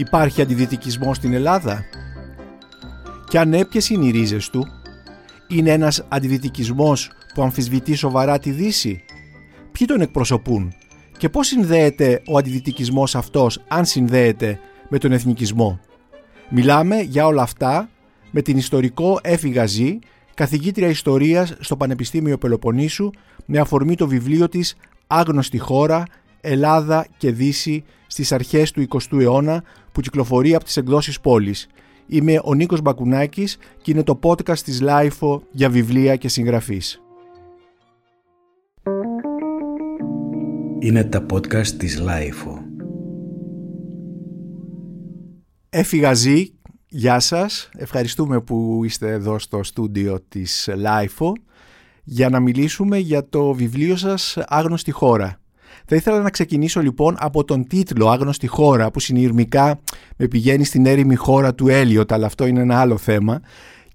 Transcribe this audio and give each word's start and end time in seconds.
Υπάρχει 0.00 0.42
αντιδυτικισμός 0.42 1.16
στην 1.16 1.32
Ελλάδα; 1.32 1.84
Και 3.28 3.38
αν 3.38 3.48
ναι, 3.48 3.60
είναι 3.88 4.04
οι 4.04 4.10
ρίζες 4.10 4.48
του; 4.48 4.66
Είναι 5.48 5.70
ένας 5.70 6.04
αντιδυτικισμός 6.08 7.10
που 7.34 7.42
αμφισβητεί 7.42 7.94
σοβαρά 7.94 8.38
τη 8.38 8.50
Δύση; 8.50 9.04
Ποιοι 9.72 9.86
τον 9.86 10.00
εκπροσωπούν; 10.00 10.72
Και 11.18 11.28
πώς 11.28 11.46
συνδέεται 11.46 12.22
ο 12.26 12.38
αντιδυτικισμός 12.38 13.14
αυτός, 13.14 13.62
αν 13.68 13.84
συνδέεται 13.84 14.58
με 14.88 14.98
τον 14.98 15.12
εθνικισμό; 15.12 15.80
Μιλάμε 16.48 17.00
για 17.00 17.26
όλα 17.26 17.42
αυτά 17.42 17.88
με 18.30 18.42
την 18.42 18.56
ιστορικό 18.56 19.18
Έφη 19.22 19.48
Γαζή, 19.48 19.98
καθηγήτρια 20.34 20.88
ιστορίας 20.88 21.54
στο 21.60 21.76
Πανεπιστήμιο 21.76 22.38
Πελοποννήσου 22.38 23.10
με 23.46 23.58
αφορμή 23.58 23.94
το 23.94 24.06
βιβλίο 24.06 24.48
της 24.48 24.76
«Άγνωστη 25.06 25.58
χώρα, 25.58 26.02
Ελλάδα 26.40 27.06
και 27.16 27.32
Δύση 27.32 27.84
στις 28.06 28.32
αρχές 28.32 28.70
του 28.70 28.86
20ου 28.88 29.20
αιώνα» 29.20 29.62
που 29.92 30.00
κυκλοφορεί 30.00 30.54
από 30.54 30.64
τις 30.64 30.76
εκδόσεις 30.76 31.20
Πόλις. 31.20 31.66
Είμαι 32.06 32.40
ο 32.44 32.54
Νίκος 32.54 32.80
Μπακουνάκης 32.80 33.56
και 33.82 33.90
είναι 33.90 34.02
το 34.02 34.18
podcast 34.22 34.58
της 34.58 34.80
LiFO 34.80 35.42
για 35.50 35.70
βιβλία 35.70 36.16
και 36.16 36.28
συγγραφείς. 36.28 37.02
Είναι 40.78 41.04
τα 41.04 41.26
podcast 41.32 41.66
της 41.66 41.98
LiFO. 41.98 42.58
Έφη 45.70 46.14
Γαζή, 46.14 46.54
γεια 46.88 47.20
σας. 47.20 47.68
Ευχαριστούμε 47.76 48.40
που 48.40 48.80
είστε 48.84 49.10
εδώ 49.10 49.38
στο 49.38 49.62
στούντιο 49.62 50.20
της 50.28 50.68
LiFO 50.76 51.32
για 52.04 52.28
να 52.28 52.40
μιλήσουμε 52.40 52.98
για 52.98 53.28
το 53.28 53.52
βιβλίο 53.52 53.96
σας 53.96 54.38
«Άγνωστη 54.46 54.90
χώρα». 54.90 55.39
Θα 55.92 55.98
ήθελα 55.98 56.20
να 56.20 56.30
ξεκινήσω 56.30 56.80
λοιπόν 56.80 57.16
από 57.18 57.44
τον 57.44 57.66
τίτλο 57.66 58.08
«Άγνωστη 58.08 58.46
χώρα» 58.46 58.90
που 58.90 59.00
συνειρμικά 59.00 59.80
με 60.16 60.28
πηγαίνει 60.28 60.64
στην 60.64 60.86
έρημη 60.86 61.14
χώρα 61.14 61.54
του 61.54 61.68
Έλιοτ, 61.68 62.12
αλλά 62.12 62.26
αυτό 62.26 62.46
είναι 62.46 62.60
ένα 62.60 62.80
άλλο 62.80 62.96
θέμα 62.96 63.40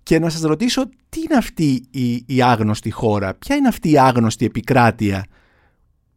και 0.04 0.20
να 0.20 0.30
σας 0.30 0.42
ρωτήσω 0.42 0.90
τι 1.10 1.20
είναι 1.20 1.36
αυτή 1.38 1.86
η, 1.92 2.24
η 2.26 2.42
άγνωστη 2.42 2.92
χώρα, 2.92 3.34
ποια 3.34 3.56
είναι 3.56 3.68
αυτή 3.68 3.92
η 3.92 4.00
άγνωστη 4.00 4.46
επικράτεια 4.46 5.26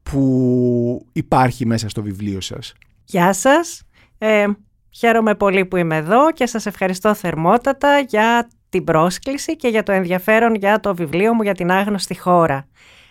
που 0.02 1.06
υπάρχει 1.12 1.66
μέσα 1.66 1.88
στο 1.88 2.02
βιβλίο 2.02 2.40
σας; 2.40 2.72
Γεια 3.04 3.32
σας, 3.32 3.82
ε, 4.18 4.46
χαίρομαι 4.90 5.34
πολύ 5.34 5.66
που 5.66 5.76
είμαι 5.76 5.96
εδώ 5.96 6.32
και 6.32 6.46
σας 6.46 6.66
ευχαριστώ 6.66 7.14
θερμότατα 7.14 7.98
για 7.98 8.48
την 8.68 8.84
πρόσκληση 8.84 9.56
και 9.56 9.68
για 9.68 9.82
το 9.82 9.92
ενδιαφέρον 9.92 10.54
για 10.54 10.80
το 10.80 10.94
βιβλίο 10.94 11.34
μου 11.34 11.42
για 11.42 11.54
την 11.54 11.70
άγνωστη 11.70 12.18
χώρα. 12.18 12.66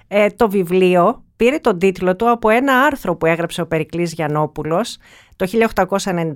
Ε, 0.07 0.29
το 0.29 0.49
βιβλίο 0.49 1.21
πήρε 1.37 1.57
τον 1.57 1.79
τίτλο 1.79 2.15
του 2.15 2.29
από 2.29 2.49
ένα 2.49 2.81
άρθρο 2.81 3.15
που 3.15 3.25
έγραψε 3.25 3.61
ο 3.61 3.67
Περικλής 3.67 4.13
Γιαννόπουλος 4.13 4.97
το 5.35 5.47
1899, 5.93 6.35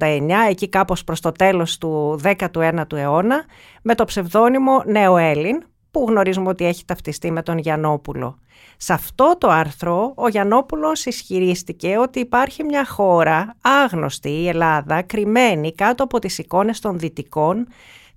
εκεί 0.50 0.70
κάπως 0.70 1.04
προς 1.04 1.20
το 1.20 1.32
τέλος 1.32 1.78
του 1.78 2.20
19ου 2.24 2.94
αιώνα, 2.94 3.46
με 3.82 3.96
το 3.96 4.06
ψευδόνυμο 4.06 4.84
Έλλην, 5.20 5.64
που 5.92 6.06
γνωρίζουμε 6.10 6.50
ότι 6.50 6.66
έχει 6.66 6.86
ταυτιστεί 6.86 7.32
με 7.32 7.44
τον 7.44 7.58
Γιαννόπουλο. 7.58 8.38
Σε 8.78 8.94
αυτό 8.94 9.36
το 9.38 9.50
άρθρο 9.50 10.14
ο 10.16 10.28
Γιαννόπουλος 10.28 11.06
ισχυρίστηκε 11.06 11.98
ότι 11.98 12.20
υπάρχει 12.20 12.64
μια 12.64 12.86
χώρα 12.86 13.56
άγνωστη, 13.62 14.30
η 14.30 14.48
Ελλάδα, 14.48 15.02
κρυμμένη 15.02 15.74
κάτω 15.74 16.04
από 16.04 16.20
τις 16.20 16.38
εικόνες 16.38 16.80
των 16.80 17.00
Δυτικών, 17.00 17.68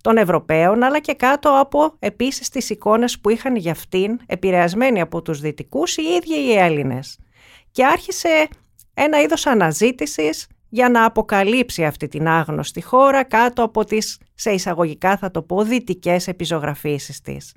των 0.05 0.17
Ευρωπαίων, 0.17 0.83
αλλά 0.83 0.99
και 0.99 1.15
κάτω 1.15 1.59
από 1.61 1.97
επίσης 1.99 2.49
τις 2.49 2.71
εικόνες 2.71 3.21
που 3.21 3.29
είχαν 3.29 3.57
για 3.57 3.73
αυτήν, 3.73 4.21
επηρεασμένοι 4.27 5.01
από 5.01 5.23
τους 5.23 5.41
Δυτικούς, 5.41 5.97
οι 5.97 6.03
ίδιοι 6.03 6.35
οι 6.35 6.57
Έλληνες. 6.59 7.19
Και 7.71 7.85
άρχισε 7.85 8.49
ένα 8.95 9.21
είδος 9.21 9.47
αναζήτησης 9.47 10.47
για 10.69 10.89
να 10.89 11.05
αποκαλύψει 11.05 11.85
αυτή 11.85 12.09
την 12.09 12.29
άγνωστη 12.29 12.83
χώρα 12.83 13.25
κάτω 13.25 13.63
από 13.63 13.85
τις, 13.85 14.21
σε 14.35 14.51
εισαγωγικά 14.51 15.17
θα 15.17 15.31
το 15.31 15.43
πω, 15.43 15.63
δυτικές 15.63 16.29
επιζωγραφίσεις 16.29 17.21
της. 17.21 17.55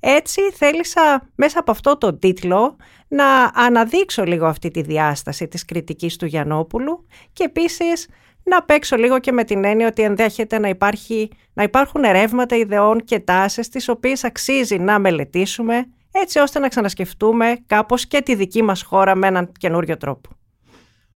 Έτσι 0.00 0.40
θέλησα 0.52 1.28
μέσα 1.34 1.58
από 1.58 1.70
αυτό 1.70 1.98
το 1.98 2.18
τίτλο 2.18 2.76
να 3.08 3.50
αναδείξω 3.54 4.24
λίγο 4.24 4.46
αυτή 4.46 4.70
τη 4.70 4.82
διάσταση 4.82 5.48
της 5.48 5.64
κριτικής 5.64 6.16
του 6.16 6.26
Γιαννόπουλου 6.26 7.06
και 7.32 7.44
επίσης 7.44 8.08
να 8.42 8.62
παίξω 8.62 8.96
λίγο 8.96 9.18
και 9.18 9.32
με 9.32 9.44
την 9.44 9.64
έννοια 9.64 9.86
ότι 9.86 10.02
ενδέχεται 10.02 10.58
να, 10.58 10.68
υπάρχει, 10.68 11.30
να 11.52 11.62
υπάρχουν 11.62 12.00
ρεύματα 12.10 12.56
ιδεών 12.56 13.04
και 13.04 13.20
τάσεις 13.20 13.68
τις 13.68 13.88
οποίες 13.88 14.24
αξίζει 14.24 14.78
να 14.78 14.98
μελετήσουμε 14.98 15.86
έτσι 16.10 16.38
ώστε 16.38 16.58
να 16.58 16.68
ξανασκεφτούμε 16.68 17.58
κάπως 17.66 18.06
και 18.06 18.22
τη 18.22 18.34
δική 18.34 18.62
μας 18.62 18.82
χώρα 18.82 19.14
με 19.14 19.26
έναν 19.26 19.52
καινούριο 19.58 19.96
τρόπο. 19.96 20.28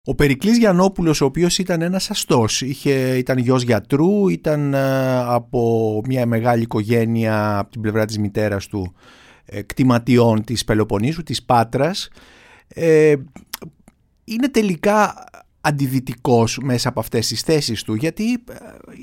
Ο 0.05 0.15
Περικλής 0.15 0.59
Γιαννόπουλος, 0.59 1.21
ο 1.21 1.25
οποίος 1.25 1.59
ήταν 1.59 1.83
ένας 1.83 2.10
αστός, 2.10 2.60
είχε, 2.60 3.16
ήταν 3.16 3.39
γιος 3.39 3.62
γιατρού, 3.62 4.28
ήταν 4.28 4.75
ε, 4.75 5.19
από 5.27 6.00
μια 6.06 6.27
μεγάλη 6.27 6.62
οικογένεια 6.62 7.59
από 7.59 7.71
την 7.71 7.81
πλευρά 7.81 8.04
της 8.04 8.19
μητέρας 8.19 8.66
του 8.66 8.94
ε, 9.44 9.62
κτηματιών 9.62 10.44
της 10.44 10.65
Πελοποννήσου, 10.65 11.22
της 11.22 11.43
Πάτρας. 11.43 12.09
Ε, 12.69 13.15
είναι 14.25 14.49
τελικά 14.49 15.25
αντιδυτικός 15.64 16.58
μέσα 16.62 16.88
από 16.88 17.00
αυτές 17.00 17.26
τις 17.26 17.40
θέσεις 17.40 17.82
του 17.82 17.94
γιατί 17.94 18.32
ε, 18.32 18.54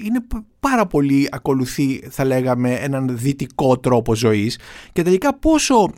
είναι 0.06 0.26
πάρα 0.60 0.86
πολύ 0.86 1.28
ακολουθεί 1.32 2.00
θα 2.10 2.26
λέγαμε 2.26 2.74
έναν 2.74 3.18
δυτικό 3.18 3.80
τρόπο 3.80 4.16
ζωής 4.16 4.60
και 4.94 5.02
τελικά 5.02 5.36
πόσο 5.36 5.90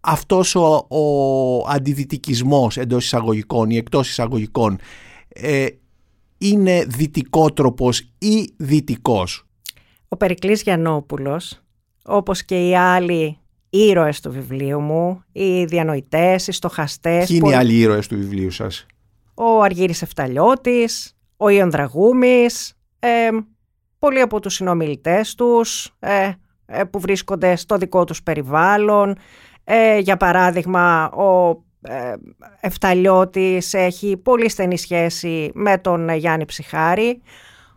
αυτός 0.00 0.54
ο, 0.54 0.86
ο 0.88 1.68
αντιδυτικισμός 1.68 2.76
εντός 2.76 3.04
εισαγωγικών 3.04 3.70
ή 3.70 3.76
εκτός 3.76 4.08
εισαγωγικών 4.08 4.78
ε, 5.28 5.66
είναι 6.38 6.84
δυτικότροπος 6.88 8.00
ή 8.18 8.54
δυτικός; 8.56 9.46
Ο 10.08 10.16
Περικλής 10.16 10.62
Γιαννόπουλος, 10.62 11.62
όπως 12.04 12.44
και 12.44 12.68
οι 12.68 12.76
άλλοι 12.76 13.38
ήρωες 13.70 14.20
του 14.20 14.30
βιβλίου 14.30 14.80
μου, 14.80 15.24
οι 15.32 15.64
διανοητές, 15.64 16.46
οι 16.46 16.52
στοχαστές... 16.52 17.26
Ποιοι 17.26 17.40
είναι 17.42 17.52
οι 17.52 17.56
άλλοι 17.56 17.78
ήρωες 17.78 18.06
του 18.06 18.16
βιβλίου 18.16 18.50
σας; 18.50 18.86
Ο 19.34 19.62
Αργύρης 19.62 20.02
Εφταλιώτης, 20.02 21.16
ο 21.36 21.48
Ιων 21.48 21.70
Δραγούμης, 21.70 22.74
ε, 22.98 23.28
πολλοί 23.98 24.20
από 24.20 24.40
τους 24.40 24.54
συνομιλητές 24.54 25.34
τους 25.34 25.96
ε, 25.98 26.30
ε, 26.66 26.84
που 26.84 27.00
βρίσκονται 27.00 27.56
στο 27.56 27.76
δικό 27.76 28.04
τους 28.04 28.22
περιβάλλον, 28.22 29.16
ε, 29.64 29.98
για 29.98 30.16
παράδειγμα, 30.16 31.10
ο 31.10 31.62
ε, 31.80 32.14
Εφταλιώτης 32.60 33.74
έχει 33.74 34.16
πολύ 34.16 34.48
στενή 34.48 34.78
σχέση 34.78 35.50
με 35.54 35.78
τον 35.78 36.08
Γιάννη 36.08 36.44
Ψυχάρη. 36.44 37.22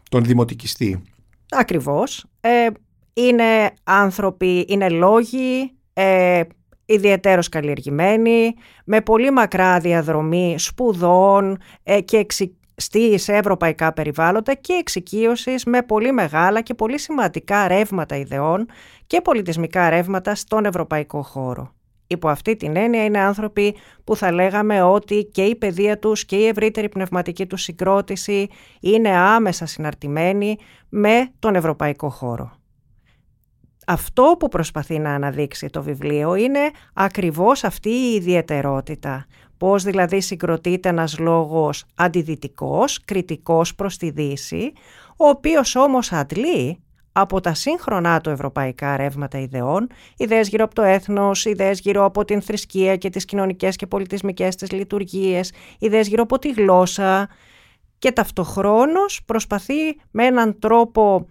Τον 0.10 0.24
δημοτικιστή. 0.24 1.02
Ακριβώς. 1.50 2.26
Ε, 2.42 2.68
είναι 3.14 3.72
άνθρωποι, 3.84 4.66
είναι 4.68 4.90
λόγοι, 4.90 5.72
ε, 5.94 6.42
ιδιαίτερος 6.88 7.50
καλλιεργημένοι, 7.50 8.54
με 8.86 9.02
πολύ 9.02 9.32
μακρά 9.32 9.80
διαδρομή 9.80 10.56
σπουδών 10.58 11.58
ε, 11.84 12.02
και 12.02 12.18
εξιστή 12.18 13.18
σε 13.18 13.34
ευρωπαϊκά 13.34 13.94
περιβάλλοντα 13.94 14.54
και 14.54 14.74
εξοικείωσης 14.74 15.66
με 15.66 15.82
πολύ 15.82 16.12
μεγάλα 16.12 16.62
και 16.62 16.74
πολύ 16.74 17.00
σημαντικά 17.00 17.68
ρεύματα 17.68 18.16
ιδεών 18.16 18.66
και 19.08 19.22
πολιτισμικά 19.22 19.90
ρεύματα 19.90 20.36
στον 20.36 20.66
ευρωπαϊκό 20.66 21.22
χώρο. 21.22 21.76
Υπό 22.08 22.30
αυτή 22.30 22.56
την 22.56 22.76
έννοια 22.76 23.04
είναι 23.04 23.20
άνθρωποι 23.20 23.76
που 24.04 24.16
θα 24.16 24.32
λέγαμε 24.32 24.82
ότι 24.82 25.30
και 25.32 25.44
η 25.44 25.56
παιδεία 25.56 26.00
τους 26.00 26.26
και 26.26 26.36
η 26.36 26.48
ευρύτερη 26.48 26.90
πνευματική 26.90 27.46
τους 27.46 27.62
συγκρότηση 27.62 28.48
είναι 28.80 29.10
άμεσα 29.10 29.66
συναρτημένοι 29.66 30.58
με 30.90 31.32
τον 31.40 31.56
ευρωπαϊκό 31.56 32.10
χώρο. 32.10 32.57
Αυτό 33.90 34.36
που 34.40 34.48
προσπαθεί 34.48 35.00
να 35.00 35.14
αναδείξει 35.14 35.68
το 35.68 35.84
βιβλίο 35.84 36.36
είναι 36.36 36.70
ακριβώς 36.94 37.64
αυτή 37.64 37.90
η 37.90 38.14
ιδιαιτερότητα. 38.14 39.26
Πώς 39.58 39.84
δηλαδή 39.84 40.22
συγκροτείται 40.22 40.90
ένας 40.90 41.20
λόγος 41.20 41.86
αντιδυτικός, 41.96 43.02
κριτικός 43.06 43.76
προς 43.76 43.98
τη 43.98 44.10
Δύση, 44.10 44.72
ο 45.18 45.28
οποίος 45.28 45.76
όμως 45.76 46.12
αντλεί 46.12 46.80
από 47.12 47.42
τα 47.42 47.54
σύγχρονά 47.54 48.22
του 48.22 48.30
ευρωπαϊκά 48.30 48.98
ρεύματα 48.98 49.40
ιδεών, 49.40 49.88
ιδέες 50.18 50.48
γύρω 50.48 50.64
από 50.64 50.76
το 50.76 50.82
έθνος, 50.82 51.46
ιδέες 51.46 51.80
γύρω 51.80 52.06
από 52.06 52.26
την 52.26 52.42
θρησκεία 52.42 52.96
και 52.96 53.10
τις 53.10 53.26
κοινωνικές 53.26 53.76
και 53.76 53.88
πολιτισμικές 53.88 54.56
της 54.56 54.72
λειτουργίες, 54.72 55.54
ιδέες 55.80 56.08
γύρω 56.08 56.24
από 56.24 56.40
τη 56.40 56.52
γλώσσα 56.52 57.30
και 57.98 58.12
ταυτοχρόνως 58.12 59.22
προσπαθεί 59.26 60.00
με 60.12 60.26
έναν 60.26 60.60
τρόπο 60.60 61.28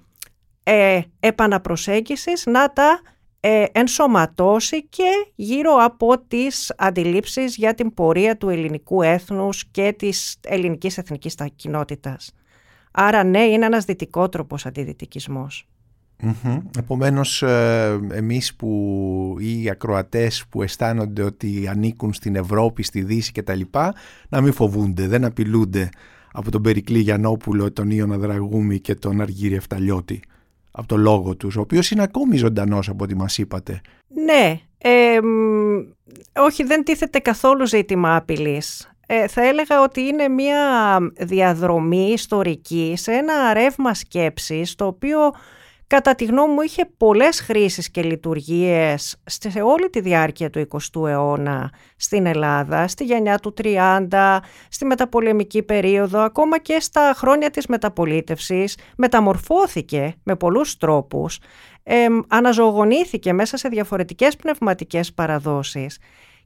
ε, 0.68 1.00
επαναπροσέγγισης 1.20 2.46
να 2.46 2.72
τα 2.72 3.00
ε, 3.40 3.64
ενσωματώσει 3.72 4.86
και 4.86 5.32
γύρω 5.34 5.74
από 5.80 6.18
τις 6.28 6.74
αντιλήψεις 6.76 7.56
για 7.56 7.74
την 7.74 7.94
πορεία 7.94 8.36
του 8.36 8.48
ελληνικού 8.48 9.02
έθνους 9.02 9.64
και 9.70 9.94
της 9.98 10.38
ελληνικής 10.40 10.98
εθνικής 10.98 11.34
κοινότητας. 11.56 12.32
Άρα 12.90 13.24
ναι, 13.24 13.42
είναι 13.42 13.66
ένας 13.66 13.84
δυτικότροπος 13.84 14.66
αντιδυτικισμός. 14.66 15.68
Mm-hmm. 16.22 16.60
Επομένως 16.78 17.42
ε, 17.42 18.00
εμείς 18.12 18.54
που 18.54 19.36
οι 19.38 19.70
ακροατές 19.70 20.44
που 20.48 20.62
αισθάνονται 20.62 21.22
ότι 21.22 21.68
ανήκουν 21.68 22.12
στην 22.12 22.36
Ευρώπη, 22.36 22.82
στη 22.82 23.02
Δύση 23.02 23.32
και 23.32 23.42
τα 23.42 23.54
λοιπά 23.54 23.94
να 24.28 24.40
μην 24.40 24.52
φοβούνται, 24.52 25.06
δεν 25.06 25.24
απειλούνται 25.24 25.88
από 26.32 26.50
τον 26.50 26.62
Περικλή 26.62 26.98
Γιαννόπουλο, 26.98 27.72
τον 27.72 27.90
Ιωνα 27.90 28.18
Δραγούμη 28.18 28.80
και 28.80 28.94
τον 28.94 29.20
Αργύρι 29.20 29.54
Εφταλιώτη 29.54 30.20
από 30.76 30.88
το 30.88 30.96
λόγο 30.96 31.36
τους, 31.36 31.56
ο 31.56 31.60
οποίος 31.60 31.90
είναι 31.90 32.02
ακόμη 32.02 32.36
ζωντανός 32.36 32.88
από 32.88 33.04
ό,τι 33.04 33.16
μας 33.16 33.38
είπατε. 33.38 33.80
Ναι, 34.08 34.60
ε, 34.78 35.18
όχι 36.36 36.64
δεν 36.64 36.84
τίθεται 36.84 37.18
καθόλου 37.18 37.66
ζήτημα 37.66 38.16
απειλής. 38.16 38.90
Ε, 39.06 39.28
θα 39.28 39.46
έλεγα 39.46 39.82
ότι 39.82 40.00
είναι 40.00 40.28
μια 40.28 40.62
διαδρομή 41.18 42.10
ιστορική 42.12 42.94
σε 42.96 43.12
ένα 43.12 43.52
ρεύμα 43.52 43.94
σκέψης 43.94 44.74
το 44.74 44.86
οποίο 44.86 45.18
κατά 45.86 46.14
τη 46.14 46.24
γνώμη 46.24 46.52
μου 46.52 46.60
είχε 46.60 46.84
πολλές 46.96 47.40
χρήσεις 47.40 47.90
και 47.90 48.02
λειτουργίες 48.02 49.16
σε 49.24 49.60
όλη 49.62 49.90
τη 49.90 50.00
διάρκεια 50.00 50.50
του 50.50 50.68
20ου 50.68 51.08
αιώνα 51.08 51.72
στην 51.96 52.26
Ελλάδα, 52.26 52.88
στη 52.88 53.04
γενιά 53.04 53.38
του 53.38 53.54
30, 54.08 54.38
στη 54.68 54.84
μεταπολεμική 54.84 55.62
περίοδο, 55.62 56.20
ακόμα 56.20 56.58
και 56.58 56.80
στα 56.80 57.12
χρόνια 57.16 57.50
της 57.50 57.66
μεταπολίτευσης, 57.66 58.78
μεταμορφώθηκε 58.96 60.14
με 60.22 60.36
πολλούς 60.36 60.76
τρόπους, 60.76 61.38
ε, 61.82 62.06
αναζωογονήθηκε 62.28 63.32
μέσα 63.32 63.56
σε 63.56 63.68
διαφορετικές 63.68 64.36
πνευματικές 64.36 65.12
παραδόσεις. 65.12 65.98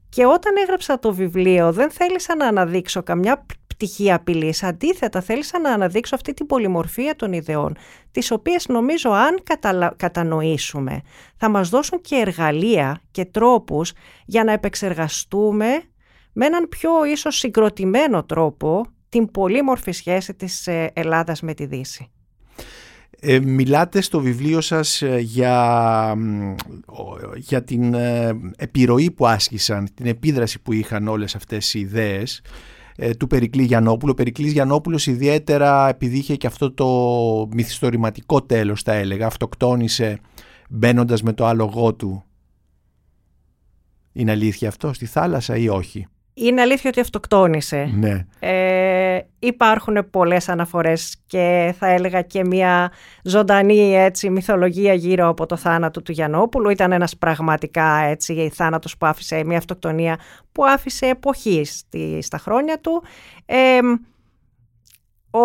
Και 0.09 0.25
όταν 0.25 0.53
έγραψα 0.61 0.99
το 0.99 1.13
βιβλίο 1.13 1.71
δεν 1.71 1.91
θέλησα 1.91 2.35
να 2.35 2.47
αναδείξω 2.47 3.03
καμιά 3.03 3.45
πτυχή 3.81 4.11
απειλής. 4.11 4.63
Αντίθετα, 4.63 5.21
θέλησα 5.21 5.59
να 5.59 5.71
αναδείξω 5.73 6.15
αυτή 6.15 6.33
την 6.33 6.45
πολυμορφία 6.45 7.15
των 7.15 7.33
ιδεών, 7.33 7.75
τις 8.11 8.31
οποίες 8.31 8.67
νομίζω 8.67 9.09
αν 9.09 9.39
κατανοήσουμε 9.95 11.01
θα 11.37 11.49
μας 11.49 11.69
δώσουν 11.69 12.01
και 12.01 12.15
εργαλεία 12.15 13.01
και 13.11 13.25
τρόπους 13.25 13.93
για 14.25 14.43
να 14.43 14.51
επεξεργαστούμε 14.51 15.67
με 16.33 16.45
έναν 16.45 16.67
πιο 16.69 17.05
ίσως 17.05 17.37
συγκροτημένο 17.37 18.23
τρόπο 18.23 18.85
την 19.09 19.31
πολύμορφη 19.31 19.91
σχέση 19.91 20.33
της 20.33 20.67
ε, 20.67 20.91
Ελλάδας 20.93 21.41
με 21.41 21.53
τη 21.53 21.65
Δύση. 21.65 22.11
Ε, 23.19 23.39
μιλάτε 23.39 24.01
στο 24.01 24.19
βιβλίο 24.19 24.61
σας 24.61 25.01
ε, 25.01 25.17
για, 25.19 26.15
για 27.35 27.63
την 27.63 27.93
επιρροή 28.55 29.11
που 29.11 29.27
άσκησαν, 29.27 29.87
την 29.93 30.05
επίδραση 30.05 30.61
που 30.61 30.73
είχαν 30.73 31.07
όλες 31.07 31.35
αυτές 31.35 31.73
οι 31.73 31.79
ιδέες 31.79 32.41
ε, 32.43 32.49
του 33.17 33.27
Περικλή 33.27 33.63
Γιαννόπουλου. 33.63 34.11
Ο 34.11 34.15
Περικλής 34.15 34.51
Γιαννόπουλος 34.51 35.07
ιδιαίτερα 35.07 35.87
επειδή 35.89 36.17
είχε 36.17 36.35
και 36.35 36.47
αυτό 36.47 36.71
το 36.71 36.87
μυθιστορηματικό 37.53 38.41
τέλος 38.41 38.81
θα 38.81 38.93
έλεγα, 38.93 39.25
αυτοκτόνησε 39.25 40.19
μπαίνοντας 40.69 41.21
με 41.21 41.33
το 41.33 41.45
άλογό 41.45 41.93
του. 41.93 42.23
Είναι 44.13 44.31
αλήθεια 44.31 44.67
αυτό 44.67 44.93
στη 44.93 45.05
θάλασσα 45.05 45.57
ή 45.57 45.67
όχι; 45.67 46.07
Είναι 46.33 46.61
αλήθεια 46.61 46.89
ότι 46.89 46.99
αυτοκτόνησε. 46.99 47.91
Ναι. 47.93 48.25
Ε, 48.39 49.19
υπάρχουν 49.39 50.09
πολλές 50.09 50.49
αναφορές 50.49 51.17
και 51.27 51.75
θα 51.79 51.87
έλεγα 51.87 52.21
και 52.21 52.43
μια 52.45 52.91
ζωντανή 53.23 53.95
έτσι, 53.95 54.29
μυθολογία 54.29 54.93
γύρω 54.93 55.27
από 55.27 55.45
το 55.45 55.55
θάνατο 55.55 56.01
του 56.01 56.11
Γιαννόπουλου. 56.11 56.69
Ήταν 56.69 56.91
ένας 56.91 57.17
πραγματικά 57.17 57.97
έτσι, 57.97 58.51
θάνατος 58.53 58.97
που 58.97 59.05
άφησε 59.05 59.43
μια 59.43 59.57
αυτοκτονία 59.57 60.19
που 60.51 60.65
άφησε 60.65 61.05
εποχή 61.05 61.63
στη, 61.65 62.19
στα 62.21 62.37
χρόνια 62.37 62.79
του. 62.79 63.03
Ε, 63.45 63.79
ο, 65.31 65.39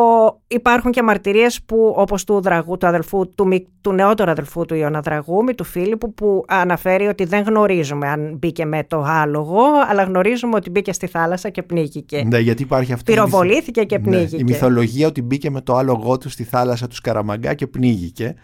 υπάρχουν 0.46 0.90
και 0.90 1.02
μαρτυρίες 1.02 1.62
που 1.62 1.94
όπως 1.96 2.24
του, 2.24 2.40
δραγού, 2.40 2.76
του, 2.76 2.86
αδελφού, 2.86 3.34
του, 3.34 3.66
του 3.80 3.92
νεότερου 3.92 4.30
αδελφού 4.30 4.64
του 4.64 4.74
Ιωνα 4.74 5.00
Δραγούμη, 5.00 5.54
του 5.54 5.64
Φίλιππου 5.64 6.14
που 6.14 6.44
αναφέρει 6.48 7.06
ότι 7.06 7.24
δεν 7.24 7.42
γνωρίζουμε 7.42 8.08
αν 8.08 8.36
μπήκε 8.38 8.64
με 8.64 8.84
το 8.84 9.02
άλογο 9.02 9.62
αλλά 9.88 10.02
γνωρίζουμε 10.02 10.56
ότι 10.56 10.70
μπήκε 10.70 10.92
στη 10.92 11.06
θάλασσα 11.06 11.48
και 11.48 11.62
πνίγηκε. 11.62 12.24
Ναι, 12.26 12.38
γιατί 12.38 12.62
υπάρχει 12.62 12.92
αυτή 12.92 13.12
Πυροβολήθηκε 13.12 13.84
και 13.84 13.98
πνίγηκε. 13.98 14.36
Ναι, 14.36 14.40
η 14.40 14.44
μυθολογία 14.44 15.06
ότι 15.06 15.22
μπήκε 15.22 15.50
με 15.50 15.60
το 15.60 15.76
άλογό 15.76 16.18
του 16.18 16.28
στη 16.28 16.44
θάλασσα 16.44 16.86
του 16.86 16.94
Σκαραμαγκά 16.94 17.54
και 17.54 17.66
πνίγηκε. 17.66 18.34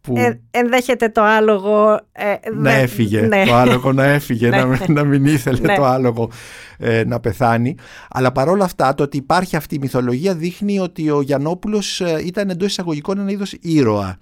Που... 0.00 0.16
Ε, 0.16 0.40
ενδέχεται 0.50 1.08
το 1.08 1.22
άλογο 1.22 2.00
ε, 2.12 2.34
να 2.54 2.70
έφυγε, 2.70 3.20
ναι. 3.20 3.44
το 3.44 3.54
άλογο 3.54 3.92
να 3.92 4.04
έφυγε, 4.04 4.48
να, 4.48 4.64
ναι. 4.64 4.78
να 4.88 5.04
μην 5.04 5.24
ήθελε 5.24 5.58
ναι. 5.60 5.74
το 5.74 5.84
άλογο 5.84 6.30
ε, 6.78 7.04
να 7.04 7.20
πεθάνει. 7.20 7.74
Αλλά 8.10 8.32
παρόλα 8.32 8.64
αυτά 8.64 8.94
το 8.94 9.02
ότι 9.02 9.16
υπάρχει 9.16 9.56
αυτή 9.56 9.74
η 9.74 9.78
μυθολογία 9.78 10.34
δείχνει 10.34 10.78
ότι 10.78 11.10
ο 11.10 11.20
Γιαννόπουλος 11.20 12.00
ε, 12.00 12.22
ήταν 12.24 12.50
εντός 12.50 12.68
εισαγωγικών 12.68 13.18
ένα 13.18 13.30
είδος 13.30 13.52
ήρωα. 13.60 14.16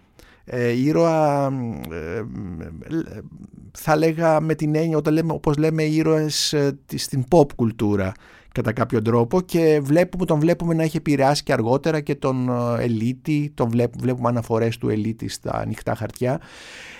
Ε, 0.44 0.68
ήρωα 0.68 1.52
θα 3.72 3.96
λέγα 3.96 4.40
με 4.40 4.54
την 4.54 4.74
έννοια 4.74 4.96
όταν 4.96 5.12
λέμε, 5.12 5.32
όπως 5.32 5.56
λέμε 5.56 5.82
ήρωες 5.82 6.54
στην 6.94 7.24
pop 7.30 7.52
κουλτούρα 7.54 8.12
κατά 8.58 8.72
κάποιο 8.72 9.02
τρόπο 9.02 9.40
και 9.40 9.80
βλέπουμε, 9.82 10.24
τον 10.24 10.40
βλέπουμε 10.40 10.74
να 10.74 10.82
έχει 10.82 10.96
επηρεάσει 10.96 11.42
και 11.42 11.52
αργότερα 11.52 12.00
και 12.00 12.14
τον 12.14 12.48
ε, 12.48 12.82
Ελίτη, 12.82 13.52
τον 13.54 13.68
βλέπουμε, 13.68 14.02
βλέπουμε 14.02 14.28
αναφορές 14.28 14.78
του 14.78 14.88
Ελίτη 14.88 15.28
στα 15.28 15.54
ανοιχτά 15.54 15.94
χαρτιά. 15.94 16.40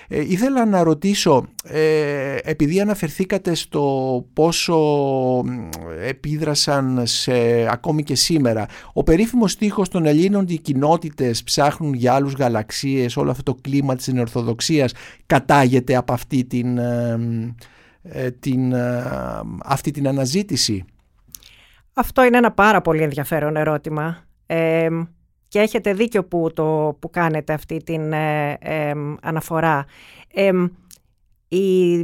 Ε, 0.08 0.20
ήθελα 0.20 0.66
να 0.66 0.82
ρωτήσω, 0.82 1.46
ε, 1.62 2.36
επειδή 2.42 2.80
αναφερθήκατε 2.80 3.54
στο 3.54 4.24
πόσο 4.32 4.78
επίδρασαν 6.06 7.00
σε, 7.06 7.32
ακόμη 7.70 8.02
και 8.02 8.14
σήμερα, 8.14 8.66
ο 8.92 9.02
περίφημος 9.02 9.52
στίχος 9.52 9.88
των 9.88 10.06
Ελλήνων 10.06 10.44
οι 10.48 10.58
κοινότητες 10.58 11.42
ψάχνουν 11.42 11.94
για 11.94 12.14
άλλους 12.14 12.32
γαλαξίες, 12.32 13.16
όλο 13.16 13.30
αυτό 13.30 13.42
το 13.42 13.58
κλίμα 13.60 13.94
της 13.96 14.12
Ορθοδοξίας 14.18 14.92
κατάγεται 15.26 15.96
από 15.96 16.12
αυτή 16.12 16.44
την, 16.44 16.78
την, 18.40 18.74
αυτή 19.64 19.90
την 19.90 20.08
αναζήτηση; 20.08 20.84
Αυτό 21.98 22.24
είναι 22.24 22.36
ένα 22.36 22.52
πάρα 22.52 22.80
πολύ 22.80 23.02
ενδιαφέρον 23.02 23.56
ερώτημα 23.56 24.24
και 25.48 25.58
έχετε 25.58 25.92
δίκιο 25.94 26.24
που, 26.24 26.50
το, 26.54 26.96
που 27.00 27.10
κάνετε 27.10 27.52
αυτή 27.52 27.82
την 27.82 28.12
ε, 28.12 28.58
αναφορά. 29.22 29.84
οι, 31.48 31.98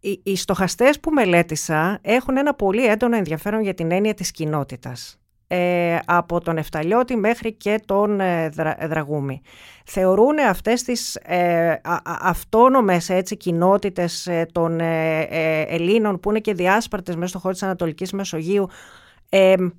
οι, 0.00 0.20
οι 0.22 0.36
στοχαστές 0.36 1.00
που 1.00 1.10
μελέτησα 1.10 1.98
έχουν 2.02 2.36
ένα 2.36 2.54
πολύ 2.54 2.86
έντονο 2.86 3.16
ενδιαφέρον 3.16 3.62
για 3.62 3.74
την 3.74 3.90
έννοια 3.90 4.14
της 4.14 4.30
κοινότητας. 4.30 5.18
Ε, 5.46 5.98
από 6.04 6.40
τον 6.40 6.58
Εφταλιώτη 6.58 7.16
μέχρι 7.16 7.52
και 7.52 7.80
τον 7.86 8.20
ε, 8.20 8.48
Δραγούμη. 8.88 9.40
Θεωρούν 9.84 10.38
αυτές 10.38 10.82
τις 10.82 11.14
ε, 11.14 11.80
αυτόνομες 12.20 13.08
έτσι, 13.08 13.36
κοινότητες 13.36 14.26
ε, 14.26 14.46
των 14.52 14.80
Ελλήνων 14.80 16.20
που 16.20 16.30
είναι 16.30 16.38
και 16.38 16.54
διάσπαρτες 16.54 17.14
μέσα 17.14 17.28
στο 17.28 17.38
χώρο 17.38 17.52
της 17.52 17.62
Ανατολικής 17.62 18.12
Μεσογείου 18.12 18.68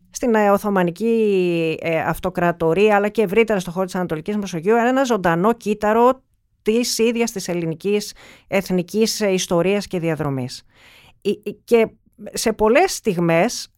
στην 0.10 0.36
Οθωμανική 0.36 1.78
ε, 1.82 2.00
Αυτοκρατορία 2.00 2.96
αλλά 2.96 3.10
και 3.10 3.22
ευρύτερα 3.22 3.60
στο 3.60 3.72
χώρο 3.72 3.86
της 3.86 3.96
Ανατολικής 3.96 4.38
Μεσογείου 4.38 4.76
ένα 4.76 5.04
ζωντανό 5.04 5.54
κύτταρο 5.54 6.24
της 6.62 6.98
ίδιας 6.98 7.32
της 7.32 7.48
ελληνικής 7.48 8.14
εθνικής 8.48 9.20
ιστορίας 9.20 9.88
και 9.88 10.00
διαδρομής. 10.00 10.64
Και 11.64 11.88
σε 12.34 12.54
πολλές 12.54 12.94
στιγμές, 12.96 13.74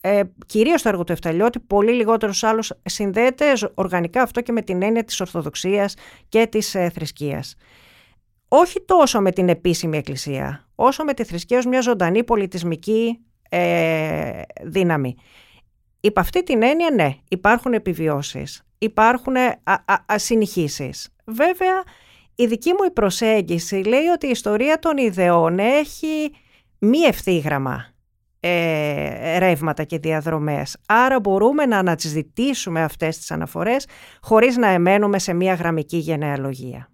ε, 0.00 0.22
κυρίως 0.46 0.80
στο 0.80 0.88
έργο 0.88 1.04
του 1.04 1.12
Εφταλιώτη, 1.12 1.60
πολύ 1.60 1.92
λιγότερους 1.92 2.42
άλλους, 2.42 2.72
συνδέεται 2.82 3.44
οργανικά 3.74 4.22
αυτό 4.22 4.40
και 4.40 4.52
με 4.52 4.62
την 4.62 4.82
έννοια 4.82 5.04
της 5.04 5.20
Ορθοδοξίας 5.20 5.94
και 6.28 6.46
της 6.46 6.74
ε, 6.74 6.90
θρησκείας. 6.94 7.54
Όχι 8.48 8.80
τόσο 8.84 9.20
με 9.20 9.32
την 9.32 9.48
επίσημη 9.48 9.96
εκκλησία, 9.96 10.68
όσο 10.74 11.04
με 11.04 11.14
τη 11.14 11.24
θρησκεία 11.24 11.58
ως 11.58 11.66
μια 11.66 11.80
ζωντανή 11.80 12.24
πολιτισμική 12.24 13.18
ε, 13.54 14.42
δύναμη. 14.62 15.16
Υπ' 16.00 16.18
αυτή 16.18 16.42
την 16.42 16.62
έννοια, 16.62 16.90
ναι, 16.90 17.14
υπάρχουν 17.28 17.72
επιβιώσεις, 17.72 18.62
υπάρχουν 18.78 19.34
ασυνηχήσεις. 20.06 21.08
Βέβαια, 21.24 21.82
η 22.34 22.46
δική 22.46 22.70
μου 22.70 22.84
η 22.86 22.90
προσέγγιση 22.90 23.74
λέει 23.74 24.06
ότι 24.06 24.26
η 24.26 24.30
ιστορία 24.30 24.78
των 24.78 24.96
ιδεών 24.96 25.58
έχει 25.58 26.30
μη 26.78 26.98
ευθύγραμμα 26.98 27.86
ε, 28.40 29.38
ρεύματα 29.38 29.84
και 29.84 29.98
διαδρομές. 29.98 30.76
Άρα 30.86 31.20
μπορούμε 31.20 31.66
να 31.66 31.78
αναζητήσουμε 31.78 32.82
αυτές 32.82 33.18
τις 33.18 33.30
αναφορές 33.30 33.86
χωρίς 34.20 34.56
να 34.56 34.68
εμένουμε 34.68 35.18
σε 35.18 35.32
μια 35.32 35.54
γραμμική 35.54 35.96
γενεαλογία. 35.96 36.90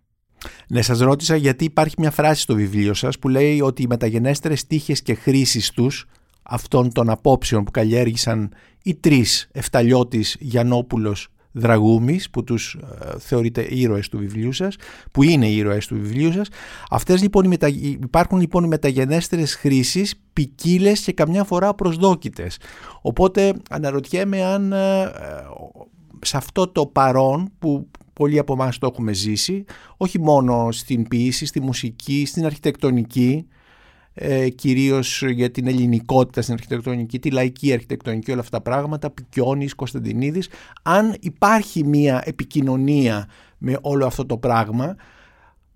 Ναι, 0.69 0.83
σας 0.83 1.01
ρώτησα 1.01 1.37
γιατί 1.37 1.65
υπάρχει 1.65 1.95
μια 1.99 2.11
φράση 2.11 2.43
στο 2.43 2.55
βιβλίο 2.55 2.95
σας 2.95 3.19
που 3.19 3.29
λέει 3.29 3.61
ότι 3.61 3.83
οι 3.83 3.87
μεταγενέστερες 3.87 4.67
τύχες 4.67 5.03
και 5.03 5.15
χρήσεις 5.15 5.71
τους 5.71 6.07
αυτών 6.49 6.93
των 6.93 7.11
απόψεων 7.11 7.65
που 7.65 7.71
καλλιέργησαν 7.71 8.53
οι 8.83 8.95
τρεις 8.95 9.49
Εφταλιώτης, 9.53 10.37
Γιαννόπουλος, 10.41 11.29
Δραγούμης 11.53 12.31
που 12.31 12.45
τους 12.45 12.79
ε, 13.01 13.19
θεωρείτε 13.19 13.67
ήρωες 13.71 14.09
του 14.09 14.19
βιβλίου 14.19 14.53
σας, 14.53 14.77
που 15.13 15.23
είναι 15.23 15.49
ήρωες 15.49 15.87
του 15.87 15.95
βιβλίου 15.95 16.33
σας. 16.33 16.49
Αυτές 16.91 17.23
λοιπόν 17.23 17.45
οι 17.45 17.49
μετα... 17.49 17.69
υπάρχουν 17.69 18.41
λοιπόν 18.41 18.65
οι 18.65 18.69
μεταγενέστερες 18.69 19.55
χρήσεις 19.55 20.15
ποικίλες 20.33 21.01
και 21.01 21.13
καμιά 21.13 21.45
φορά 21.45 21.75
προσδόκητες. 21.75 22.59
Οπότε 23.03 23.53
αναρωτιέμαι 23.71 24.45
αν 24.45 24.73
ε, 24.73 25.13
σε 26.21 26.37
αυτό 26.37 26.69
το 26.69 26.87
παρόν 26.87 27.53
που 27.59 27.89
πολλοί 28.13 28.39
από 28.39 28.53
εμάς 28.53 28.79
το 28.79 28.87
έχουμε 28.87 29.13
ζήσει, 29.13 29.65
όχι 29.97 30.21
μόνο 30.21 30.69
στην 30.73 31.09
ποιήση, 31.09 31.47
στη 31.47 31.61
μουσική, 31.61 32.25
στην 32.27 32.45
αρχιτεκτονική, 32.45 33.47
ε, 34.21 34.49
κυρίως 34.49 35.23
για 35.23 35.51
την 35.51 35.67
ελληνικότητα 35.67 36.43
στην 36.43 36.55
αρχιτεκτονική, 36.55 37.19
τη 37.19 37.31
λαϊκή 37.31 37.73
αρχιτεκτονική, 37.73 38.31
όλα 38.31 38.41
αυτά 38.41 38.57
τα 38.57 38.63
πράγματα, 38.63 39.11
Πικιόνης, 39.11 39.75
Κωνσταντινίδης. 39.75 40.49
Αν 40.83 41.15
υπάρχει 41.21 41.85
μια 41.85 42.23
επικοινωνία 42.25 43.29
με 43.59 43.79
όλο 43.81 44.07
αυτό 44.07 44.27
το 44.27 44.39
πράγμα, 44.39 44.97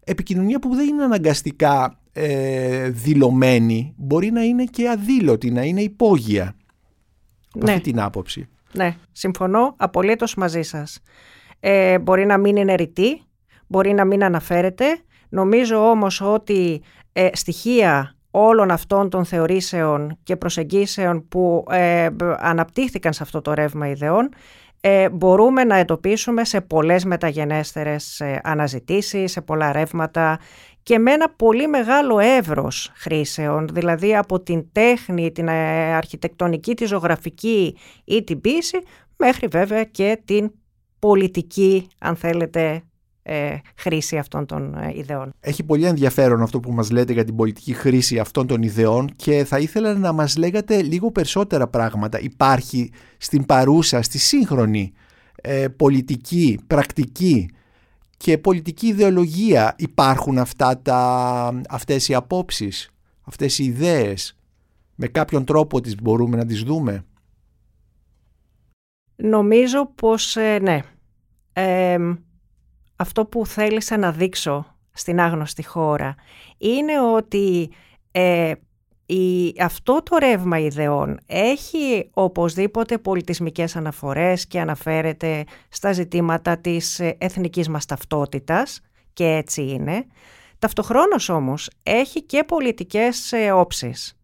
επικοινωνία 0.04 0.58
που 0.58 0.75
δεν 0.75 0.88
είναι 0.88 1.02
αναγκαστικά 1.02 1.99
ε, 2.12 2.88
δηλωμένη, 2.88 3.94
μπορεί 3.96 4.30
να 4.30 4.42
είναι 4.42 4.64
και 4.64 4.88
αδήλωτη, 4.88 5.50
να 5.50 5.62
είναι 5.62 5.82
υπόγεια. 5.82 6.54
Από 7.54 7.64
Ναι. 7.66 7.72
αυτή 7.72 7.90
την 7.90 8.00
άποψη. 8.00 8.49
Ναι, 8.72 8.96
συμφωνώ 9.12 9.75
απολύτως 9.76 10.34
μαζί 10.34 10.62
σας. 10.62 10.99
Ε, 11.61 11.99
μπορεί 11.99 12.26
να 12.26 12.38
μην 12.38 12.56
είναι 12.56 12.75
ρητή, 12.75 13.20
μπορεί 13.66 13.92
να 13.92 14.04
μην 14.04 14.25
αναφέρεται. 14.25 14.99
Νομίζω 15.28 15.90
όμως 15.90 16.20
ότι 16.20 16.82
ε, 17.12 17.28
στοιχεία 17.32 18.16
όλων 18.35 18.71
αυτών 18.71 19.11
των 19.11 19.25
θεωρήσεων 19.25 20.19
και 20.23 20.37
προσεγγίσεων 20.37 21.29
που 21.29 21.65
ε, 21.71 22.11
μπ- 22.11 22.23
αναπτύχθηκαν 22.39 23.12
σε 23.12 23.23
αυτό 23.23 23.41
το 23.41 23.55
ρεύμα 23.55 23.89
ιδεών 23.89 24.29
ε, 24.85 25.09
μπορούμε 25.09 25.65
να 25.65 25.77
εντοπίσουμε 25.77 26.45
σε 26.45 26.61
πολλές 26.61 27.05
μεταγενέστερες 27.05 28.21
ε, 28.21 28.41
αναζητήσεις, 28.43 29.33
σε 29.33 29.41
πολλά 29.41 29.73
ρεύματα 29.73 30.39
και 30.83 30.99
με 30.99 31.12
ένα 31.12 31.31
πολύ 31.31 31.69
μεγάλο 31.69 32.19
εύρος 32.19 32.93
χρήσεων, 32.95 33.69
δηλαδή 33.73 34.17
από 34.17 34.41
την 34.41 34.73
τέχνη, 34.73 35.33
την 35.33 35.49
ε, 35.49 35.95
αρχιτεκτονική, 35.95 36.75
τη 36.75 36.85
ζωγραφική 36.85 37.77
ή 38.05 38.25
την 38.25 38.41
ποίηση, 38.41 38.79
μέχρι 39.17 39.47
βέβαια 39.47 39.85
και 39.85 40.23
την 40.25 40.53
πολιτική, 40.99 41.89
αν 41.99 42.17
θέλετε, 42.17 42.83
ε, 43.23 43.57
χρήση 43.76 44.19
αυτών 44.19 44.47
των 44.47 44.75
ε, 44.75 44.93
ιδεών. 44.95 45.33
Έχει 45.41 45.62
πολύ 45.62 45.85
ενδιαφέρον 45.85 46.43
αυτό 46.43 46.61
που 46.61 46.73
μας 46.73 46.91
λέτε 46.91 47.12
για 47.12 47.25
την 47.25 47.37
πολιτική 47.37 47.73
χρήση 47.73 48.19
αυτών 48.19 48.47
των 48.47 48.62
ιδεών 48.62 49.11
και 49.17 49.45
θα 49.45 49.59
ήθελα 49.59 49.95
να 49.95 50.12
μας 50.12 50.37
λέγατε 50.37 50.83
λίγο 50.83 51.11
περισσότερα 51.11 51.69
πράγματα. 51.69 52.21
Υπάρχει 52.21 52.91
στην 53.19 53.47
παρούσα, 53.47 54.02
στη 54.02 54.19
σύγχρονη 54.19 54.93
ε, 55.35 55.69
πολιτική, 55.69 56.61
πρακτική 56.67 57.50
και 58.17 58.38
πολιτική 58.38 58.87
ιδεολογία 58.87 59.75
υπάρχουν 59.79 60.38
αυτά 60.38 60.79
τα, 60.79 61.62
αυτές 61.69 62.09
οι 62.09 62.14
απόψεις, 62.14 62.91
αυτές 63.23 63.59
οι 63.59 63.64
ιδέες; 63.64 64.37
Με 64.95 65.07
κάποιον 65.07 65.45
τρόπο 65.45 65.81
τις 65.81 65.95
μπορούμε 65.95 66.37
να 66.37 66.47
τις 66.47 66.62
δούμε; 66.62 67.05
Νομίζω 69.17 69.87
πως 69.95 70.37
ε, 70.37 70.59
ναι. 70.62 70.81
Ε, 71.52 71.97
αυτό 73.02 73.26
που 73.26 73.47
θέλησα 73.47 73.97
να 73.97 74.12
δείξω 74.12 74.76
στην 74.92 75.21
άγνωστη 75.21 75.62
χώρα 75.64 76.14
είναι 76.59 77.00
ότι 77.00 77.71
ε, 78.11 78.52
η, 79.06 79.54
αυτό 79.61 80.02
το 80.02 80.16
ρεύμα 80.18 80.59
ιδεών 80.59 81.18
έχει 81.26 82.11
οπωσδήποτε 82.12 82.99
πολιτισμικές 82.99 83.76
αναφορές 83.76 84.47
και 84.47 84.61
αναφέρεται 84.61 85.44
στα 85.68 85.92
ζητήματα 85.92 86.59
της 86.59 87.00
ε, 87.00 87.16
εθνικής 87.18 87.68
μας 87.68 87.87
ταυτότητας 87.87 88.80
και 89.12 89.25
έτσι 89.25 89.62
είναι. 89.62 90.06
Ταυτοχρόνως 90.59 91.28
όμως 91.28 91.71
έχει 91.82 92.23
και 92.23 92.44
πολιτικές 92.44 93.32
ε, 93.32 93.50
όψεις. 93.52 94.16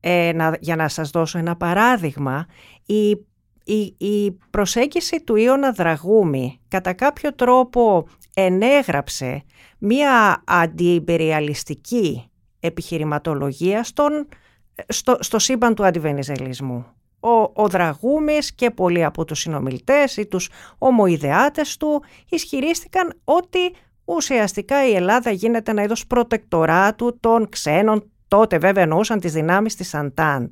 Ε, 0.00 0.32
να, 0.34 0.56
για 0.60 0.76
να 0.76 0.88
σας 0.88 1.10
δώσω 1.10 1.38
ένα 1.38 1.56
παράδειγμα, 1.56 2.46
η 2.86 3.26
η, 3.68 3.94
η 3.98 4.38
προσέγγιση 4.50 5.22
του 5.22 5.36
Ιωνα 5.36 5.72
Δραγούμη 5.72 6.60
κατά 6.68 6.92
κάποιο 6.92 7.34
τρόπο 7.34 8.08
ενέγραψε 8.38 9.44
μία 9.78 10.42
αντιυμπεριαλιστική 10.46 12.30
επιχειρηματολογία 12.60 13.84
στον, 13.84 14.28
στο, 14.88 15.16
στο 15.20 15.38
σύμπαν 15.38 15.74
του 15.74 15.84
αντιβενιζελισμού. 15.84 16.86
Ο, 17.20 17.62
ο 17.62 17.68
Δραγούμης 17.68 18.54
και 18.54 18.70
πολλοί 18.70 19.04
από 19.04 19.24
τους 19.24 19.40
συνομιλητές 19.40 20.16
ή 20.16 20.26
τους 20.26 20.50
ομοειδεάτες 20.78 21.76
του 21.76 22.02
ισχυρίστηκαν 22.28 23.20
ότι 23.24 23.74
ουσιαστικά 24.04 24.88
η 24.88 24.94
Ελλάδα 24.94 25.30
γίνεται 25.30 25.70
ένα 25.70 25.82
είδος 25.82 26.06
προτεκτοράτου 26.06 27.18
των 27.20 27.48
ξένων, 27.48 28.10
τότε 28.28 28.58
βέβαια 28.58 28.82
εννοούσαν 28.82 29.20
τις 29.20 29.32
δυνάμεις 29.32 29.74
της 29.74 29.94
Αντάντ 29.94 30.50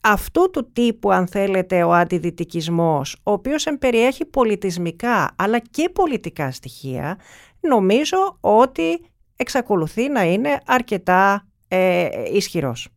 αυτού 0.00 0.50
του 0.50 0.70
τύπου 0.72 1.12
αν 1.12 1.26
θέλετε 1.26 1.82
ο 1.82 1.92
αντιδυτικισμός 1.92 3.16
ο 3.22 3.32
οποίος 3.32 3.66
εμπεριέχει 3.66 4.24
πολιτισμικά 4.24 5.34
αλλά 5.36 5.58
και 5.58 5.90
πολιτικά 5.92 6.50
στοιχεία 6.50 7.18
νομίζω 7.60 8.36
ότι 8.40 9.00
εξακολουθεί 9.36 10.08
να 10.08 10.22
είναι 10.24 10.60
αρκετά 10.66 11.46
ε, 11.68 12.08
ισχυρός. 12.32 12.88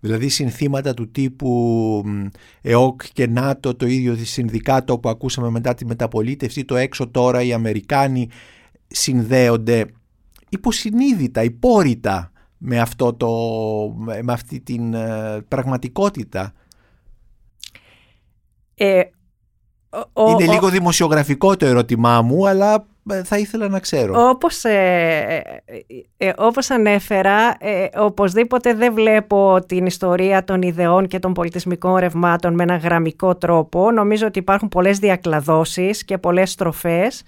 Δηλαδή 0.00 0.28
συνθήματα 0.28 0.94
του 0.94 1.10
τύπου 1.10 2.04
ΕΟΚ 2.62 3.02
και 3.12 3.26
ΝΑΤΟ, 3.26 3.74
το 3.74 3.86
ίδιο 3.86 4.16
συνδικάτο 4.16 4.98
που 4.98 5.08
ακούσαμε 5.08 5.50
μετά 5.50 5.74
τη 5.74 5.86
μεταπολίτευση, 5.86 6.64
το 6.64 6.76
έξω 6.76 7.08
τώρα 7.08 7.42
οι 7.42 7.52
Αμερικάνοι 7.52 8.28
συνδέονται 8.86 9.86
υποσυνείδητα, 10.48 11.42
υπόρρητα 11.42 12.31
με, 12.64 12.80
αυτό 12.80 13.14
το, 13.14 13.28
με 14.22 14.32
αυτή 14.32 14.60
την 14.60 14.94
πραγματικότητα. 15.48 16.52
Ε, 18.74 19.02
ο, 20.12 20.30
Είναι 20.30 20.48
ο, 20.48 20.52
λίγο 20.52 20.68
δημοσιογραφικό 20.68 21.56
το 21.56 21.66
ερώτημά 21.66 22.22
μου, 22.22 22.48
αλλά 22.48 22.86
θα 23.24 23.38
ήθελα 23.38 23.68
να 23.68 23.78
ξέρω. 23.78 24.28
Όπως, 24.28 24.64
ε, 24.64 25.42
ε, 26.16 26.32
όπως 26.36 26.70
ανέφερα, 26.70 27.54
ε, 27.58 27.88
οπωσδήποτε 27.96 28.74
δεν 28.74 28.94
βλέπω 28.94 29.58
την 29.66 29.86
ιστορία 29.86 30.44
των 30.44 30.62
ιδεών 30.62 31.06
και 31.06 31.18
των 31.18 31.32
πολιτισμικών 31.32 31.96
ρευμάτων 31.96 32.54
με 32.54 32.62
ένα 32.62 32.76
γραμμικό 32.76 33.34
τρόπο. 33.36 33.90
Νομίζω 33.90 34.26
ότι 34.26 34.38
υπάρχουν 34.38 34.68
πολλές 34.68 34.98
διακλαδώσεις 34.98 36.04
και 36.04 36.18
πολλές 36.18 36.50
στροφές. 36.50 37.22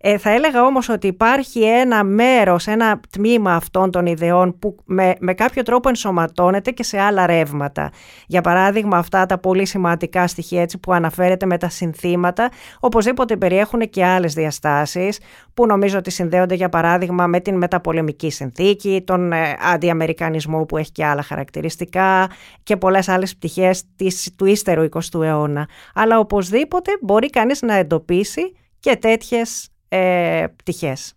Ε, 0.00 0.18
θα 0.18 0.30
έλεγα 0.30 0.64
όμως 0.64 0.88
ότι 0.88 1.06
υπάρχει 1.06 1.62
ένα 1.62 2.04
μέρος, 2.04 2.66
ένα 2.66 3.00
τμήμα 3.10 3.54
αυτών 3.54 3.90
των 3.90 4.06
ιδεών 4.06 4.58
που 4.58 4.76
με, 4.84 5.14
με 5.18 5.34
κάποιο 5.34 5.62
τρόπο 5.62 5.88
ενσωματώνεται 5.88 6.70
και 6.70 6.82
σε 6.82 7.00
άλλα 7.00 7.26
ρεύματα. 7.26 7.90
Για 8.26 8.40
παράδειγμα 8.40 8.98
αυτά 8.98 9.26
τα 9.26 9.38
πολύ 9.38 9.66
σημαντικά 9.66 10.26
στοιχεία 10.26 10.62
έτσι, 10.62 10.78
που 10.78 10.92
αναφέρεται 10.92 11.46
με 11.46 11.58
τα 11.58 11.68
συνθήματα, 11.68 12.50
οπωσδήποτε 12.80 13.36
περιέχουν 13.36 13.90
και 13.90 14.04
άλλες 14.04 14.34
διαστάσεις 14.34 15.17
που 15.54 15.66
νομίζω 15.66 15.98
ότι 15.98 16.10
συνδέονται 16.10 16.54
για 16.54 16.68
παράδειγμα 16.68 17.26
με 17.26 17.40
την 17.40 17.56
μεταπολεμική 17.56 18.30
συνθήκη, 18.30 19.02
τον 19.06 19.32
ε, 19.32 19.56
αντιαμερικανισμό 19.72 20.64
που 20.64 20.76
έχει 20.76 20.92
και 20.92 21.04
άλλα 21.04 21.22
χαρακτηριστικά 21.22 22.30
και 22.62 22.76
πολλές 22.76 23.08
άλλες 23.08 23.36
πτυχές 23.36 23.82
της, 23.96 24.30
του 24.36 24.44
ύστερου 24.44 24.88
20ου 24.90 25.22
αιώνα. 25.22 25.68
Αλλά 25.94 26.18
οπωσδήποτε 26.18 26.90
μπορεί 27.00 27.30
κανείς 27.30 27.62
να 27.62 27.74
εντοπίσει 27.74 28.52
και 28.80 28.96
τέτοιες 28.96 29.68
ε, 29.88 30.44
πτυχές. 30.56 31.12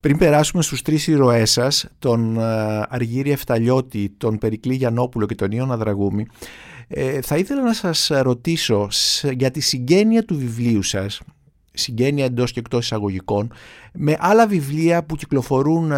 Πριν 0.00 0.18
περάσουμε 0.18 0.62
στους 0.62 0.82
τρεις 0.82 1.06
ηρωές 1.06 1.50
σας, 1.50 1.86
τον 1.98 2.38
Αργύρι 2.88 3.30
Εφταλιώτη, 3.30 4.14
τον 4.16 4.38
Περικλή 4.38 4.74
Γιαννόπουλο 4.74 5.26
και 5.26 5.34
τον 5.34 5.50
Ιώνα 5.50 5.76
Δραγούμη, 5.76 6.26
ε, 6.88 7.20
θα 7.20 7.36
ήθελα 7.36 7.62
να 7.62 7.72
σας 7.72 8.10
ρωτήσω 8.12 8.88
για 9.32 9.50
τη 9.50 9.60
συγγένεια 9.60 10.24
του 10.24 10.36
βιβλίου 10.38 10.82
σας, 10.82 11.20
συγγένεια 11.72 12.24
εντός 12.24 12.52
και 12.52 12.58
εκτός 12.58 12.84
εισαγωγικών, 12.84 13.52
με 13.92 14.16
άλλα 14.18 14.46
βιβλία 14.46 15.04
που 15.04 15.16
κυκλοφορούν, 15.16 15.92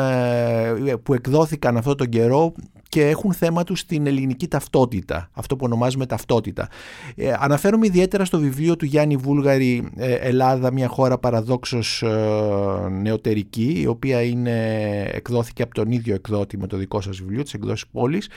που 1.03 1.15
εκδόθηκαν 1.15 1.77
αυτό 1.77 1.95
τον 1.95 2.09
καιρό 2.09 2.55
και 2.95 3.09
έχουν 3.09 3.33
θέμα 3.33 3.65
τους 3.65 3.79
στην 3.79 4.07
ελληνική 4.07 4.49
ταυτότητα, 4.49 5.31
αυτό 5.33 5.57
που 5.57 5.65
ονομάζουμε 5.65 6.07
ταυτότητα. 6.07 6.69
Ε, 7.17 7.35
αναφέρομαι 7.39 7.87
ιδιαίτερα 7.87 8.25
στο 8.25 8.39
βιβλίο 8.39 8.77
του 8.77 8.85
Γιάννη 8.85 9.17
Βούλγαρη 9.17 9.89
ε, 9.97 10.13
«Ελλάδα, 10.13 10.73
μια 10.73 10.89
χώρα 10.89 11.19
παραδόξως 11.19 12.03
ε, 12.03 12.89
νεωτερική», 12.91 13.81
η 13.81 13.87
οποία 13.87 14.23
είναι, 14.23 15.01
εκδόθηκε 15.13 15.63
από 15.63 15.75
τον 15.75 15.91
ίδιο 15.91 16.15
εκδότη 16.15 16.59
με 16.59 16.67
το 16.67 16.77
δικό 16.77 17.01
σας 17.01 17.19
βιβλίο, 17.19 17.43
της 17.43 17.55
εκδόσης 17.55 17.87
πόλης, 17.93 18.29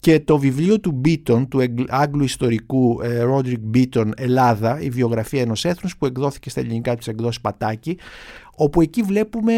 και 0.00 0.20
το 0.20 0.38
βιβλίο 0.38 0.80
του 0.80 0.92
Μπίτον, 0.92 1.48
του 1.48 1.60
Άγγλου 1.88 2.24
ιστορικού 2.24 3.00
Ρόντρικ 3.20 3.60
Μπίτον 3.60 4.12
«Ελλάδα, 4.16 4.80
η 4.80 4.90
βιογραφία 4.90 5.40
ενός 5.40 5.64
έθνους», 5.64 5.96
που 5.96 6.06
εκδόθηκε 6.06 6.50
στα 6.50 6.60
ελληνικά 6.60 6.96
της 6.96 7.06
εκδόσης 7.06 7.40
Πατάκη, 7.40 7.98
όπου 8.54 8.80
εκεί 8.80 9.02
βλέπουμε 9.02 9.52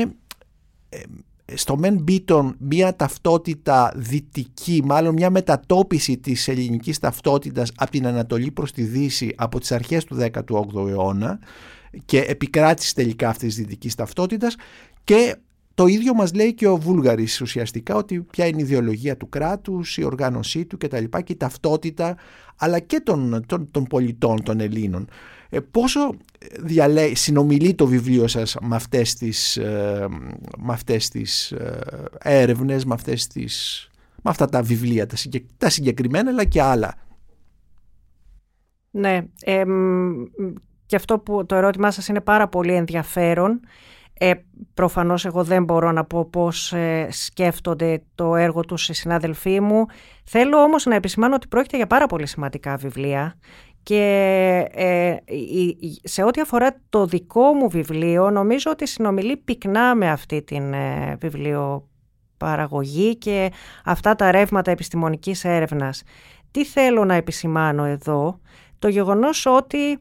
στο 1.54 1.76
Μεν 1.76 1.98
Μπίτον 2.02 2.54
μια 2.58 2.96
ταυτότητα 2.96 3.92
δυτική, 3.96 4.82
μάλλον 4.84 5.14
μια 5.14 5.30
μετατόπιση 5.30 6.18
της 6.18 6.48
ελληνικής 6.48 6.98
ταυτότητας 6.98 7.72
από 7.76 7.90
την 7.90 8.06
Ανατολή 8.06 8.50
προς 8.50 8.72
τη 8.72 8.82
Δύση 8.82 9.34
από 9.36 9.60
τις 9.60 9.72
αρχές 9.72 10.04
του 10.04 10.16
18ου 10.32 10.88
αιώνα 10.88 11.38
και 12.04 12.20
επικράτηση 12.20 12.94
τελικά 12.94 13.28
αυτής 13.28 13.54
της 13.54 13.64
δυτικής 13.64 13.94
ταυτότητας 13.94 14.56
και 15.04 15.36
το 15.74 15.86
ίδιο 15.86 16.14
μας 16.14 16.34
λέει 16.34 16.54
και 16.54 16.66
ο 16.66 16.76
Βούλγαρης 16.76 17.40
ουσιαστικά 17.40 17.94
ότι 17.94 18.20
ποια 18.20 18.46
είναι 18.46 18.60
η 18.60 18.64
ιδεολογία 18.64 19.16
του 19.16 19.28
κράτους, 19.28 19.96
η 19.96 20.04
οργάνωσή 20.04 20.64
του 20.64 20.78
κτλ. 20.78 21.04
και 21.04 21.32
η 21.32 21.36
ταυτότητα 21.36 22.16
αλλά 22.56 22.78
και 22.78 23.00
των, 23.00 23.44
των, 23.46 23.70
των 23.70 23.84
πολιτών 23.84 24.42
των 24.42 24.60
Ελλήνων. 24.60 25.08
Ε, 25.48 25.60
πόσο 25.60 26.14
διαλέ... 26.60 27.14
συνομιλεί 27.14 27.74
το 27.74 27.86
βιβλίο 27.86 28.26
σας 28.26 28.56
με 28.60 28.76
αυτές 28.76 29.14
τις, 29.14 29.56
ε, 29.56 30.06
με 30.58 30.72
αυτές 30.72 31.08
τις 31.08 31.52
ε, 31.52 31.78
έρευνες, 32.18 32.84
με 32.84 32.94
αυτές 32.94 33.26
τις 33.26 33.84
με 34.22 34.30
αυτά 34.30 34.46
τα 34.46 34.62
βιβλία, 34.62 35.06
τα 35.56 35.68
συγκεκριμένα 35.68 36.30
αλλά 36.30 36.44
και 36.44 36.62
άλλα. 36.62 36.94
Ναι, 38.90 39.20
ε, 39.40 39.64
και 40.86 40.96
αυτό 40.96 41.18
που 41.18 41.46
το 41.46 41.54
ερώτημά 41.54 41.90
σας 41.90 42.08
είναι 42.08 42.20
πάρα 42.20 42.48
πολύ 42.48 42.74
ενδιαφέρον. 42.74 43.60
Ε, 44.22 44.32
προφανώς 44.74 45.24
εγώ 45.24 45.44
δεν 45.44 45.64
μπορώ 45.64 45.92
να 45.92 46.04
πω 46.04 46.24
πώς 46.24 46.72
ε, 46.72 47.08
σκέφτονται 47.10 48.02
το 48.14 48.36
έργο 48.36 48.60
τους 48.60 48.88
οι 48.88 48.92
συνάδελφοί 48.92 49.60
μου. 49.60 49.86
Θέλω 50.24 50.62
όμως 50.62 50.84
να 50.84 50.94
επισημάνω 50.94 51.34
ότι 51.34 51.48
πρόκειται 51.48 51.76
για 51.76 51.86
πάρα 51.86 52.06
πολύ 52.06 52.26
σημαντικά 52.26 52.76
βιβλία 52.76 53.38
και 53.82 54.66
ε, 54.70 55.16
σε 56.02 56.22
ό,τι 56.22 56.40
αφορά 56.40 56.76
το 56.88 57.06
δικό 57.06 57.52
μου 57.52 57.68
βιβλίο 57.68 58.30
νομίζω 58.30 58.70
ότι 58.70 58.86
συνομιλεί 58.86 59.36
πυκνά 59.36 59.94
με 59.94 60.10
αυτή 60.10 60.42
την 60.42 60.72
ε, 60.72 61.16
βιβλιοπαραγωγή 61.20 63.16
και 63.16 63.52
αυτά 63.84 64.14
τα 64.14 64.30
ρεύματα 64.30 64.70
επιστημονικής 64.70 65.44
έρευνας. 65.44 66.02
Τι 66.50 66.64
θέλω 66.64 67.04
να 67.04 67.14
επισημάνω 67.14 67.84
εδώ, 67.84 68.40
το 68.78 68.88
γεγονός 68.88 69.46
ότι 69.46 69.98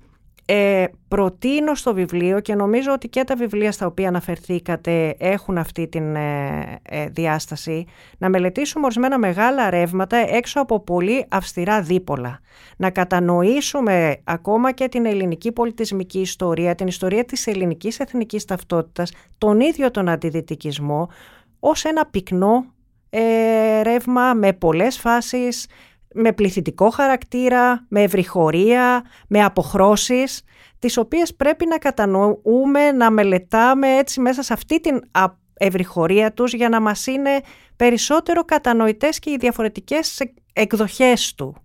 ε, 0.51 0.87
προτείνω 1.07 1.75
στο 1.75 1.93
βιβλίο 1.93 2.39
και 2.39 2.55
νομίζω 2.55 2.91
ότι 2.91 3.07
και 3.07 3.23
τα 3.23 3.35
βιβλία 3.35 3.71
στα 3.71 3.85
οποία 3.85 4.07
αναφερθήκατε 4.07 5.15
έχουν 5.19 5.57
αυτή 5.57 5.87
την 5.87 6.15
ε, 6.15 6.79
ε, 6.81 7.05
διάσταση 7.05 7.85
να 8.17 8.29
μελετήσουμε 8.29 8.85
ορισμένα 8.85 9.17
μεγάλα 9.17 9.69
ρεύματα 9.69 10.17
έξω 10.17 10.61
από 10.61 10.79
πολύ 10.79 11.25
αυστηρά 11.29 11.81
δίπολα. 11.81 12.39
Να 12.77 12.89
κατανοήσουμε 12.89 14.17
ακόμα 14.23 14.71
και 14.71 14.87
την 14.87 15.05
ελληνική 15.05 15.51
πολιτισμική 15.51 16.19
ιστορία, 16.19 16.75
την 16.75 16.87
ιστορία 16.87 17.25
της 17.25 17.47
ελληνικής 17.47 17.99
εθνικής 17.99 18.45
ταυτότητας, 18.45 19.11
τον 19.37 19.59
ίδιο 19.59 19.91
τον 19.91 20.09
αντιδυτικισμό 20.09 21.09
ως 21.59 21.85
ένα 21.85 22.05
πυκνό 22.05 22.65
ε, 23.09 23.81
ρεύμα 23.81 24.33
με 24.33 24.53
πολλές 24.53 24.97
φάσεις, 24.97 25.67
με 26.13 26.33
πληθυντικό 26.33 26.89
χαρακτήρα, 26.89 27.85
με 27.89 28.01
ευρυχωρία, 28.01 29.03
με 29.27 29.43
αποχρώσεις, 29.43 30.43
τις 30.79 30.97
οποίες 30.97 31.35
πρέπει 31.35 31.65
να 31.65 31.77
κατανοούμε, 31.77 32.91
να 32.91 33.11
μελετάμε 33.11 33.97
έτσι 33.97 34.19
μέσα 34.19 34.43
σε 34.43 34.53
αυτή 34.53 34.79
την 34.79 35.01
ευρυχωρία 35.53 36.33
τους 36.33 36.53
για 36.53 36.69
να 36.69 36.81
μας 36.81 37.07
είναι 37.07 37.39
περισσότερο 37.75 38.43
κατανοητές 38.43 39.19
και 39.19 39.29
οι 39.31 39.37
διαφορετικές 39.37 40.21
εκδοχές 40.53 41.33
του. 41.35 41.55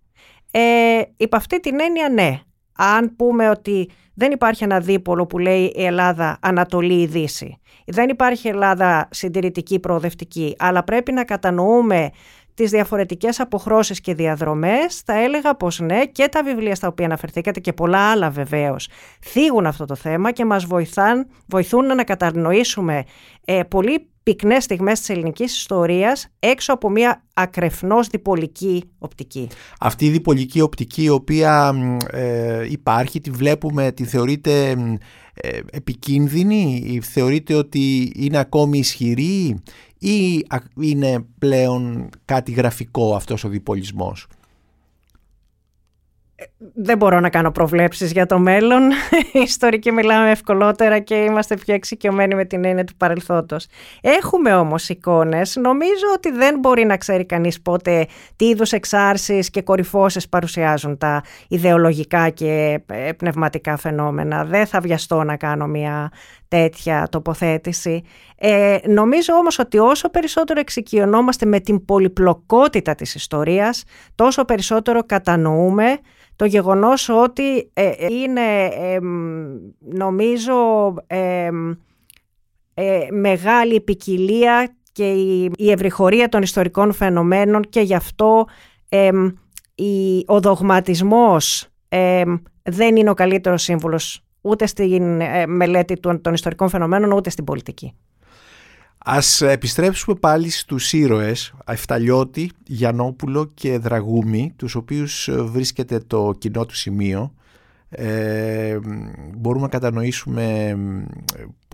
Ε, 0.51 1.01
υπ' 1.17 1.35
αυτή 1.35 1.61
την 1.61 1.81
έννοια 1.81 2.09
ναι, 2.09 2.41
αν 2.77 3.17
πούμε 3.17 3.49
ότι 3.49 3.91
δεν 4.15 4.33
υπάρχει 4.33 4.65
ένα 4.65 4.81
δίπολο 4.81 5.27
που 5.27 5.39
λέει 5.39 5.73
η 5.77 5.85
Ελλάδα 5.85 6.39
Ανατολή 6.43 7.01
ή 7.01 7.07
Δύση, 7.07 7.61
δεν 7.87 8.09
υπάρχει 8.09 8.49
Ελλάδα 8.49 9.09
συντηρητική 9.11 9.79
προοδευτική, 9.79 10.55
αλλά 10.59 10.85
πρέπει 10.85 11.13
να 11.13 11.25
κατανοούμε 11.25 12.11
τις 12.55 12.71
διαφορετικές 12.71 13.41
αποχρώσεις 13.41 14.01
και 14.01 14.15
διαδρομές, 14.15 15.03
θα 15.05 15.19
έλεγα 15.19 15.55
πως 15.55 15.81
ναι 15.81 16.07
και 16.07 16.29
τα 16.29 16.43
βιβλία 16.43 16.75
στα 16.75 16.89
οποία 16.89 17.07
αναφερθήκατε 17.07 17.61
και 17.61 17.73
πολλά 17.73 18.11
άλλα 18.11 18.31
βεβαίως 18.31 18.89
θίγουν 19.21 19.67
αυτό 19.67 19.85
το 19.85 19.95
θέμα 19.95 20.33
και 20.33 20.45
μας 20.45 20.65
βοηθάν, 20.65 21.27
βοηθούν 21.47 21.87
να 21.87 22.05
κατανοήσουμε 22.05 23.05
ε, 23.45 23.63
πολύ 23.63 24.09
πυκνές 24.25 24.65
στιγμές 24.65 24.99
της 24.99 25.09
ελληνικής 25.09 25.57
ιστορίας 25.57 26.29
έξω 26.39 26.73
από 26.73 26.91
μια 26.91 27.25
ακρεφνώς 27.35 28.09
διπολική 28.09 28.85
οπτική. 28.99 29.49
Αυτή 29.81 30.05
η 30.05 30.11
διπολική 30.11 30.61
οπτική 30.61 31.03
η 31.03 31.09
οποία 31.09 31.75
ε, 32.11 32.71
υπάρχει, 32.71 33.21
τη 33.21 33.31
βλέπουμε, 33.31 33.93
τη 33.93 34.05
θεωρείτε 34.05 34.71
ε, 35.35 35.61
επικίνδυνη, 35.71 36.99
θεωρείτε 37.03 37.55
ότι 37.55 38.13
είναι 38.17 38.39
ακόμη 38.39 38.79
ισχυρή 38.79 39.63
ή 39.99 40.47
είναι 40.81 41.27
πλέον 41.39 42.09
κάτι 42.25 42.53
γραφικό 42.53 43.15
αυτός 43.15 43.45
ο 43.45 43.49
διπολισμός; 43.49 44.27
Δεν 46.75 46.97
μπορώ 46.97 47.21
να 47.21 47.29
κάνω 47.29 47.51
προβλέψεις 47.51 48.13
για 48.13 48.27
το 48.27 48.39
μέλλον. 48.39 48.91
Οι 49.33 49.41
ιστορικοί 49.41 49.93
μιλάμε 49.93 50.31
ευκολότερα 50.31 50.99
και 50.99 51.15
είμαστε 51.15 51.57
πιο 51.57 51.75
εξοικειωμένοι 51.75 52.35
με 52.35 52.45
την 52.45 52.65
έννοια 52.65 52.85
του 52.85 52.97
παρελθόντος. 52.97 53.67
Έχουμε 54.01 54.55
όμως 54.55 54.89
εικόνες. 54.89 55.57
Νομίζω 55.57 56.07
ότι 56.15 56.31
δεν 56.31 56.59
μπορεί 56.59 56.85
να 56.85 56.97
ξέρει 56.97 57.25
κανείς 57.25 57.63
πότε 57.63 58.07
τι 58.37 58.45
είδους 58.45 58.73
εξάρσεις 58.73 59.51
και 59.51 59.63
κορυφώσεις 59.63 60.29
παρουσιάζουν 60.29 60.99
τα 60.99 61.23
ιδεολογικά 61.49 62.29
και 62.29 62.81
ε, 62.87 63.13
πνευματικά 63.13 63.77
φαινόμενα. 63.77 64.45
Δεν 64.45 64.67
θα 64.67 64.81
βιαστώ 64.81 65.23
να 65.23 65.37
κάνω 65.37 65.67
μια 65.67 66.11
τέτοια 66.55 67.09
τοποθέτηση. 67.11 68.03
Ε, 68.37 68.79
νομίζω 68.87 69.35
όμως 69.35 69.59
ότι 69.59 69.79
όσο 69.79 70.11
περισσότερο 70.11 70.61
εξοικειωνόμαστε 70.61 71.47
με 71.47 71.61
την 71.61 71.85
πολυπλοκότητα 71.85 72.95
της 72.95 73.15
ιστορίας, 73.15 73.85
τόσο 74.15 74.45
περισσότερο 74.45 75.03
κατανοούμε 75.07 75.99
το 76.37 76.45
γεγονός 76.45 77.09
ότι 77.09 77.71
ε, 77.73 77.91
είναι 78.09 78.69
νομίζω 79.79 80.55
ε, 81.07 81.51
μεγάλη 83.11 83.81
ποικιλία 83.81 84.77
και 84.93 85.11
η, 85.11 85.51
η 85.57 85.71
ευρυχωρία 85.71 86.29
των 86.29 86.43
ιστορικών 86.43 86.93
φαινομένων 86.93 87.63
και 87.63 87.81
γι' 87.81 87.95
αυτό 87.95 88.47
η, 89.75 90.25
ο 90.27 90.41
δογματισμός 90.41 91.69
δεν 92.63 92.97
είναι 92.97 93.11
ο 93.11 93.15
καλύτερος 93.15 93.63
σύμβουλος 93.63 94.25
ούτε 94.45 94.67
στην 94.67 95.21
ε, 95.21 95.47
μελέτη 95.47 96.01
των, 96.01 96.21
των 96.21 96.35
ιστορικών 96.35 96.69
φαινομένων 96.69 97.13
ούτε 97.13 97.31
στην 97.31 97.45
πολιτική. 97.45 97.95
Ας 99.07 99.41
επιστρέψουμε 99.41 100.17
πάλι 100.21 100.51
στους 100.51 100.93
ήρωες 100.93 101.55
Εφταλιώτη, 101.67 102.51
Γιαννόπουλο 102.67 103.51
και 103.55 103.79
Δραγούμη 103.79 104.53
τους 104.57 104.75
οποίους 104.75 105.29
ε, 105.29 105.43
βρίσκεται 105.43 105.99
το 105.99 106.35
κοινό 106.39 106.67
του 106.67 106.75
σημείο. 106.75 107.35
Ε, 107.89 108.79
μπορούμε 109.37 109.63
να 109.63 109.69
κατανοήσουμε 109.69 110.69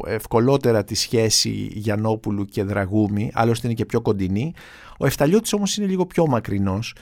ε, 0.05 0.15
ευκολότερα 0.15 0.85
τη 0.85 0.95
σχέση 0.95 1.51
Γιαννόπουλου 1.73 2.45
και 2.45 2.63
Δραγούμη 2.63 3.31
άλλωστε 3.35 3.67
είναι 3.67 3.77
και 3.77 3.87
πιο 3.87 4.01
κοντινή. 4.01 4.55
Ο 4.99 5.07
Εφταλιώτης 5.07 5.53
όμως 5.53 5.77
είναι 5.77 5.87
λίγο 5.87 6.07
πιο 6.07 6.27
μακρινός 6.27 6.95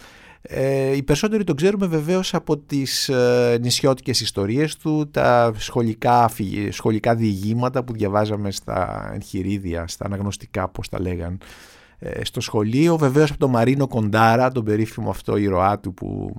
ε, 0.42 0.96
οι 0.96 1.02
περισσότεροι 1.02 1.44
τον 1.44 1.56
ξέρουμε 1.56 1.86
βεβαίως 1.86 2.34
από 2.34 2.58
τις 2.58 3.08
ε, 3.08 3.58
νησιώτικες 3.60 4.20
ιστορίες 4.20 4.76
του, 4.76 5.08
τα 5.10 5.52
σχολικά, 5.56 6.30
σχολικά 6.70 7.14
διηγήματα 7.14 7.84
που 7.84 7.92
διαβάζαμε 7.92 8.50
στα 8.50 9.10
εγχειρίδια, 9.14 9.86
στα 9.86 10.04
αναγνωστικά 10.04 10.68
πώς 10.68 10.88
τα 10.88 11.00
λέγαν 11.00 11.38
ε, 11.98 12.24
στο 12.24 12.40
σχολείο. 12.40 12.96
Βεβαίως 12.96 13.30
από 13.30 13.38
τον 13.38 13.50
Μαρίνο 13.50 13.86
Κοντάρα, 13.86 14.52
τον 14.52 14.64
περίφημο 14.64 15.10
αυτό 15.10 15.36
ήρωά 15.36 15.78
του 15.78 15.94
που 15.94 16.34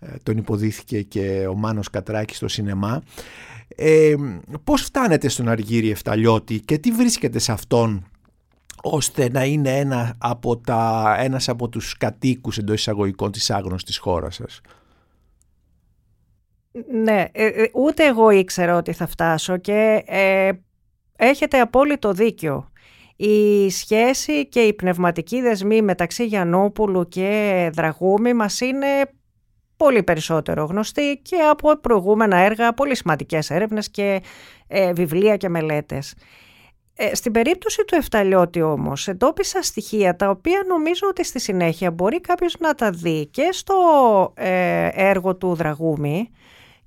ε, 0.00 0.06
τον 0.22 0.36
υποδίθηκε 0.36 1.02
και 1.02 1.46
ο 1.48 1.54
Μάνος 1.54 1.90
Κατράκης 1.90 2.36
στο 2.36 2.48
σινεμά. 2.48 3.02
Ε, 3.76 4.14
πώς 4.64 4.82
φτάνετε 4.82 5.28
στον 5.28 5.48
Αργύρι 5.48 5.90
Εφταλιώτη 5.90 6.60
και 6.60 6.78
τι 6.78 6.90
βρίσκεται 6.90 7.38
σε 7.38 7.52
αυτόν 7.52 8.06
ώστε 8.82 9.30
να 9.30 9.44
είναι 9.44 9.78
ένα 9.78 10.14
από 10.18 10.56
τα, 10.56 11.14
ένας 11.18 11.48
από 11.48 11.68
τους 11.68 11.96
κατοίκους 11.96 12.58
εντός 12.58 12.74
εισαγωγικών 12.74 13.32
της 13.32 13.50
άγνωστης 13.50 13.98
χώρας 13.98 14.34
σας. 14.34 14.60
Ναι, 16.90 17.24
ε, 17.32 17.46
ε, 17.46 17.70
ούτε 17.74 18.06
εγώ 18.06 18.30
ήξερα 18.30 18.76
ότι 18.76 18.92
θα 18.92 19.06
φτάσω 19.06 19.56
και 19.56 20.02
ε, 20.06 20.50
έχετε 21.16 21.60
απόλυτο 21.60 22.12
δίκιο. 22.12 22.70
Η 23.16 23.70
σχέση 23.70 24.48
και 24.48 24.60
η 24.60 24.72
πνευματική 24.72 25.40
δεσμή 25.40 25.82
μεταξύ 25.82 26.26
Γιαννόπουλου 26.26 27.08
και 27.08 27.70
Δραγούμη 27.72 28.34
μας 28.34 28.60
είναι 28.60 28.86
πολύ 29.76 30.02
περισσότερο 30.02 30.64
γνωστή 30.64 31.20
και 31.22 31.36
από 31.36 31.76
προηγούμενα 31.76 32.36
έργα, 32.36 32.74
πολύ 32.74 32.96
σημαντικές 32.96 33.50
έρευνες 33.50 33.90
και 33.90 34.22
βιβλία 34.94 35.36
και 35.36 35.48
μελέτες. 35.48 36.14
Ε, 37.00 37.14
στην 37.14 37.32
περίπτωση 37.32 37.84
του 37.84 37.94
Εφταλιώτη 37.94 38.62
όμως 38.62 39.08
εντόπισα 39.08 39.62
στοιχεία 39.62 40.16
τα 40.16 40.30
οποία 40.30 40.64
νομίζω 40.68 41.06
ότι 41.08 41.24
στη 41.24 41.40
συνέχεια 41.40 41.90
μπορεί 41.90 42.20
κάποιος 42.20 42.56
να 42.58 42.74
τα 42.74 42.90
δει 42.90 43.26
και 43.26 43.48
στο 43.52 43.74
ε, 44.34 44.88
έργο 44.92 45.36
του 45.36 45.54
Δραγούμη 45.54 46.30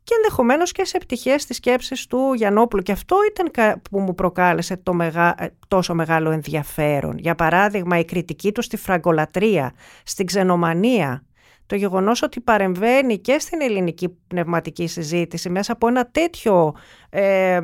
και 0.03 0.13
ενδεχομένως 0.15 0.71
και 0.71 0.85
σε 0.85 0.97
πτυχές 0.97 1.45
της 1.45 1.55
σκέψης 1.55 2.07
του 2.07 2.33
Γιαννόπουλου 2.33 2.81
και 2.81 2.91
αυτό 2.91 3.17
ήταν 3.31 3.79
που 3.91 3.99
μου 3.99 4.15
προκάλεσε 4.15 4.77
το 4.77 4.93
μεγα... 4.93 5.35
Ε, 5.37 5.53
τόσο 5.67 5.93
μεγάλο 5.93 6.31
ενδιαφέρον. 6.31 7.17
Για 7.17 7.35
παράδειγμα 7.35 7.99
η 7.99 8.05
κριτική 8.05 8.51
του 8.51 8.61
στη 8.61 8.77
φραγκολατρία, 8.77 9.73
στην 10.03 10.25
ξενομανία 10.25 11.23
το 11.71 11.77
γεγονός 11.77 12.21
ότι 12.21 12.39
παρεμβαίνει 12.39 13.19
και 13.19 13.39
στην 13.39 13.61
ελληνική 13.61 14.09
πνευματική 14.27 14.87
συζήτηση 14.87 15.49
μέσα 15.49 15.71
από 15.71 15.87
ένα 15.87 16.07
τέτοιο, 16.11 16.75
ε, 17.09 17.59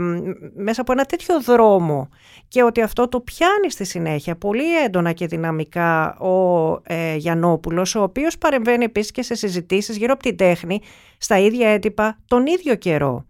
μέσα 0.56 0.82
από 0.82 0.92
ένα 0.92 1.06
τέτοιο 1.06 1.42
δρόμο 1.42 2.10
και 2.48 2.64
ότι 2.64 2.82
αυτό 2.82 3.08
το 3.08 3.22
πιάνει 3.22 3.72
στη 3.72 3.86
συνέχεια 3.86 4.36
πολύ 4.36 4.84
έντονα 4.84 5.12
και 5.12 5.28
δυναμικά 5.28 6.18
ο 6.18 6.72
ε, 6.84 7.16
Γιαννόπουλος, 7.16 7.96
ο 7.96 8.02
οποίος 8.02 8.38
παρεμβαίνει 8.38 8.84
επίσης 8.84 9.12
και 9.12 9.22
σε 9.22 9.36
συζητήσεις 9.36 9.98
γύρω 9.98 10.14
από 10.14 10.24
την 10.24 10.38
τέχνη 10.38 10.82
στα 11.18 11.38
ίδια 11.38 11.70
έντυπα 11.70 12.18
τον 12.28 12.46
ίδιο 12.46 12.76
καιρό. 12.76 13.26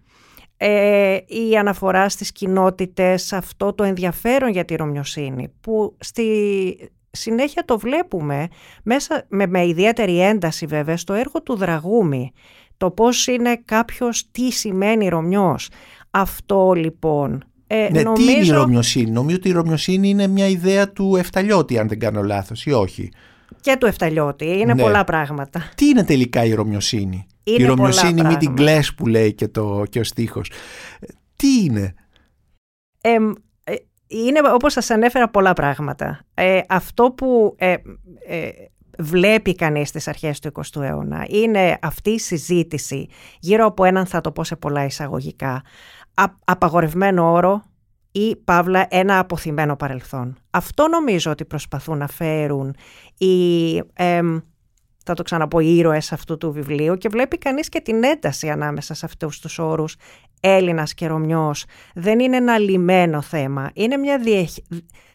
Ε, 0.57 1.17
η 1.27 1.57
αναφορά 1.57 2.09
στις 2.09 2.31
κοινότητες, 2.31 3.33
αυτό 3.33 3.73
το 3.73 3.83
ενδιαφέρον 3.83 4.49
για 4.49 4.65
τη 4.65 4.75
Ρωμιοσύνη 4.75 5.53
που 5.61 5.95
στη, 5.99 6.23
συνέχεια 7.17 7.63
το 7.65 7.79
βλέπουμε 7.79 8.47
μέσα, 8.83 9.25
με, 9.29 9.47
με 9.47 9.67
ιδιαίτερη 9.67 10.21
ένταση 10.21 10.65
βέβαια 10.65 10.97
στο 10.97 11.13
έργο 11.13 11.41
του 11.43 11.55
Δραγούμη. 11.55 12.31
Το 12.77 12.91
πώς 12.91 13.27
είναι 13.27 13.61
κάποιος, 13.65 14.31
τι 14.31 14.51
σημαίνει 14.51 15.07
Ρωμιός. 15.07 15.69
Αυτό 16.11 16.73
λοιπόν 16.75 17.43
ε, 17.67 17.87
ναι, 17.91 18.01
νομίζω... 18.01 18.25
τι 18.25 18.33
είναι 18.33 18.45
η 18.45 18.49
Ρωμιοσύνη; 18.49 19.11
Νομίζω 19.11 19.35
ότι 19.35 19.49
η 19.49 19.51
Ρωμιοσύνη 19.51 20.09
είναι 20.09 20.27
μια 20.27 20.47
ιδέα 20.47 20.91
του 20.91 21.15
Εφταλιώτη, 21.15 21.77
αν 21.77 21.87
δεν 21.87 21.99
κάνω 21.99 22.21
λάθος, 22.21 22.65
ή 22.65 22.71
όχι; 22.71 23.11
Και 23.61 23.75
του 23.79 23.85
Εφταλιώτη. 23.85 24.45
Είναι 24.45 24.73
ναι. 24.73 24.81
πολλά 24.81 25.03
πράγματα. 25.03 25.69
Τι 25.75 25.85
είναι 25.87 26.03
τελικά 26.03 26.43
η 26.43 26.53
Ρωμιοσύνη; 26.53 27.27
Είναι 27.43 27.63
η 27.63 27.65
Ρωμιοσύνη 27.65 28.23
μη 28.23 28.37
την 28.37 28.55
κλαις 28.55 28.93
που 28.93 29.07
λέει 29.07 29.33
και, 29.33 29.47
το, 29.47 29.83
και 29.89 29.99
ο 29.99 30.03
στίχος. 30.03 30.51
Τι 31.35 31.63
είναι; 31.63 31.93
Ε, 33.01 33.15
είναι 34.07 34.39
όπως 34.53 34.73
σας 34.73 34.89
ανέφερα 34.89 35.29
πολλά 35.29 35.53
πράγματα. 35.53 36.19
Ε, 36.33 36.59
αυτό 36.69 37.11
που 37.11 37.55
ε, 37.57 37.75
ε, 38.27 38.49
βλέπει 38.97 39.55
κανείς 39.55 39.89
στις 39.89 40.07
αρχές 40.07 40.39
του 40.39 40.51
20ου 40.53 40.81
αιώνα 40.81 41.25
είναι 41.29 41.77
αυτή 41.81 42.09
η 42.09 42.19
συζήτηση 42.19 43.07
γύρω 43.39 43.65
από 43.65 43.83
έναν 43.83 44.05
θα 44.05 44.21
το 44.21 44.31
πω 44.31 44.43
σε 44.43 44.55
πολλά 44.55 44.85
εισαγωγικά 44.85 45.61
απαγορευμένο 46.45 47.31
όρο 47.31 47.63
ή 48.11 48.35
παύλα 48.35 48.87
ένα 48.89 49.19
αποθυμένο 49.19 49.75
παρελθόν. 49.75 50.37
Αυτό 50.49 50.87
νομίζω 50.87 51.31
ότι 51.31 51.45
προσπαθούν 51.45 51.97
να 51.97 52.07
φέρουν 52.07 52.75
οι, 53.17 53.75
θα 55.07 55.13
το 55.13 55.23
ξαναπώ, 55.23 55.59
οι 55.59 55.77
ήρωες 55.77 56.11
αυτού 56.11 56.37
του 56.37 56.51
βιβλίου 56.51 56.95
και 56.95 57.09
βλέπει 57.09 57.37
κανείς 57.37 57.69
και 57.69 57.81
την 57.81 58.03
ένταση 58.03 58.49
ανάμεσα 58.49 58.93
σε 58.93 59.05
αυτούς 59.05 59.39
τους 59.39 59.59
όρους 59.59 59.95
Έλληνας 60.39 60.93
και 60.93 61.07
Ρωμιός. 61.07 61.65
Δεν 61.93 62.19
είναι 62.19 62.37
ένα 62.37 62.57
λιμένο 62.57 63.21
θέμα, 63.21 63.71
είναι 63.73 63.97
μια 63.97 64.19
διε, 64.19 64.45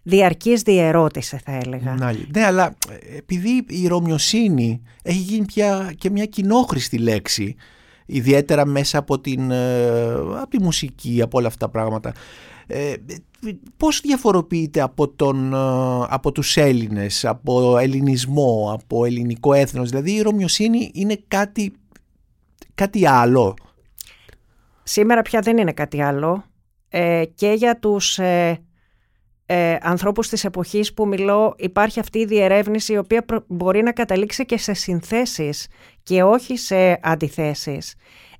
διαρκής 0.02 0.62
διερώτηση 0.62 1.40
θα 1.44 1.52
έλεγα. 1.64 2.14
Ναι, 2.34 2.44
αλλά 2.44 2.74
ε, 2.88 3.16
επειδή 3.16 3.64
η 3.68 3.86
ρωμιοσύνη 3.86 4.82
έχει 5.02 5.18
γίνει 5.18 5.44
πια 5.44 5.92
και 5.98 6.10
μια 6.10 6.24
κοινόχρηστη 6.24 6.98
λέξη 6.98 7.56
ιδιαίτερα 8.06 8.66
μέσα 8.66 8.98
από, 8.98 9.20
την, 9.20 9.50
ε, 9.50 10.12
από 10.14 10.48
τη 10.48 10.62
μουσική, 10.62 11.22
από 11.22 11.38
όλα 11.38 11.46
αυτά 11.46 11.66
τα 11.66 11.72
πράγματα. 11.72 12.12
Ε, 12.66 12.94
πώς 13.76 14.00
διαφοροποιείται 14.00 14.80
από, 14.80 15.08
τον, 15.08 15.52
ε, 15.54 15.56
από 16.08 16.32
τους 16.32 16.56
Έλληνες, 16.56 17.24
από 17.24 17.78
ελληνισμό, 17.78 18.70
από 18.74 19.04
ελληνικό 19.04 19.52
έθνος, 19.52 19.90
δηλαδή 19.90 20.12
η 20.12 20.20
Ρωμιοσύνη 20.20 20.90
είναι 20.94 21.18
κάτι, 21.28 21.72
κάτι 22.74 23.06
άλλο. 23.06 23.54
Σήμερα 24.82 25.22
πια 25.22 25.40
δεν 25.40 25.56
είναι 25.56 25.72
κάτι 25.72 26.02
άλλο 26.02 26.44
ε, 26.88 27.24
και 27.34 27.52
για 27.52 27.78
τους 27.78 28.18
ε, 28.18 28.62
ε, 29.46 29.76
ανθρώπους 29.80 30.28
της 30.28 30.44
εποχής 30.44 30.94
που 30.94 31.06
μιλώ 31.06 31.54
υπάρχει 31.58 32.00
αυτή 32.00 32.18
η 32.18 32.24
διερεύνηση 32.24 32.92
η 32.92 32.96
οποία 32.96 33.24
μπορεί 33.46 33.82
να 33.82 33.92
καταλήξει 33.92 34.44
και 34.44 34.58
σε 34.58 34.72
συνθέσεις 34.72 35.68
και 36.02 36.22
όχι 36.22 36.56
σε 36.56 36.98
αντιθέσεις. 37.02 37.94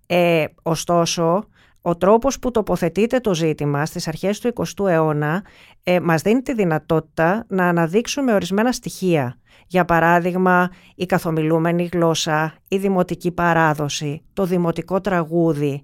Ε, 0.06 0.44
ωστόσο, 0.62 1.44
ο 1.80 1.96
τρόπος 1.96 2.38
που 2.38 2.50
τοποθετείται 2.50 3.20
το 3.20 3.34
ζήτημα 3.34 3.86
στις 3.86 4.08
αρχές 4.08 4.40
του 4.40 4.52
20ου 4.54 4.88
αιώνα 4.88 5.44
ε, 5.82 6.00
μας 6.00 6.22
δίνει 6.22 6.42
τη 6.42 6.54
δυνατότητα 6.54 7.44
να 7.48 7.68
αναδείξουμε 7.68 8.32
ορισμένα 8.32 8.72
στοιχεία. 8.72 9.36
Για 9.66 9.84
παράδειγμα, 9.84 10.70
η 10.94 11.06
καθομιλούμενη 11.06 11.88
γλώσσα, 11.92 12.54
η 12.68 12.76
δημοτική 12.76 13.30
παράδοση, 13.30 14.22
το 14.32 14.44
δημοτικό 14.44 15.00
τραγούδι, 15.00 15.82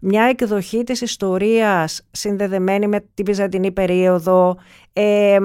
μια 0.00 0.24
εκδοχή 0.24 0.82
της 0.82 1.00
ιστορίας 1.00 2.02
συνδεδεμένη 2.10 2.86
με 2.86 3.00
την 3.14 3.24
Βυζαντινή 3.24 3.72
περίοδο, 3.72 4.56
ε, 4.92 5.38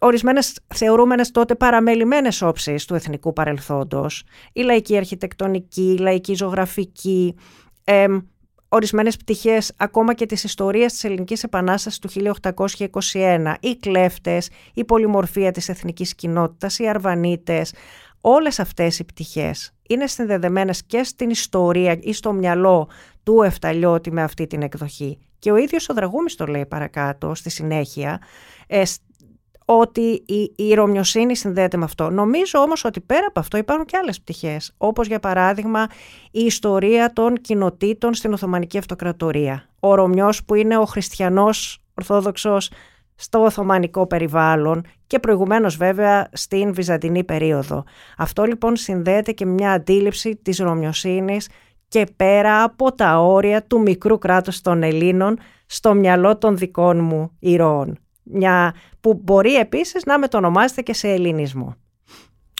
ορισμένες 0.00 0.58
θεωρούμενες 0.74 1.30
τότε 1.30 1.54
παραμελημένες 1.54 2.42
όψεις 2.42 2.84
του 2.84 2.94
εθνικού 2.94 3.32
παρελθόντος, 3.32 4.24
η 4.52 4.62
λαϊκή 4.62 4.96
αρχιτεκτονική, 4.96 5.94
η 5.98 5.98
λαϊκή 5.98 6.34
ζωγραφική, 6.34 7.34
ε, 7.84 8.06
ορισμένες 8.68 9.16
πτυχές 9.16 9.72
ακόμα 9.76 10.14
και 10.14 10.26
της 10.26 10.44
ιστορίας 10.44 10.92
της 10.92 11.04
Ελληνικής 11.04 11.42
Επανάστασης 11.42 11.98
του 11.98 12.08
1821, 12.08 13.56
οι 13.60 13.76
κλέφτες, 13.76 14.50
η 14.74 14.84
πολυμορφία 14.84 15.50
της 15.50 15.68
εθνικής 15.68 16.14
κοινότητας, 16.14 16.78
οι 16.78 16.88
αρβανίτες, 16.88 17.72
όλες 18.20 18.58
αυτές 18.58 18.98
οι 18.98 19.04
πτυχές 19.04 19.73
είναι 19.88 20.06
συνδεδεμένες 20.06 20.84
και 20.84 21.02
στην 21.02 21.30
ιστορία 21.30 21.98
ή 22.00 22.12
στο 22.12 22.32
μυαλό 22.32 22.88
του 23.22 23.42
Εφταλιώτη 23.42 24.12
με 24.12 24.22
αυτή 24.22 24.46
την 24.46 24.62
εκδοχή. 24.62 25.18
Και 25.38 25.52
ο 25.52 25.56
ίδιος 25.56 25.88
ο 25.88 25.94
Δραγούμης 25.94 26.34
το 26.34 26.46
λέει 26.46 26.66
παρακάτω 26.66 27.34
στη 27.34 27.50
συνέχεια, 27.50 28.20
ε, 28.66 28.82
ότι 29.64 30.22
η, 30.26 30.52
η 30.56 30.74
Ρωμιοσύνη 30.74 31.36
συνδέεται 31.36 31.76
με 31.76 31.84
αυτό. 31.84 32.10
Νομίζω 32.10 32.58
όμως 32.58 32.84
ότι 32.84 33.00
πέρα 33.00 33.26
από 33.26 33.40
αυτό 33.40 33.56
υπάρχουν 33.56 33.86
και 33.86 33.96
άλλες 33.96 34.20
πτυχές, 34.20 34.74
όπως 34.76 35.06
για 35.06 35.20
παράδειγμα 35.20 35.86
η 36.30 36.40
ιστορία 36.44 37.12
των 37.12 37.34
κοινοτήτων 37.34 38.14
στην 38.14 38.32
Οθωμανική 38.32 38.78
Αυτοκρατορία. 38.78 39.68
Ο 39.80 39.94
Ρωμιός 39.94 40.44
που 40.44 40.54
είναι 40.54 40.76
ο 40.76 40.84
χριστιανός 40.84 41.82
ορθόδοξος 41.94 42.70
στο 43.14 43.42
Οθωμανικό 43.44 44.06
περιβάλλον 44.06 44.86
και 45.14 45.20
προηγουμένως 45.20 45.76
βέβαια 45.76 46.28
στην 46.32 46.74
Βυζαντινή 46.74 47.24
περίοδο. 47.24 47.84
Αυτό 48.16 48.44
λοιπόν 48.44 48.76
συνδέεται 48.76 49.32
και 49.32 49.46
με 49.46 49.52
μια 49.52 49.72
αντίληψη 49.72 50.36
της 50.42 50.58
Ρωμιοσύνης 50.58 51.48
και 51.88 52.06
πέρα 52.16 52.62
από 52.62 52.92
τα 52.92 53.18
όρια 53.20 53.62
του 53.62 53.80
μικρού 53.80 54.18
κράτους 54.18 54.60
των 54.60 54.82
Ελλήνων 54.82 55.38
στο 55.66 55.94
μυαλό 55.94 56.38
των 56.38 56.56
δικών 56.56 57.04
μου 57.04 57.30
ηρώων. 57.38 57.98
Μια 58.22 58.74
που 59.00 59.20
μπορεί 59.24 59.54
επίσης 59.54 60.04
να 60.04 60.18
μετονομάζεται 60.18 60.82
και 60.82 60.94
σε 60.94 61.08
ελληνισμό. 61.08 61.74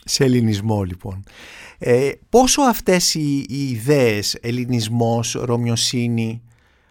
Σε 0.05 0.25
ελληνισμό 0.25 0.83
λοιπόν. 0.83 1.23
Ε, 1.79 2.11
πόσο 2.29 2.63
αυτές 2.63 3.15
οι, 3.15 3.45
οι 3.49 3.69
ιδέες, 3.69 4.35
ελληνισμός, 4.41 5.33
ρωμιοσύνη, 5.33 6.43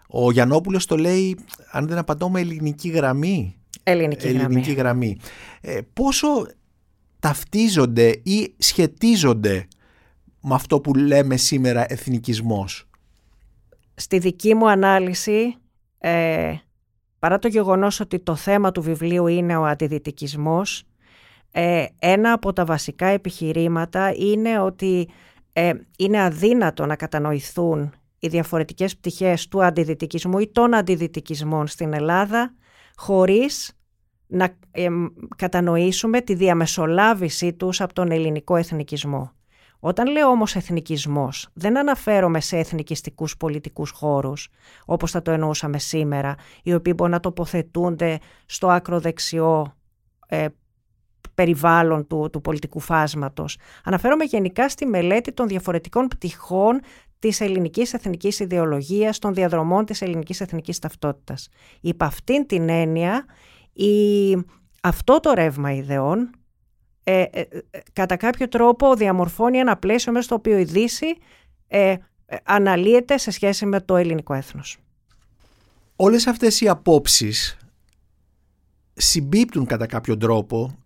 ο 0.08 0.30
Γιαννόπουλος 0.30 0.86
το 0.86 0.96
λέει, 0.96 1.38
αν 1.70 1.86
δεν 1.86 1.98
απαντώ 1.98 2.30
με 2.30 2.40
ελληνική 2.40 2.88
γραμμή; 2.88 3.56
Ελληνική, 3.86 4.26
ελληνική 4.26 4.72
γραμμή. 4.72 5.16
Ε, 5.60 5.80
πόσο 5.92 6.46
ταυτίζονται 7.20 8.20
ή 8.22 8.54
σχετίζονται 8.58 9.68
με 10.40 10.54
αυτό 10.54 10.80
που 10.80 10.94
λέμε 10.94 11.36
σήμερα 11.36 11.84
εθνικισμός; 11.88 12.88
Στη 13.94 14.18
δική 14.18 14.54
μου 14.54 14.70
ανάλυση, 14.70 15.56
ε, 15.98 16.54
παρά 17.18 17.38
το 17.38 17.48
γεγονός 17.48 18.00
ότι 18.00 18.18
το 18.18 18.34
θέμα 18.34 18.72
του 18.72 18.82
βιβλίου 18.82 19.26
είναι 19.26 19.56
ο 19.56 19.64
αντιδυτικισμός, 19.64 20.84
ε, 21.50 21.86
ένα 21.98 22.32
από 22.32 22.52
τα 22.52 22.64
βασικά 22.64 23.06
επιχειρήματα 23.06 24.12
είναι 24.16 24.58
ότι 24.58 25.08
ε, 25.52 25.72
είναι 25.98 26.22
αδύνατο 26.22 26.86
να 26.86 26.96
κατανοηθούν 26.96 27.92
οι 28.18 28.28
διαφορετικές 28.28 28.96
πτυχές 28.96 29.48
του 29.48 29.64
αντιδυτικισμού 29.64 30.38
ή 30.38 30.48
των 30.52 30.74
αντιδυτικισμών 30.74 31.66
στην 31.66 31.92
Ελλάδα 31.92 32.54
χωρίς 32.96 33.72
να 34.26 34.56
κατανοήσουμε 35.36 36.20
τη 36.20 36.34
διαμεσολάβησή 36.34 37.52
τους 37.52 37.80
από 37.80 37.92
τον 37.94 38.10
ελληνικό 38.10 38.56
εθνικισμό. 38.56 39.32
Όταν 39.80 40.10
λέω 40.10 40.28
όμως 40.28 40.56
εθνικισμός, 40.56 41.48
δεν 41.52 41.78
αναφέρομαι 41.78 42.40
σε 42.40 42.56
εθνικιστικούς 42.58 43.36
πολιτικούς 43.36 43.90
χώρους, 43.90 44.48
όπως 44.84 45.10
θα 45.10 45.22
το 45.22 45.30
εννοούσαμε 45.30 45.78
σήμερα, 45.78 46.34
οι 46.62 46.74
οποίοι 46.74 46.92
μπορεί 46.96 47.10
να 47.10 47.20
τοποθετούνται 47.20 48.18
στο 48.46 48.68
άκρο 48.68 49.00
δεξιό 49.00 49.74
ε, 50.26 50.46
περιβάλλον 51.34 52.06
του, 52.06 52.28
του 52.32 52.40
πολιτικού 52.40 52.80
φάσματος. 52.80 53.58
Αναφέρομαι 53.84 54.24
γενικά 54.24 54.68
στη 54.68 54.86
μελέτη 54.86 55.32
των 55.32 55.48
διαφορετικών 55.48 56.08
πτυχών 56.08 56.80
της 57.28 57.40
ελληνικής 57.40 57.94
εθνικής 57.94 58.40
ιδεολογίας, 58.40 59.18
των 59.18 59.34
διαδρομών 59.34 59.84
της 59.84 60.02
ελληνικής 60.02 60.40
εθνικής 60.40 60.78
ταυτότητας. 60.78 61.48
Υπ' 61.80 62.02
αυτήν 62.02 62.46
την 62.46 62.68
έννοια, 62.68 63.24
η, 63.72 64.32
αυτό 64.82 65.20
το 65.20 65.32
ρεύμα 65.32 65.72
ιδεών 65.72 66.30
ε, 67.02 67.20
ε, 67.20 67.40
ε, 67.40 67.58
κατά 67.92 68.16
κάποιο 68.16 68.48
τρόπο 68.48 68.94
διαμορφώνει 68.94 69.58
ένα 69.58 69.76
πλαίσιο 69.76 70.12
μέσα 70.12 70.24
στο 70.24 70.34
οποίο 70.34 70.58
η 70.58 70.64
Δύση 70.64 71.06
ε, 71.66 71.94
αναλύεται 72.42 73.18
σε 73.18 73.30
σχέση 73.30 73.66
με 73.66 73.80
το 73.80 73.96
ελληνικό 73.96 74.34
έθνος. 74.34 74.78
Όλες 75.96 76.26
αυτές 76.26 76.60
οι 76.60 76.68
απόψεις 76.68 77.56
συμπίπτουν 78.94 79.66
κατά 79.66 79.86
κάποιο 79.86 80.16
τρόπο 80.16 80.78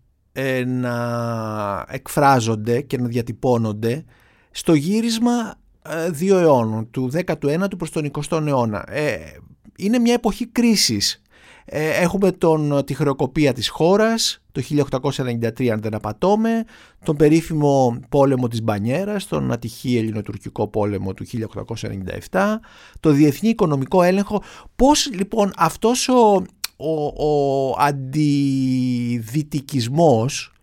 να 0.65 1.85
εκφράζονται 1.87 2.81
και 2.81 2.97
να 2.97 3.07
διατυπώνονται 3.07 4.05
στο 4.51 4.73
γύρισμα 4.73 5.59
δύο 6.09 6.37
αιώνων, 6.37 6.89
του 6.91 7.11
19ου 7.13 7.67
προς 7.77 7.89
τον 7.89 8.11
20ο 8.11 8.47
αιώνα. 8.47 8.85
είναι 9.75 9.99
μια 9.99 10.13
εποχή 10.13 10.47
κρίσης 10.47 11.21
ε, 11.71 11.89
έχουμε 11.89 12.31
τον, 12.31 12.85
τη 12.85 12.93
χρεοκοπία 12.93 13.53
της 13.53 13.69
χώρας 13.69 14.41
το 14.51 14.61
1893 15.01 15.67
αν 15.67 15.81
δεν 15.81 15.93
απατώμε, 15.93 16.63
τον 17.03 17.15
περίφημο 17.15 17.99
πόλεμο 18.09 18.47
της 18.47 18.61
Μπανιέρας, 18.61 19.27
τον 19.27 19.51
ατυχή 19.51 19.97
ελληνοτουρκικό 19.97 20.67
πόλεμο 20.67 21.13
του 21.13 21.25
1897, 22.29 22.39
το 22.99 23.11
διεθνή 23.11 23.49
οικονομικό 23.49 24.03
έλεγχο. 24.03 24.43
Πώς 24.75 25.09
λοιπόν 25.13 25.51
αυτός 25.57 26.07
ο, 26.07 26.43
ο, 26.77 27.05
ο 27.05 27.75
αντιδυτικισμός 27.79 30.53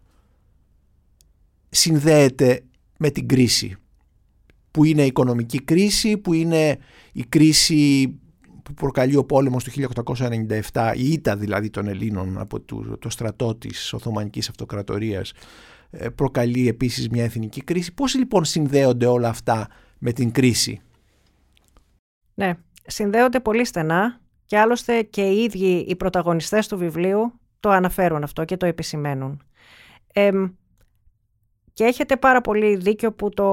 συνδέεται 1.69 2.65
με 2.99 3.11
την 3.11 3.29
κρίση; 3.29 3.77
Που 4.77 4.85
είναι 4.85 5.03
η 5.03 5.07
οικονομική 5.07 5.62
κρίση, 5.62 6.17
που 6.17 6.33
είναι 6.33 6.79
η 7.12 7.25
κρίση 7.29 8.09
που 8.62 8.75
προκαλεί 8.75 9.17
ο 9.17 9.25
πόλεμος 9.25 9.65
του 9.65 9.71
1897, 10.73 10.93
η 10.97 11.12
ήττα 11.12 11.37
δηλαδή 11.37 11.71
των 11.71 11.87
Ελλήνων 11.87 12.39
από 12.39 12.61
το, 12.61 12.99
το 12.99 13.11
στρατό 13.11 13.55
της 13.55 13.93
Οθωμανικής 13.93 14.49
Αυτοκρατορίας 14.49 15.33
ε, 15.91 16.09
προκαλεί 16.09 16.69
επίσης 16.69 17.09
μια 17.09 17.25
εθνική 17.25 17.61
κρίση. 17.61 17.95
Πώς 17.95 18.15
λοιπόν 18.15 18.45
συνδέονται 18.45 19.07
όλα 19.07 19.29
αυτά 19.29 19.69
με 19.99 20.12
την 20.12 20.33
κρίση; 20.33 20.81
Ναι, 22.35 22.53
συνδέονται 22.87 23.41
πολύ 23.41 23.65
στενά 23.65 24.21
και 24.45 24.59
άλλωστε 24.59 25.03
και 25.03 25.23
οι 25.23 25.43
ίδιοι 25.43 25.87
οι 25.89 25.97
πρωταγωνιστές 25.97 26.69
του 26.69 26.79
βιβλίου 26.79 27.41
το 27.61 27.71
αναφέρουν 27.71 28.23
αυτό 28.23 28.45
και 28.45 28.57
το 28.57 28.67
επισημαίνουν. 28.67 29.43
Και 31.77 31.85
έχετε 31.85 32.17
πάρα 32.17 32.41
πολύ 32.41 32.77
δίκιο 32.77 33.12
που 33.12 33.29
το 33.29 33.49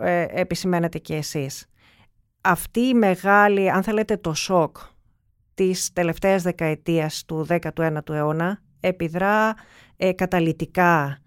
ε, 0.00 0.26
επισημαίνετε 0.30 0.98
και 0.98 1.14
εσείς. 1.14 1.66
Αυτή 2.40 2.80
η 2.80 2.94
μεγάλη, 2.94 3.70
αν 3.70 3.82
θέλετε 3.82 4.16
το 4.16 4.34
σοκ 4.34 4.76
της 5.54 5.92
τελευταίας 5.92 6.42
δεκαετίας 6.42 7.24
του 7.24 7.46
19ου 7.48 8.08
αιώνα 8.10 8.60
επιδρά 8.80 9.54
ε, 9.96 10.12
καταλυτικά 10.12 11.18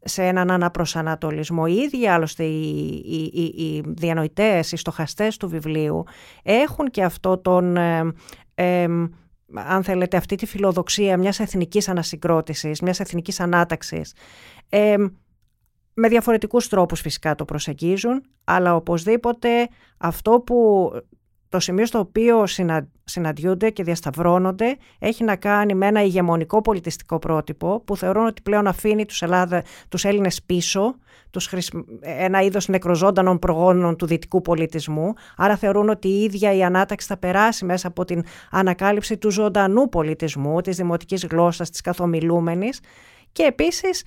σε 0.00 0.24
έναν 0.24 0.50
αναπροσανατολισμό. 0.50 1.64
Οι 1.66 1.74
ίδιοι 1.74 2.08
άλλωστε 2.08 2.44
οι, 2.44 2.88
οι, 3.34 3.42
οι, 3.42 3.82
διανοητές, 3.86 4.72
οι 4.72 4.76
στοχαστές 4.76 5.36
του 5.36 5.48
βιβλίου 5.48 6.04
έχουν 6.42 6.90
και 6.90 7.04
αυτό 7.04 7.38
τον... 7.38 7.76
Ε, 8.54 8.84
αν 9.54 9.82
θέλετε 9.82 10.16
αυτή 10.16 10.36
τη 10.36 10.46
φιλοδοξία 10.46 11.16
μιας 11.16 11.40
εθνικής 11.40 11.88
ανασυγκρότησης, 11.88 12.80
μιας 12.80 13.00
εθνικής 13.00 13.40
ανάταξης. 13.40 14.14
Με 15.98 16.08
διαφορετικούς 16.08 16.68
τρόπους 16.68 17.00
φυσικά 17.00 17.34
το 17.34 17.44
προσεγγίζουν, 17.44 18.22
αλλά 18.44 18.74
οπωσδήποτε 18.74 19.68
αυτό 19.98 20.40
που 20.40 20.90
το 21.48 21.60
σημείο 21.60 21.86
στο 21.86 21.98
οποίο 21.98 22.44
συναντιούνται 23.04 23.70
και 23.70 23.82
διασταυρώνονται 23.82 24.76
έχει 24.98 25.24
να 25.24 25.36
κάνει 25.36 25.74
με 25.74 25.86
ένα 25.86 26.02
ηγεμονικό 26.02 26.60
πολιτιστικό 26.60 27.18
πρότυπο 27.18 27.80
που 27.80 27.96
θεωρούν 27.96 28.26
ότι 28.26 28.42
πλέον 28.42 28.66
αφήνει 28.66 29.04
τους, 29.04 29.22
Ελλάδα, 29.22 29.62
τους 29.88 30.04
Έλληνες 30.04 30.42
πίσω, 30.42 30.96
τους 31.30 31.50
ένα 32.00 32.42
είδος 32.42 32.68
νεκροζώντανων 32.68 33.38
προγόνων 33.38 33.96
του 33.96 34.06
δυτικού 34.06 34.40
πολιτισμού, 34.40 35.12
άρα 35.36 35.56
θεωρούν 35.56 35.88
ότι 35.88 36.08
η 36.08 36.22
ίδια 36.22 36.52
η 36.54 36.62
ανάταξη 36.62 37.06
θα 37.06 37.16
περάσει 37.16 37.64
μέσα 37.64 37.88
από 37.88 38.04
την 38.04 38.22
ανακάλυψη 38.50 39.16
του 39.16 39.30
ζωντανού 39.30 39.88
πολιτισμού, 39.88 40.60
της 40.60 40.76
δημοτικής 40.76 41.26
γλώσσας, 41.26 41.70
της 41.70 41.80
καθομιλούμενης. 41.80 42.80
Και 43.32 43.42
επίσης 43.42 44.04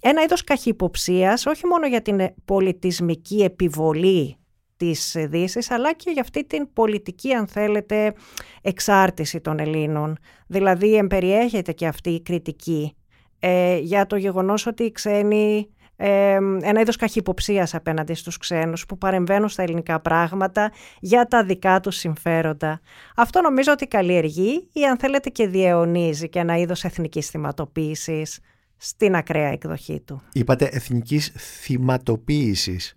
ένα 0.00 0.22
είδος 0.22 0.44
καχυποψίας 0.44 1.46
όχι 1.46 1.66
μόνο 1.66 1.86
για 1.86 2.02
την 2.02 2.20
πολιτισμική 2.44 3.42
επιβολή 3.42 4.34
της 4.76 5.16
Δύσης, 5.18 5.70
αλλά 5.70 5.94
και 5.94 6.10
για 6.10 6.22
αυτή 6.22 6.44
την 6.44 6.72
πολιτική, 6.72 7.32
αν 7.32 7.46
θέλετε, 7.46 8.14
εξάρτηση 8.62 9.40
των 9.40 9.58
Ελλήνων. 9.58 10.18
Δηλαδή, 10.46 10.96
εμπεριέχεται 10.96 11.72
και 11.72 11.86
αυτή 11.86 12.10
η 12.10 12.22
κριτική 12.22 12.96
ε, 13.38 13.78
για 13.78 14.06
το 14.06 14.16
γεγονός 14.16 14.66
ότι 14.66 14.82
οι 14.82 14.92
ξένοι 14.92 15.70
ε, 15.96 16.34
ένα 16.60 16.80
είδος 16.80 16.96
καχυποψίας 16.96 17.74
απέναντι 17.74 18.14
στους 18.14 18.36
ξένους 18.36 18.86
που 18.86 18.98
παρεμβαίνουν 18.98 19.48
στα 19.48 19.62
ελληνικά 19.62 20.00
πράγματα 20.00 20.72
για 21.00 21.24
τα 21.24 21.44
δικά 21.44 21.80
τους 21.80 21.96
συμφέροντα. 21.96 22.80
Αυτό 23.16 23.40
νομίζω 23.40 23.72
ότι 23.72 23.86
καλλιεργεί 23.86 24.68
ή 24.72 24.84
αν 24.84 24.98
θέλετε 24.98 25.28
και 25.28 25.46
διαιωνίζει 25.46 26.28
και 26.28 26.38
ένα 26.38 26.56
είδος 26.56 26.84
εθνικής 26.84 27.28
θυματοποίησης 27.28 28.40
στην 28.82 29.14
ακραία 29.14 29.48
εκδοχή 29.48 30.00
του. 30.00 30.22
Είπατε 30.32 30.64
εθνικής 30.64 31.32
θυματοποίησης. 31.36 32.96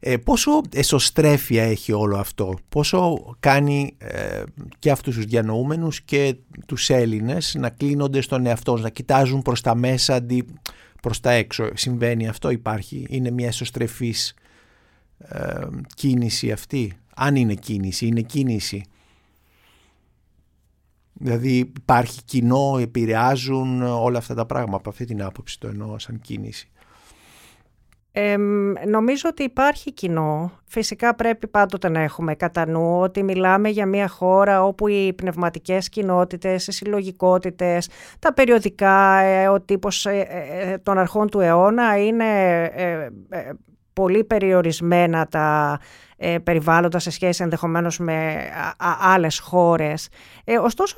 Ε, 0.00 0.16
πόσο 0.16 0.60
εσωστρέφεια 0.74 1.62
έχει 1.62 1.92
όλο 1.92 2.16
αυτό, 2.16 2.54
πόσο 2.68 3.18
κάνει 3.40 3.94
ε, 3.98 4.42
και 4.78 4.90
αυτούς 4.90 5.14
τους 5.14 5.24
διανοούμενους 5.24 6.00
και 6.00 6.34
τους 6.66 6.90
Έλληνες 6.90 7.54
να 7.58 7.70
κλείνονται 7.70 8.20
στον 8.20 8.46
εαυτό 8.46 8.76
να 8.76 8.88
κοιτάζουν 8.88 9.42
προς 9.42 9.60
τα 9.60 9.74
μέσα 9.74 10.14
αντί 10.14 10.46
προς 11.02 11.20
τα 11.20 11.30
έξω; 11.30 11.68
Συμβαίνει 11.74 12.28
αυτό, 12.28 12.50
υπάρχει, 12.50 13.06
είναι 13.08 13.30
μια 13.30 13.46
εσωστρεφής 13.46 14.34
ε, 15.18 15.66
κίνηση 15.94 16.52
αυτή; 16.52 16.98
Αν 17.14 17.36
είναι 17.36 17.54
κίνηση, 17.54 18.06
είναι 18.06 18.20
κίνηση. 18.20 18.84
Δηλαδή 21.18 21.58
υπάρχει 21.58 22.24
κοινό, 22.24 22.78
επηρεάζουν 22.80 23.82
όλα 23.82 24.18
αυτά 24.18 24.34
τα 24.34 24.46
πράγματα 24.46 24.76
από 24.76 24.88
αυτή 24.88 25.04
την 25.04 25.22
άποψη 25.22 25.60
το 25.60 25.68
εννοώ 25.68 25.98
σαν 25.98 26.20
κίνηση 26.20 26.70
νομίζω 28.86 29.28
ότι 29.28 29.42
υπάρχει 29.42 29.92
κοινό. 29.92 30.52
Φυσικά 30.64 31.14
πρέπει 31.14 31.46
πάντοτε 31.46 31.88
να 31.88 32.00
έχουμε 32.00 32.34
κατά 32.34 32.66
νου 32.68 33.00
ότι 33.00 33.22
μιλάμε 33.22 33.68
για 33.68 33.86
μια 33.86 34.08
χώρα 34.08 34.64
όπου 34.64 34.88
οι 34.88 35.12
πνευματικές 35.12 35.88
κοινότητες, 35.88 36.66
οι 36.66 36.72
συλλογικότητες, 36.72 37.88
τα 38.18 38.32
περιοδικά, 38.34 39.18
ε, 39.18 39.48
ο 39.48 39.60
τύπος 39.60 40.06
ε, 40.06 40.26
ε, 40.60 40.78
των 40.78 40.98
αρχών 40.98 41.28
του 41.28 41.40
αιώνα 41.40 42.04
είναι 42.04 42.24
πολύ 43.98 44.24
περιορισμένα 44.24 45.26
τα 45.26 45.78
περιβάλλοντα 46.42 46.98
σε 46.98 47.10
σχέση 47.10 47.42
ενδεχομένως 47.42 47.98
με 47.98 48.48
άλλες 49.00 49.38
χώρες. 49.38 50.08
ωστόσο 50.62 50.94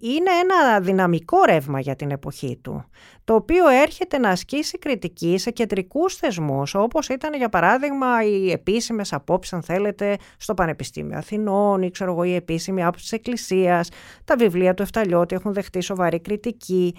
είναι 0.00 0.30
ένα 0.42 0.80
δυναμικό 0.80 1.44
ρεύμα 1.44 1.80
για 1.80 1.96
την 1.96 2.10
εποχή 2.10 2.58
του, 2.62 2.84
το 3.24 3.34
οποίο 3.34 3.68
έρχεται 3.68 4.18
να 4.18 4.28
ασκήσει 4.28 4.78
κριτική 4.78 5.38
σε 5.38 5.50
κεντρικούς 5.50 6.14
θεσμούς, 6.14 6.74
όπως 6.74 7.08
ήταν 7.08 7.34
για 7.34 7.48
παράδειγμα 7.48 8.24
οι 8.24 8.50
επίσημες 8.50 9.12
απόψεις, 9.12 9.52
αν 9.52 9.62
θέλετε, 9.62 10.16
στο 10.36 10.54
Πανεπιστήμιο 10.54 11.18
Αθηνών 11.18 11.82
ή 11.82 11.90
ξέρω 11.90 12.10
εγώ 12.12 12.22
η 12.22 12.34
επίσημη 12.34 12.82
άποψη 12.82 13.02
της 13.02 13.12
Εκκλησίας, 13.12 13.88
τα 14.24 14.36
βιβλία 14.36 14.74
του 14.74 14.82
Εφταλιώτη 14.82 15.34
έχουν 15.34 15.52
δεχτεί 15.52 15.80
σοβαρή 15.80 16.20
κριτική. 16.20 16.94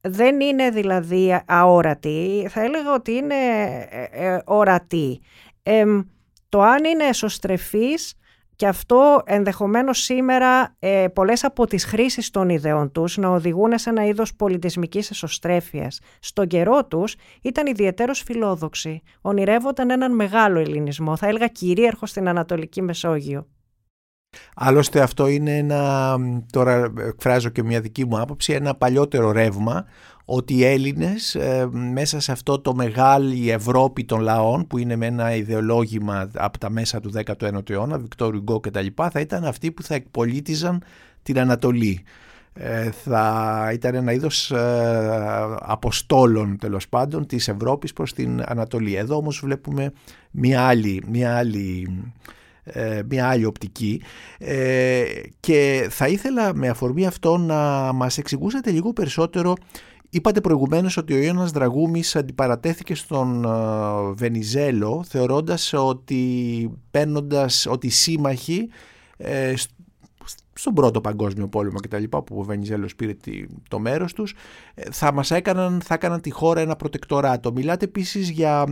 Δεν 0.00 0.40
είναι 0.40 0.70
δηλαδή 0.70 1.42
αόρατη, 1.46 2.46
θα 2.50 2.60
έλεγα 2.62 2.94
ότι 2.94 3.12
είναι 3.12 3.34
ε, 3.90 4.34
ε, 4.34 4.42
ορατή. 4.44 5.20
το 6.48 6.62
αν 6.62 6.84
είναι 6.84 7.04
εσωστρεφής 7.04 8.18
και 8.58 8.66
αυτό 8.66 9.22
ενδεχομένως 9.24 9.98
σήμερα 9.98 10.76
ε, 10.78 11.06
πολλές 11.12 11.44
από 11.44 11.66
τις 11.66 11.84
χρήσεις 11.84 12.30
των 12.30 12.48
ιδεών 12.48 12.92
τους 12.92 13.16
να 13.16 13.28
οδηγούν 13.28 13.78
σε 13.78 13.90
ένα 13.90 14.06
είδος 14.06 14.34
πολιτισμικής 14.34 15.10
εσωστρέφειας. 15.10 16.00
Στον 16.20 16.46
καιρό 16.46 16.86
τους 16.86 17.16
ήταν 17.42 17.66
ιδιαίτερος 17.66 18.22
φιλόδοξοι. 18.22 19.02
Ονειρεύονταν 19.20 19.90
έναν 19.90 20.14
μεγάλο 20.14 20.58
ελληνισμό, 20.58 21.16
θα 21.16 21.26
έλεγα 21.26 21.46
κυρίαρχο 21.46 22.06
στην 22.06 22.28
Ανατολική 22.28 22.82
Μεσόγειο. 22.82 23.46
Άλλωστε 24.54 25.00
αυτό 25.00 25.28
είναι 25.28 25.56
ένα, 25.56 26.16
τώρα 26.52 26.92
εκφράζω 26.98 27.48
και 27.48 27.62
μια 27.62 27.80
δική 27.80 28.06
μου 28.06 28.20
άποψη, 28.20 28.52
ένα 28.52 28.74
παλιότερο 28.74 29.32
ρεύμα 29.32 29.84
ότι 30.30 30.54
οι 30.54 30.64
Έλληνες 30.64 31.34
ε, 31.34 31.68
μέσα 31.72 32.20
σε 32.20 32.32
αυτό 32.32 32.60
το 32.60 32.74
μεγάλη 32.74 33.50
Ευρώπη 33.50 34.04
των 34.04 34.20
λαών 34.20 34.66
που 34.66 34.78
είναι 34.78 34.96
με 34.96 35.06
ένα 35.06 35.34
ιδεολόγημα 35.34 36.30
από 36.34 36.58
τα 36.58 36.70
μέσα 36.70 37.00
του 37.00 37.12
19ου 37.24 37.70
αιώνα, 37.70 37.98
Βικτόριου 37.98 38.40
Γκό 38.40 38.60
και 38.60 38.70
τα 38.70 38.80
λοιπά, 38.80 39.10
θα 39.10 39.20
ήταν 39.20 39.44
αυτοί 39.44 39.72
που 39.72 39.82
θα 39.82 39.94
εκπολίτιζαν 39.94 40.82
την 41.22 41.38
Ανατολή. 41.38 42.04
Ε, 42.52 42.90
θα 42.90 43.70
ήταν 43.72 43.94
ένα 43.94 44.12
είδος 44.12 44.50
ε, 44.50 45.56
αποστόλων 45.60 46.58
τέλος 46.58 46.88
πάντων 46.88 47.26
της 47.26 47.48
Ευρώπης 47.48 47.92
προς 47.92 48.12
την 48.12 48.42
Ανατολή. 48.46 48.94
Εδώ 48.94 49.16
όμως 49.16 49.40
βλέπουμε 49.40 49.92
μια 50.30 50.62
άλλη, 50.62 51.02
μια 51.08 51.36
άλλη 51.36 51.88
μια 53.08 53.28
άλλη 53.28 53.44
οπτική 53.44 54.02
και 55.40 55.86
θα 55.90 56.08
ήθελα 56.08 56.54
με 56.54 56.68
αφορμή 56.68 57.06
αυτό 57.06 57.36
να 57.36 57.92
μας 57.92 58.18
εξηγούσατε 58.18 58.70
λίγο 58.70 58.92
περισσότερο 58.92 59.54
Είπατε 60.10 60.40
προηγουμένως 60.40 60.96
ότι 60.96 61.12
ο 61.12 61.16
Ιώνας 61.16 61.50
Δραγούμης 61.50 62.16
αντιπαρατέθηκε 62.16 62.94
στον 62.94 63.44
ε, 63.44 63.48
Βενιζέλο 64.12 65.04
θεωρώντας 65.08 65.72
ότι 65.72 66.70
παίρνοντας 66.90 67.66
ότι 67.66 67.86
οι 67.86 67.90
σύμμαχοι 67.90 68.68
ε, 69.16 69.54
στον 70.52 70.74
πρώτο 70.74 71.00
παγκόσμιο 71.00 71.48
πόλεμο 71.48 71.78
και 71.78 71.88
τα 71.88 71.98
λοιπά 71.98 72.22
που 72.22 72.38
ο 72.38 72.42
Βενιζέλος 72.42 72.96
πήρε 72.96 73.14
το 73.68 73.78
μέρος 73.78 74.12
τους 74.12 74.34
ε, 74.74 74.90
θα 74.90 75.12
μας 75.12 75.30
έκαναν, 75.30 75.80
θα 75.84 75.94
έκαναν 75.94 76.20
τη 76.20 76.30
χώρα 76.30 76.60
ένα 76.60 76.76
προτεκτοράτο. 76.76 77.52
Μιλάτε 77.52 77.84
επίσης 77.84 78.30
για 78.30 78.64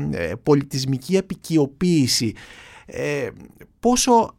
πολιτισμική 0.43 1.19
απικιοποίηση. 1.19 2.35
Πόσο 3.81 4.37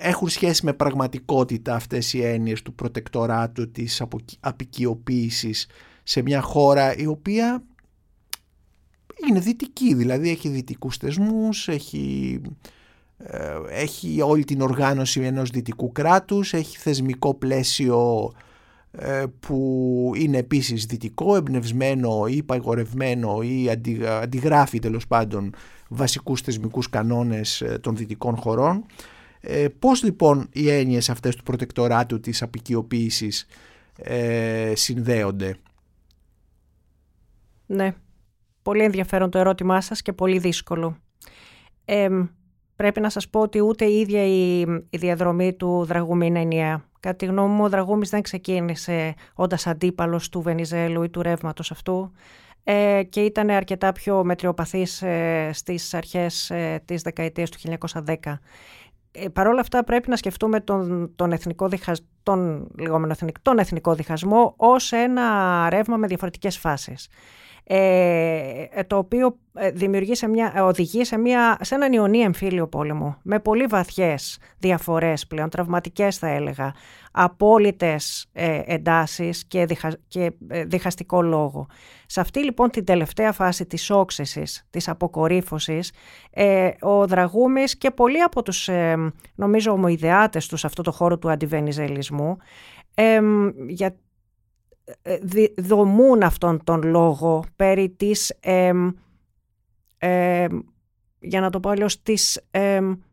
έχουν 0.00 0.28
σχέση 0.28 0.64
με 0.64 0.72
πραγματικότητα 0.72 1.74
αυτές 1.74 2.12
οι 2.12 2.22
έννοιες 2.22 2.62
του 2.62 2.74
προτεκτοράτου 2.74 3.70
της 3.70 4.02
απικιοποίησης 4.40 5.66
σε 6.02 6.22
μια 6.22 6.40
χώρα 6.40 6.96
η 6.96 7.06
οποία 7.06 7.62
είναι 9.28 9.40
δυτική, 9.40 9.94
δηλαδή 9.94 10.30
έχει 10.30 10.48
δυτικούς 10.48 10.96
θεσμούς, 10.96 11.68
έχει 11.68 12.40
έχει 13.68 14.20
όλη 14.20 14.44
την 14.44 14.60
οργάνωση 14.60 15.20
ενός 15.20 15.50
δυτικού 15.50 15.92
κράτους, 15.92 16.52
έχει 16.52 16.78
θεσμικό 16.78 17.34
πλαίσιο 17.34 18.32
που 19.40 20.12
είναι 20.16 20.38
επίσης 20.38 20.84
δυτικό, 20.84 21.36
εμπνευσμένο 21.36 22.26
ή 22.26 22.42
παγορευμένο 22.42 23.42
ή 23.42 23.70
αντιγράφει 24.20 24.78
τέλος 24.78 25.06
πάντων 25.06 25.54
βασικούς 25.88 26.40
θεσμικούς 26.40 26.90
κανόνες 26.90 27.64
των 27.80 27.96
δυτικών 27.96 28.36
χωρών. 28.36 28.84
Πώς 29.78 30.02
λοιπόν 30.02 30.48
οι 30.52 30.70
έννοιες 30.70 31.10
αυτές 31.10 31.36
του 31.36 31.42
προτεκτοράτου 31.42 32.20
της 32.20 32.42
απεικιοποίησης 32.42 33.46
συνδέονται; 34.72 35.56
Ναι, 37.66 37.94
πολύ 38.62 38.82
ενδιαφέρον 38.82 39.30
το 39.30 39.38
ερώτημά 39.38 39.80
σας 39.80 40.02
και 40.02 40.12
πολύ 40.12 40.38
δύσκολο. 40.38 40.96
Πρέπει 42.76 43.00
να 43.00 43.10
σας 43.10 43.28
πω 43.28 43.40
ότι 43.40 43.60
ούτε 43.60 43.84
η 43.84 44.00
ίδια 44.00 44.24
η, 44.24 44.60
η 44.90 44.98
διαδρομή 44.98 45.54
του 45.54 45.84
Δραγούμη 45.84 46.26
είναι 46.26 46.40
ενιαία. 46.40 46.84
Κατά 47.00 47.16
τη 47.16 47.26
γνώμη 47.26 47.54
μου, 47.54 47.64
ο 47.64 47.68
Δραγούμης 47.68 48.10
δεν 48.10 48.22
ξεκίνησε 48.22 49.14
όντας 49.34 49.66
αντίπαλος 49.66 50.28
του 50.28 50.40
Βενιζέλου 50.40 51.02
ή 51.02 51.08
του 51.08 51.22
ρεύματος 51.22 51.70
αυτού 51.70 52.12
ε, 52.64 53.02
και 53.02 53.20
ήταν 53.20 53.50
αρκετά 53.50 53.92
πιο 53.92 54.24
μετριοπαθής 54.24 55.02
ε, 55.02 55.50
στις 55.52 55.94
αρχές 55.94 56.50
ε, 56.50 56.82
της 56.84 57.02
δεκαετίας 57.02 57.50
του 57.50 57.58
1910. 58.04 58.14
Ε, 59.10 59.28
Παρ' 59.28 59.46
όλα 59.46 59.60
αυτά 59.60 59.84
πρέπει 59.84 60.08
να 60.08 60.16
σκεφτούμε 60.16 60.60
τον, 60.60 61.12
τον, 61.16 61.32
εθνικό, 61.32 61.68
διχασ... 61.68 62.04
τον, 62.22 62.68
τον 63.42 63.58
εθνικό 63.58 63.94
διχασμό 63.94 64.54
ως 64.56 64.92
ένα 64.92 65.68
ρεύμα 65.70 65.96
με 65.96 66.06
διαφορετικές 66.06 66.58
φάσεις. 66.58 67.08
Ε, 67.68 68.66
ε, 68.70 68.84
το 68.84 68.96
οποίο 68.96 69.38
ε, 69.54 69.70
δημιουργεί 69.70 70.14
σε 70.14 70.28
μια, 70.28 70.64
οδηγεί 70.64 71.04
σε, 71.04 71.18
μια, 71.18 71.58
σε 71.60 71.74
έναν 71.74 71.92
ιονί 71.92 72.18
εμφύλιο 72.18 72.68
πόλεμο 72.68 73.16
με 73.22 73.40
πολύ 73.40 73.66
βαθιές 73.66 74.38
διαφορές 74.58 75.26
πλέον, 75.26 75.48
τραυματικές 75.48 76.18
θα 76.18 76.28
έλεγα, 76.28 76.74
απόλυτες 77.12 78.28
ε, 78.32 78.60
εντάσεις 78.64 79.44
και, 79.44 79.66
και 80.08 80.32
διχαστικό 80.66 81.22
λόγο. 81.22 81.66
Σε 82.06 82.20
αυτή 82.20 82.44
λοιπόν 82.44 82.70
την 82.70 82.84
τελευταία 82.84 83.32
φάση 83.32 83.66
της 83.66 83.90
όξεσης, 83.90 84.66
της 84.70 84.88
αποκορύφωσης, 84.88 85.92
ο 86.80 87.06
Δραγούμης 87.06 87.78
και 87.78 87.90
πολλοί 87.90 88.22
από 88.22 88.42
τους 88.42 88.68
νομίζω 89.34 89.72
ομοειδεάτες 89.72 90.46
τους 90.46 90.60
σε 90.60 90.66
αυτό 90.66 90.82
το 90.82 90.92
χώρο 90.92 91.18
του 91.18 91.30
αντιβενιζελισμού 91.30 92.36
για 93.68 93.86
ε, 93.86 93.96
δομούν 95.56 96.22
αυτόν 96.22 96.64
τον 96.64 96.82
λόγο 96.82 97.44
περί 97.56 97.90
της, 97.90 98.32
για 101.18 101.40
να 101.40 101.50
το 101.50 101.60
πω 101.60 101.70
αλλιώς, 101.70 102.02
της 102.02 102.40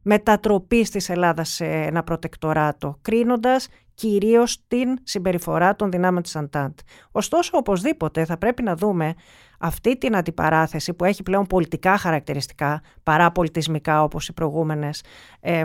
μετατροπής 0.01 0.89
της 0.89 1.09
Ελλάδας 1.09 1.49
σε 1.49 1.65
ένα 1.65 2.03
προτεκτοράτο, 2.03 2.97
κρίνοντας 3.01 3.67
κυρίως 3.93 4.63
την 4.67 4.97
συμπεριφορά 5.03 5.75
των 5.75 5.91
δυνάμεων 5.91 6.23
της 6.23 6.35
Αντάντ. 6.35 6.73
Ωστόσο, 7.11 7.57
οπωσδήποτε 7.57 8.25
θα 8.25 8.37
πρέπει 8.37 8.63
να 8.63 8.75
δούμε 8.75 9.13
αυτή 9.59 9.97
την 9.97 10.15
αντιπαράθεση 10.15 10.93
που 10.93 11.05
έχει 11.05 11.23
πλέον 11.23 11.45
πολιτικά 11.45 11.97
χαρακτηριστικά 11.97 12.81
παρά 13.03 13.31
πολιτισμικά 13.31 14.03
όπως 14.03 14.27
οι 14.27 14.33
προηγούμενες 14.33 15.03
ε, 15.39 15.63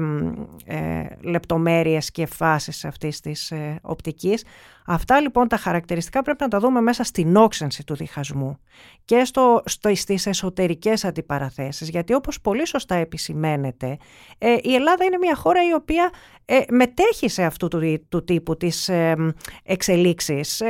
ε, 0.64 1.06
λεπτομέρειες 1.20 2.10
και 2.10 2.26
φάσεις 2.26 2.84
αυτής 2.84 3.20
της 3.20 3.50
ε, 3.50 3.78
οπτικής. 3.82 4.44
Αυτά 4.90 5.20
λοιπόν 5.20 5.48
τα 5.48 5.56
χαρακτηριστικά 5.56 6.22
πρέπει 6.22 6.42
να 6.42 6.48
τα 6.48 6.58
δούμε 6.58 6.80
μέσα 6.80 7.04
στην 7.04 7.36
όξενση 7.36 7.84
του 7.84 7.94
διχασμού 7.94 8.58
και 9.04 9.24
στο, 9.24 9.62
στο, 9.64 9.94
στις 9.94 10.26
εσωτερικές 10.26 11.04
αντιπαραθέσεις 11.04 11.88
γιατί 11.88 12.14
όπως 12.14 12.40
πολύ 12.40 12.66
σωστά 12.66 12.94
επισημαίνεται 12.94 13.96
ε, 14.38 14.56
η 14.62 14.74
Ελλάδα 14.74 15.04
είναι 15.04 15.18
μια 15.18 15.34
χώρα 15.34 15.68
η 15.68 15.74
οποία 15.74 16.10
ε, 16.44 16.60
μετέχει 16.70 17.28
σε 17.28 17.42
αυτού 17.44 17.68
του, 17.68 17.80
του 18.08 18.24
τύπου 18.24 18.56
της 18.56 18.88
ε, 18.88 19.34
εξελίξης 19.62 20.62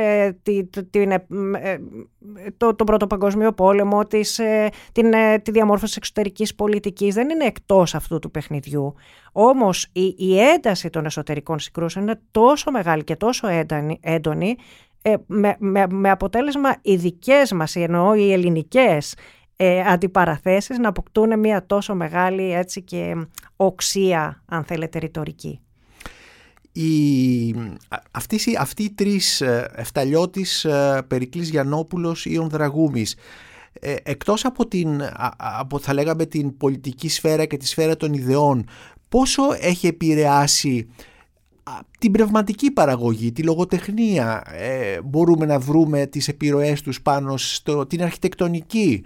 τη, 0.43 0.65
την, 0.65 1.11
το, 2.57 2.75
τον 2.75 2.85
Πρώτο 2.85 3.07
Παγκοσμίο 3.07 3.53
Πόλεμο, 3.53 4.05
της, 4.05 4.39
ε, 4.39 4.69
την, 4.91 5.13
ε, 5.13 5.39
τη 5.39 5.51
διαμόρφωση 5.51 5.93
εξωτερικής 5.97 6.55
πολιτικής, 6.55 7.13
δεν 7.13 7.29
είναι 7.29 7.45
εκτός 7.45 7.95
αυτού 7.95 8.19
του 8.19 8.31
παιχνιδιού. 8.31 8.93
Όμως 9.31 9.87
η, 9.91 10.15
η 10.17 10.39
ένταση 10.39 10.89
των 10.89 11.05
εσωτερικών 11.05 11.59
συγκρούσεων 11.59 12.05
είναι 12.05 12.19
τόσο 12.31 12.71
μεγάλη 12.71 13.03
και 13.03 13.15
τόσο 13.15 13.47
έντονη, 13.47 13.99
έντονη 14.01 14.55
ε, 15.01 15.15
με, 15.25 15.55
με, 15.59 15.85
με, 15.89 16.09
αποτέλεσμα 16.09 16.75
οι 16.81 16.95
δικές 16.95 17.51
μας, 17.51 17.75
εννοώ 17.75 18.13
οι 18.13 18.31
ελληνικές 18.31 19.15
ε, 19.55 19.81
αντιπαραθέσεις 19.81 20.77
να 20.77 20.89
αποκτούν 20.89 21.39
μια 21.39 21.65
τόσο 21.65 21.95
μεγάλη 21.95 22.53
έτσι 22.53 22.81
και 22.81 23.15
οξία, 23.55 24.43
αν 24.45 24.63
θέλετε, 24.63 24.99
ρητορική. 24.99 25.59
Η, 26.71 27.55
αυτοί, 28.11 28.39
αυτοί 28.59 28.83
οι 28.83 28.91
τρεις 28.91 29.41
ε, 29.41 29.71
Εφταλιώτης, 29.75 30.65
ε, 30.65 31.01
Περικλής 31.07 31.49
Γιαννόπουλος, 31.49 32.25
Ιων 32.25 32.49
Δραγούμης 32.49 33.15
ε, 33.73 33.95
εκτός 34.03 34.45
από 34.45 34.67
την, 34.67 35.01
από, 35.37 35.79
θα 35.79 35.93
λέγαμε 35.93 36.25
την 36.25 36.57
πολιτική 36.57 37.09
σφαίρα 37.09 37.45
και 37.45 37.57
τη 37.57 37.67
σφαίρα 37.67 37.97
των 37.97 38.13
ιδεών 38.13 38.65
πόσο 39.09 39.43
έχει 39.59 39.87
επηρεάσει 39.87 40.87
την 41.99 42.11
πνευματική 42.11 42.71
παραγωγή, 42.71 43.31
τη 43.31 43.43
λογοτεχνία; 43.43 44.43
Μπορούμε 45.03 45.45
να 45.45 45.59
βρούμε 45.59 46.05
τις 46.05 46.27
επιρροές 46.27 46.81
τους 46.81 47.01
πάνω 47.01 47.37
στο, 47.37 47.85
την 47.85 48.03
αρχιτεκτονική, 48.03 49.03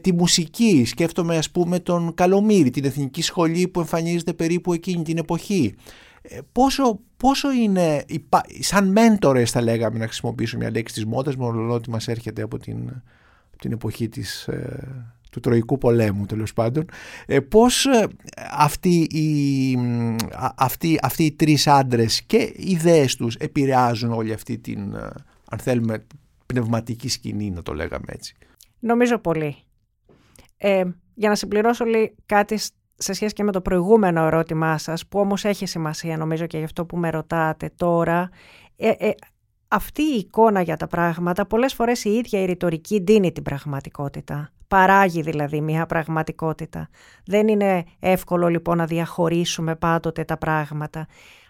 τη 0.00 0.12
μουσική; 0.12 0.84
Σκέφτομαι 0.86 1.36
ας 1.36 1.50
πούμε 1.50 1.78
τον 1.78 2.14
Καλομήρη, 2.14 2.70
την 2.70 2.84
εθνική 2.84 3.22
σχολή 3.22 3.68
που 3.68 3.80
εμφανίζεται 3.80 4.32
περίπου 4.32 4.72
εκείνη 4.72 5.02
την 5.02 5.18
εποχή. 5.18 5.74
Πόσο, 6.52 7.00
πόσο 7.16 7.52
είναι, 7.52 8.04
σαν 8.60 8.90
μέντορες 8.90 9.50
θα 9.50 9.62
λέγαμε 9.62 9.98
να 9.98 10.04
χρησιμοποιήσουμε 10.04 10.62
μια 10.64 10.72
λέξη 10.72 10.94
της 10.94 11.04
μόδας, 11.04 11.36
μόνο 11.36 11.72
ότι 11.72 11.90
μας 11.90 12.08
έρχεται 12.08 12.42
από 12.42 12.58
την, 12.58 13.02
την 13.58 13.72
εποχή 13.72 14.08
της, 14.08 14.48
ε, 14.48 15.16
του 15.40 15.48
Τροϊκού 15.48 15.78
πολέμου 15.78 16.26
τέλος 16.26 16.52
πάντων, 16.52 16.84
ε, 17.26 17.40
πώς 17.40 17.86
ε, 17.86 18.06
αυτοί 18.50 18.98
οι, 19.02 19.78
αυτοί, 20.56 20.98
αυτοί 21.02 21.24
οι 21.24 21.32
τρεις 21.32 21.66
άντρες 21.66 22.22
και 22.22 22.36
οι 22.36 22.70
ιδέες 22.70 23.16
τους 23.16 23.34
επηρεάζουν 23.34 24.12
όλη 24.12 24.32
αυτή 24.32 24.58
την, 24.58 24.94
ε, 24.94 25.10
αν 25.50 25.58
θέλουμε, 25.58 26.06
πνευματική 26.46 27.08
σκηνή 27.08 27.50
να 27.50 27.62
το 27.62 27.74
λέγαμε 27.74 28.06
έτσι. 28.06 28.34
Νομίζω 28.78 29.18
πολύ. 29.18 29.56
Ε, 30.56 30.84
για 31.14 31.28
να 31.28 31.34
συμπληρώσω 31.34 31.84
λίγο 31.84 32.14
κάτι 32.26 32.58
σε 32.94 33.12
σχέση 33.12 33.34
και 33.34 33.42
με 33.42 33.52
το 33.52 33.60
προηγούμενο 33.60 34.26
ερώτημά 34.26 34.78
σας, 34.78 35.06
που 35.06 35.20
όμως 35.20 35.44
έχει 35.44 35.66
σημασία 35.66 36.16
νομίζω 36.16 36.46
και 36.46 36.58
γι' 36.58 36.64
αυτό 36.64 36.84
που 36.84 36.96
με 36.96 37.10
ρωτάτε 37.10 37.70
τώρα, 37.76 38.30
ε, 38.76 38.88
ε, 38.88 39.10
αυτή 39.68 40.02
η 40.02 40.16
εικόνα 40.16 40.60
για 40.60 40.76
τα 40.76 40.86
πράγματα, 40.86 41.46
πολλές 41.46 41.74
φορές 41.74 42.04
η 42.04 42.10
ίδια 42.10 42.40
η 42.40 42.44
ρητορική 42.44 43.00
δίνει 43.00 43.32
την 43.32 43.42
πραγματικότητα. 43.42 44.50
Παράγει 44.68 45.22
δηλαδή 45.22 45.60
μια 45.60 45.86
πραγματικότητα. 45.86 46.88
Δεν 47.24 47.48
είναι 47.48 47.84
εύκολο 47.98 48.48
λοιπόν 48.48 48.76
να 48.76 48.86
διαχωρίσουμε 48.86 49.76
πάντοτε 49.76 50.24
τα 50.24 50.36
πράγματα. 50.36 51.06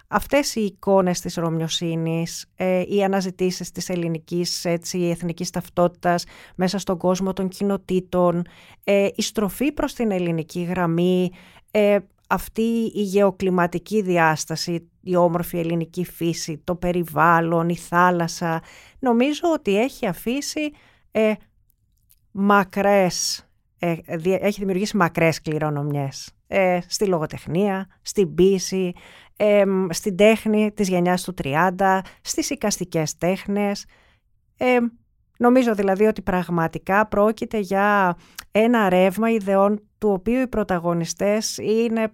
Αυτές 0.08 0.54
οι 0.54 0.60
εικόνες 0.60 1.20
της 1.20 1.34
Ρωμιοσύνης, 1.34 2.46
ε, 2.56 2.82
οι 2.88 3.04
αναζητήσεις 3.04 3.70
της 3.70 3.88
ελληνικής 3.88 4.64
έτσι, 4.64 4.98
εθνικής 4.98 5.50
ταυτότητας 5.50 6.24
μέσα 6.54 6.78
στον 6.78 6.98
κόσμο 6.98 7.32
των 7.32 7.48
κοινοτήτων, 7.48 8.46
ε, 8.84 9.08
η 9.14 9.22
στροφή 9.22 9.72
προς 9.72 9.94
την 9.94 10.10
ελληνική 10.10 10.62
γραμμή, 10.62 11.30
ε, 11.70 11.98
αυτή 12.30 12.92
η 12.94 13.02
γεωκλιματική 13.02 14.02
διάσταση, 14.02 14.90
η 15.00 15.16
όμορφη 15.16 15.58
ελληνική 15.58 16.04
φύση, 16.04 16.60
το 16.64 16.74
περιβάλλον, 16.74 17.68
η 17.68 17.76
θάλασσα, 17.76 18.62
νομίζω 18.98 19.40
ότι 19.52 19.78
έχει 19.78 20.06
αφήσει 20.06 20.70
ε, 21.10 21.32
μακρές, 22.30 23.46
ε, 23.78 23.96
έχει 24.22 24.58
δημιουργήσει 24.58 24.96
μακρές 24.96 25.40
κληρονομιές 25.40 26.32
ε, 26.46 26.78
στη 26.86 27.06
λογοτεχνία, 27.06 27.86
στην 28.02 28.34
πίση, 28.34 28.92
ε, 29.36 29.64
στην 29.90 30.16
τέχνη 30.16 30.72
της 30.72 30.88
γενιάς 30.88 31.22
του 31.22 31.34
30, 31.42 32.00
στις 32.20 32.50
οικαστικές 32.50 33.16
τέχνες. 33.16 33.84
νομίζω 35.38 35.74
δηλαδή 35.74 36.04
ότι 36.04 36.22
πραγματικά 36.22 37.06
πρόκειται 37.06 37.58
για 37.58 38.16
ένα 38.50 38.88
ρεύμα 38.88 39.30
ιδεών 39.30 39.88
του 39.98 40.10
οποίου 40.10 40.40
οι 40.40 40.46
πρωταγωνιστές 40.46 41.58
είναι 41.58 42.02
ε, 42.02 42.08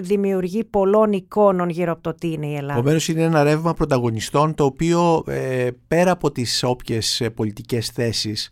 δημιουργεί 0.00 0.64
πολλών 0.64 1.12
εικόνων 1.12 1.68
γύρω 1.68 1.92
από 1.92 2.02
το 2.02 2.14
τι 2.14 2.32
είναι 2.32 2.46
η 2.46 2.54
Ελλάδα. 2.54 2.72
Επομένως 2.72 3.08
είναι 3.08 3.22
ένα 3.22 3.42
ρεύμα 3.42 3.74
πρωταγωνιστών 3.74 4.54
το 4.54 4.64
οποίο 4.64 5.24
ε, 5.26 5.68
πέρα 5.88 6.10
από 6.10 6.32
τις 6.32 6.62
όποιες 6.62 7.20
ε, 7.20 7.30
πολιτικές 7.30 7.88
θέσεις, 7.88 8.50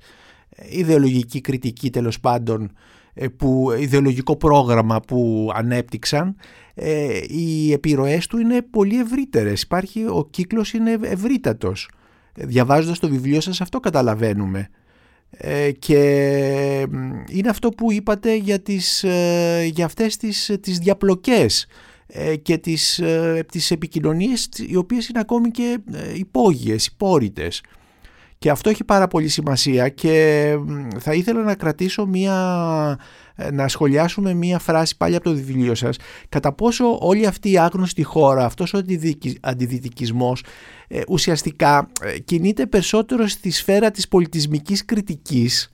ιδεολογική 0.70 1.40
κριτική 1.40 1.90
τέλος 1.90 2.20
πάντων 2.20 2.72
ε, 3.14 3.28
που, 3.28 3.72
ιδεολογικό 3.78 4.36
πρόγραμμα 4.36 5.00
που 5.00 5.50
ανέπτυξαν 5.54 6.36
ε, 6.74 7.20
οι 7.28 7.72
επιρροές 7.72 8.26
του 8.26 8.38
είναι 8.38 8.62
πολύ 8.62 9.00
ευρύτερες. 9.00 9.62
Υπάρχει, 9.62 10.04
ο 10.04 10.28
κύκλος 10.30 10.72
είναι 10.72 10.98
ευρύτατος. 11.02 11.90
Διαβάζοντας 12.34 12.98
το 12.98 13.08
βιβλίο 13.08 13.40
σας 13.40 13.60
αυτό 13.60 13.80
καταλαβαίνουμε. 13.80 14.68
Ε, 15.36 15.70
και 15.72 16.00
είναι 17.28 17.48
αυτό 17.48 17.68
που 17.68 17.92
είπατε 17.92 18.34
για, 18.34 18.60
τις, 18.60 19.04
ε, 19.04 19.70
για 19.72 19.84
αυτές 19.84 20.16
τις, 20.16 20.56
τις 20.60 20.78
διαπλοκές 20.78 21.66
και 22.42 22.58
τις, 22.58 23.02
τις 23.52 23.70
επικοινωνίες 23.70 24.48
οι 24.66 24.76
οποίες 24.76 25.08
είναι 25.08 25.20
ακόμη 25.20 25.50
και 25.50 25.78
υπόγειες, 26.14 26.86
υπόρριτες. 26.86 27.62
Και 28.44 28.50
αυτό 28.50 28.70
έχει 28.70 28.84
πάρα 28.84 29.06
πολύ 29.06 29.28
σημασία 29.28 29.88
και 29.88 30.56
θα 30.98 31.12
ήθελα 31.14 31.42
να 31.42 31.54
κρατήσω 31.54 32.06
μία, 32.06 32.98
να 33.52 33.68
σχολιάσουμε 33.68 34.34
μία 34.34 34.58
φράση 34.58 34.96
πάλι 34.96 35.14
από 35.14 35.24
το 35.24 35.34
βιβλίο 35.34 35.74
σας. 35.74 35.96
Κατά 36.28 36.52
πόσο 36.52 36.98
όλη 37.00 37.26
αυτή 37.26 37.50
η 37.50 37.58
άγνωστη 37.58 38.02
χώρα, 38.02 38.44
αυτός 38.44 38.74
ο 38.74 38.80
αντιδυτικισμός 39.40 40.44
ε, 40.88 41.00
ουσιαστικά 41.08 41.90
ε, 42.00 42.18
κινείται 42.18 42.66
περισσότερο 42.66 43.26
στη 43.26 43.50
σφαίρα 43.50 43.90
της 43.90 44.08
πολιτισμικής 44.08 44.84
κριτικής 44.84 45.72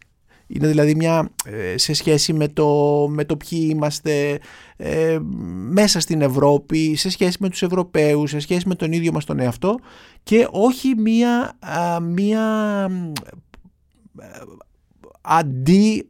είναι 0.53 0.69
δηλαδή 0.69 0.95
μια 0.95 1.31
ε, 1.45 1.79
σε 1.79 1.93
σχέση 1.93 2.33
με 2.33 2.49
το, 2.49 2.69
με 3.11 3.25
το 3.25 3.37
ποιοι 3.37 3.69
είμαστε 3.71 4.41
ε, 4.77 5.19
μέσα 5.71 6.01
στην 6.01 6.21
Ευρώπη, 6.21 6.97
σε 6.97 7.11
σχέση 7.11 7.37
με 7.41 7.49
τους 7.49 7.63
Ευρωπαίους, 7.63 8.31
σε 8.31 8.39
σχέση 8.39 8.69
με 8.69 8.75
τον 8.75 8.93
ίδιο 8.93 9.13
μας 9.13 9.25
τον 9.25 9.41
εαυτό 9.41 9.79
και 10.23 10.49
όχι 10.51 10.95
μια, 10.97 11.59
μια 12.03 12.89
αντί 15.21 16.09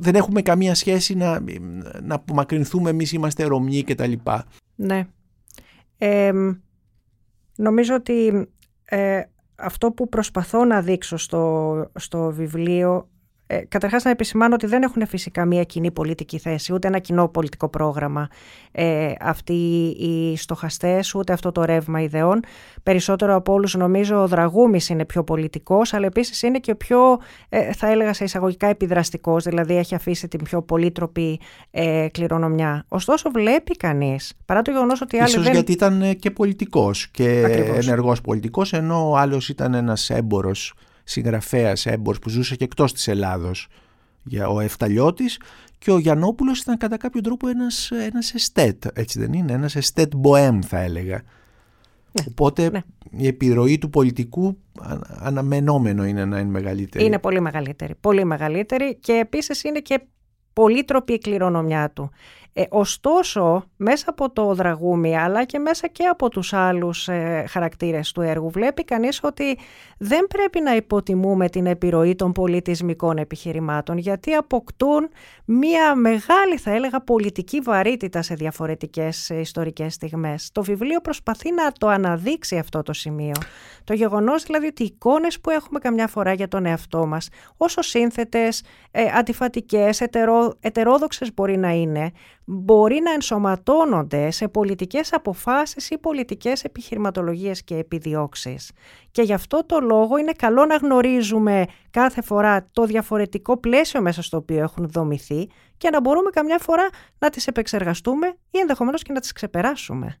δεν 0.00 0.14
έχουμε 0.14 0.42
καμία 0.42 0.74
σχέση 0.74 1.14
να, 1.14 1.40
να 2.02 2.14
απομακρυνθούμε 2.14 2.90
εμείς 2.90 3.12
είμαστε 3.12 3.44
Ρωμιοί 3.44 3.84
και 3.84 3.94
τα 3.94 4.06
λοιπά. 4.06 4.46
Ναι. 4.74 5.06
νομίζω 7.56 7.94
ότι 7.94 8.48
ε, 8.84 9.22
αυτό 9.58 9.92
που 9.92 10.08
προσπαθώ 10.08 10.64
να 10.64 10.82
δείξω 10.82 11.16
στο, 11.16 11.90
στο 11.94 12.30
βιβλίο 12.30 13.08
ε, 13.50 13.58
καταρχάς 13.68 14.04
να 14.04 14.10
επισημάνω 14.10 14.54
ότι 14.54 14.66
δεν 14.66 14.82
έχουν 14.82 15.06
φυσικά 15.06 15.44
μία 15.44 15.64
κοινή 15.64 15.90
πολιτική 15.90 16.38
θέση, 16.38 16.72
ούτε 16.72 16.88
ένα 16.88 16.98
κοινό 16.98 17.28
πολιτικό 17.28 17.68
πρόγραμμα 17.68 18.28
ε, 18.72 19.12
αυτοί 19.20 19.52
οι 19.98 20.36
στοχαστές, 20.36 21.14
ούτε 21.14 21.32
αυτό 21.32 21.52
το 21.52 21.64
ρεύμα 21.64 22.00
ιδεών. 22.00 22.40
Περισσότερο 22.82 23.34
από 23.34 23.52
όλους 23.52 23.74
νομίζω 23.74 24.22
ο 24.22 24.26
Δραγούμης 24.26 24.88
είναι 24.88 25.04
πιο 25.04 25.24
πολιτικός, 25.24 25.94
αλλά 25.94 26.06
επίσης 26.06 26.42
είναι 26.42 26.58
και 26.58 26.70
ο 26.70 26.76
πιο, 26.76 27.18
ε, 27.48 27.72
θα 27.72 27.90
έλεγα 27.90 28.12
σε 28.12 28.24
εισαγωγικά 28.24 28.66
επιδραστικός, 28.66 29.44
δηλαδή 29.44 29.76
έχει 29.76 29.94
αφήσει 29.94 30.28
την 30.28 30.42
πιο 30.42 30.62
πολύτροπη 30.62 31.40
ε, 31.70 32.06
κληρονομιά. 32.10 32.84
Ωστόσο 32.88 33.30
βλέπει 33.30 33.76
κανείς, 33.76 34.32
παρά 34.44 34.62
το 34.62 34.70
γεγονός 34.70 35.00
ότι 35.00 35.16
άλλοι 35.16 35.28
Ίσως 35.28 35.42
δεν... 35.42 35.52
γιατί 35.52 35.72
ήταν 35.72 36.16
και 36.18 36.30
πολιτικός 36.30 37.08
και 37.08 37.42
Ακριβώς. 37.44 37.86
ενεργός 37.86 38.20
πολιτικός, 38.20 38.72
ενώ 38.72 39.10
ο 39.10 39.16
άλλος 39.16 39.48
ήταν 39.48 39.74
ένας 39.74 40.10
έμπορος 40.10 40.74
Συγγραφέας 41.08 41.86
έμπορ 41.86 42.18
που 42.18 42.28
ζούσε 42.28 42.56
και 42.56 42.64
εκτός 42.64 42.92
της 42.92 43.08
Ελλάδος, 43.08 43.68
ο 44.48 44.60
Εφταλιώτης 44.60 45.40
και 45.78 45.90
ο 45.90 45.98
Γιαννόπουλος 45.98 46.60
ήταν 46.60 46.76
κατά 46.76 46.96
κάποιο 46.96 47.20
τρόπο 47.20 47.48
ένας, 47.48 47.90
ένας 47.90 48.34
εστέτ, 48.34 48.84
έτσι 48.92 49.18
δεν 49.18 49.32
είναι, 49.32 49.52
ένας 49.52 49.76
εστέτ 49.76 50.14
μποέμ 50.16 50.58
θα 50.60 50.78
έλεγα. 50.78 51.22
Ναι, 52.12 52.24
Οπότε 52.28 52.70
ναι. 52.70 52.80
η 53.10 53.26
επιρροή 53.26 53.78
του 53.78 53.90
πολιτικού 53.90 54.58
αναμενόμενο 55.18 56.04
είναι 56.04 56.24
να 56.24 56.38
είναι 56.38 56.50
μεγαλύτερη. 56.50 57.04
Είναι 57.04 57.18
πολύ 57.18 57.40
μεγαλύτερη, 57.40 57.94
πολύ 58.00 58.24
μεγαλύτερη 58.24 58.96
και 58.96 59.12
επίσης 59.12 59.62
είναι 59.64 59.80
και 59.80 60.00
πολύτροπη 60.52 61.12
η 61.12 61.18
κληρονομιά 61.18 61.90
του. 61.90 62.10
Ε, 62.60 62.64
ωστόσο, 62.68 63.64
μέσα 63.76 64.04
από 64.08 64.30
το 64.30 64.54
δραγούμι, 64.54 65.18
αλλά 65.18 65.44
και 65.44 65.58
μέσα 65.58 65.86
και 65.86 66.04
από 66.04 66.28
τους 66.28 66.52
άλλους 66.52 67.08
ε, 67.08 67.44
χαρακτήρες 67.48 68.12
του 68.12 68.20
έργου, 68.20 68.50
βλέπει 68.50 68.84
κανείς 68.84 69.20
ότι 69.22 69.58
δεν 69.98 70.26
πρέπει 70.26 70.60
να 70.60 70.74
υποτιμούμε 70.74 71.48
την 71.48 71.66
επιρροή 71.66 72.14
των 72.14 72.32
πολιτισμικών 72.32 73.18
επιχειρημάτων, 73.18 73.98
γιατί 73.98 74.34
αποκτούν 74.34 75.08
μία 75.44 75.94
μεγάλη, 75.94 76.56
θα 76.56 76.70
έλεγα, 76.70 77.00
πολιτική 77.00 77.60
βαρύτητα 77.60 78.22
σε 78.22 78.34
διαφορετικές 78.34 79.30
ε, 79.30 79.40
ιστορικές 79.40 79.94
στιγμές. 79.94 80.50
Το 80.52 80.62
βιβλίο 80.62 81.00
προσπαθεί 81.00 81.52
να 81.52 81.72
το 81.72 81.88
αναδείξει 81.88 82.58
αυτό 82.58 82.82
το 82.82 82.92
σημείο. 82.92 83.34
Το 83.84 83.94
γεγονός 83.94 84.42
δηλαδή 84.42 84.66
ότι 84.66 84.82
οι 84.82 84.86
εικόνες 84.94 85.40
που 85.40 85.50
έχουμε 85.50 85.78
καμιά 85.78 86.06
φορά 86.06 86.32
για 86.32 86.48
τον 86.48 86.66
εαυτό 86.66 87.06
μας, 87.06 87.28
όσο 87.56 87.82
σύνθετες, 87.82 88.62
ε, 88.90 89.04
αντιφατικές, 89.14 90.00
ετερό, 90.00 90.54
ετερόδοξες 90.60 91.34
μπορεί 91.34 91.56
να 91.56 91.70
είναι, 91.70 92.12
μπορεί 92.50 93.00
να 93.00 93.12
ενσωματώνονται 93.12 94.30
σε 94.30 94.48
πολιτικές 94.48 95.12
αποφάσεις 95.12 95.90
ή 95.90 95.98
πολιτικές 95.98 96.64
επιχειρηματολογίες 96.64 97.64
και 97.64 97.76
επιδιώξεις. 97.76 98.72
Και 99.10 99.22
γι' 99.22 99.32
αυτό 99.32 99.64
το 99.66 99.80
λόγο 99.80 100.16
είναι 100.16 100.32
καλό 100.32 100.64
να 100.64 100.76
γνωρίζουμε 100.76 101.64
κάθε 101.90 102.22
φορά 102.22 102.68
το 102.72 102.84
διαφορετικό 102.84 103.56
πλαίσιο 103.56 104.00
μέσα 104.00 104.22
στο 104.22 104.36
οποίο 104.36 104.62
έχουν 104.62 104.88
δομηθεί 104.88 105.50
και 105.76 105.90
να 105.90 106.00
μπορούμε 106.00 106.30
καμιά 106.30 106.58
φορά 106.58 106.88
να 107.18 107.30
τις 107.30 107.46
επεξεργαστούμε 107.46 108.26
ή 108.50 108.58
ενδεχομένως 108.58 109.02
και 109.02 109.12
να 109.12 109.20
τις 109.20 109.32
ξεπεράσουμε. 109.32 110.20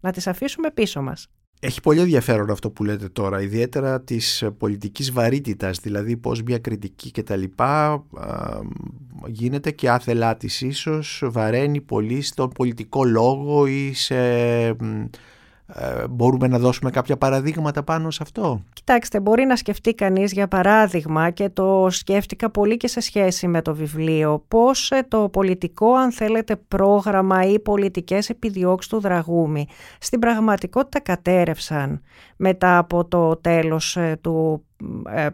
Να 0.00 0.12
τις 0.12 0.26
αφήσουμε 0.26 0.70
πίσω 0.70 1.02
μας. 1.02 1.28
Έχει 1.62 1.80
πολύ 1.80 2.00
ενδιαφέρον 2.00 2.50
αυτό 2.50 2.70
που 2.70 2.84
λέτε 2.84 3.08
τώρα, 3.08 3.42
ιδιαίτερα 3.42 4.00
της 4.00 4.44
πολιτικής 4.58 5.12
βαρύτητας, 5.12 5.78
δηλαδή 5.78 6.16
πώς 6.16 6.42
μια 6.42 6.58
κριτική 6.58 7.10
και 7.10 7.22
τα 7.22 7.36
λοιπά 7.36 8.04
γίνεται 9.26 9.70
και 9.70 9.90
άθελά 9.90 10.36
της 10.36 10.60
ίσως 10.60 11.22
βαραίνει 11.26 11.80
πολύ 11.80 12.22
στον 12.22 12.48
πολιτικό 12.50 13.04
λόγο 13.04 13.66
ή 13.66 13.92
σε 13.94 14.16
ε, 15.74 16.08
μπορούμε 16.08 16.48
να 16.48 16.58
δώσουμε 16.58 16.90
κάποια 16.90 17.16
παραδείγματα 17.16 17.82
πάνω 17.82 18.10
σε 18.10 18.18
αυτό; 18.22 18.64
Κοιτάξτε, 18.72 19.20
μπορεί 19.20 19.44
να 19.44 19.56
σκεφτεί 19.56 19.94
κανείς 19.94 20.32
για 20.32 20.48
παράδειγμα 20.48 21.30
και 21.30 21.48
το 21.48 21.86
σκέφτηκα 21.90 22.50
πολύ 22.50 22.76
και 22.76 22.88
σε 22.88 23.00
σχέση 23.00 23.46
με 23.48 23.62
το 23.62 23.74
βιβλίο 23.74 24.44
πώς 24.48 24.90
ε, 24.90 25.04
το 25.08 25.28
πολιτικό 25.28 25.94
αν 25.94 26.12
θέλετε 26.12 26.56
πρόγραμμα 26.56 27.44
ή 27.44 27.58
πολιτικές 27.58 28.28
επιδιώξεις 28.28 28.90
του 28.90 29.00
Δραγούμη 29.00 29.66
στην 29.98 30.18
πραγματικότητα 30.18 31.00
κατέρευσαν 31.00 32.02
μετά 32.36 32.78
από 32.78 33.04
το 33.04 33.36
τέλος 33.36 33.96
ε, 33.96 34.18
του 34.20 34.64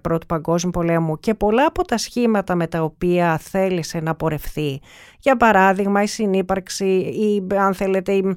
Πρώτου 0.00 0.26
Παγκόσμιου 0.26 0.70
Πολέμου 0.70 1.20
και 1.20 1.34
πολλά 1.34 1.66
από 1.66 1.84
τα 1.84 1.98
σχήματα 1.98 2.54
με 2.54 2.66
τα 2.66 2.82
οποία 2.82 3.38
θέλησε 3.38 4.00
να 4.00 4.14
πορευθεί. 4.14 4.80
Για 5.20 5.36
παράδειγμα 5.36 6.02
η 6.02 6.06
συνύπαρξη 6.06 6.86
ή 6.98 7.46
αν 7.56 7.74
θέλετε 7.74 8.12
η 8.12 8.36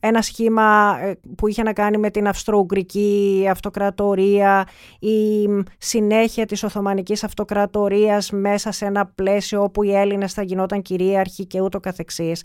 ένα 0.00 0.22
σχήμα 0.22 0.98
ε, 1.02 1.18
που 1.36 1.48
είχε 1.48 1.62
να 1.62 1.72
κάνει 1.72 1.96
με 1.98 2.10
την 2.10 2.28
Αυστρο-Ουγγρική 2.28 3.46
Αυτοκρατορία, 3.50 4.68
η 4.98 5.48
συνέχεια 5.78 6.46
της 6.46 6.62
Οθωμανικής 6.62 7.24
Αυτοκρατορίας 7.24 8.30
μέσα 8.30 8.72
σε 8.72 8.84
ένα 8.84 9.06
πλαίσιο 9.06 9.62
όπου 9.62 9.82
οι 9.82 9.94
Έλληνες 9.94 10.32
θα 10.32 10.42
γινόταν 10.42 10.82
κυρίαρχοι 10.82 11.46
και 11.46 11.60
ούτω 11.60 11.80
καθεξής, 11.80 12.42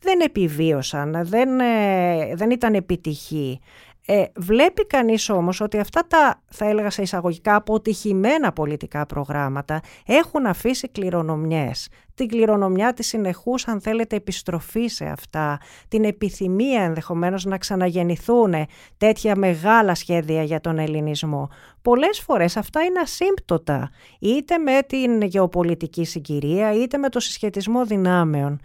δεν 0.00 0.20
επιβίωσαν, 0.20 1.16
δεν, 1.22 1.60
ε, 1.60 2.34
δεν 2.34 2.50
ήταν 2.50 2.74
επιτυχή. 2.74 3.60
Ε, 4.06 4.24
βλέπει 4.36 4.86
κανείς 4.86 5.28
όμως 5.28 5.60
ότι 5.60 5.78
αυτά 5.78 6.06
τα, 6.06 6.42
θα 6.50 6.68
έλεγα 6.68 6.90
σε 6.90 7.02
εισαγωγικά, 7.02 7.54
αποτυχημένα 7.54 8.52
πολιτικά 8.52 9.06
προγράμματα 9.06 9.80
έχουν 10.06 10.46
αφήσει 10.46 10.88
κληρονομιές. 10.88 11.88
Την 12.14 12.28
κληρονομιά 12.28 12.92
της 12.92 13.06
συνεχούς, 13.06 13.68
αν 13.68 13.80
θέλετε, 13.80 14.16
επιστροφή 14.16 14.86
σε 14.86 15.04
αυτά, 15.04 15.58
την 15.88 16.04
επιθυμία 16.04 16.82
ενδεχομένως 16.82 17.44
να 17.44 17.58
ξαναγεννηθούν 17.58 18.54
τέτοια 18.96 19.36
μεγάλα 19.36 19.94
σχέδια 19.94 20.42
για 20.42 20.60
τον 20.60 20.78
ελληνισμό. 20.78 21.48
Πολλές 21.82 22.20
φορές 22.20 22.56
αυτά 22.56 22.82
είναι 22.82 23.00
ασύμπτωτα, 23.00 23.90
είτε 24.18 24.58
με 24.58 24.82
την 24.86 25.22
γεωπολιτική 25.22 26.04
συγκυρία, 26.04 26.72
είτε 26.72 26.98
με 26.98 27.08
το 27.08 27.20
συσχετισμό 27.20 27.84
δυνάμεων. 27.84 28.60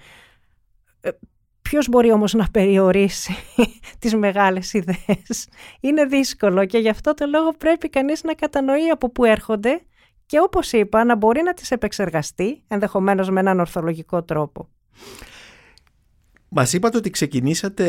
Ε, 1.70 1.72
Ποιος 1.72 1.88
μπορεί 1.88 2.12
όμως 2.12 2.34
να 2.34 2.48
περιορίσει 2.52 3.36
τις 4.00 4.16
μεγάλες 4.16 4.74
ιδέες; 4.74 5.48
Είναι 5.80 6.06
δύσκολο 6.06 6.66
και 6.66 6.78
γι' 6.78 6.90
αυτό 6.90 7.14
το 7.14 7.26
λόγο 7.26 7.54
πρέπει 7.58 7.90
κανείς 7.90 8.24
να 8.24 8.34
κατανοεί 8.34 8.90
από 8.90 9.10
πού 9.10 9.26
έρχονται 9.26 9.82
και 10.26 10.40
όπως 10.40 10.72
είπα 10.72 11.04
να 11.04 11.16
μπορεί 11.16 11.42
να 11.42 11.54
τις 11.54 11.72
επεξεργαστεί 11.72 12.64
ενδεχομένως 12.68 13.30
με 13.30 13.40
έναν 13.40 13.60
ορθολογικό 13.60 14.24
τρόπο. 14.24 14.70
Μας 16.50 16.74
είπατε 16.74 16.98
ότι 16.98 17.10
ξεκινήσατε 17.10 17.86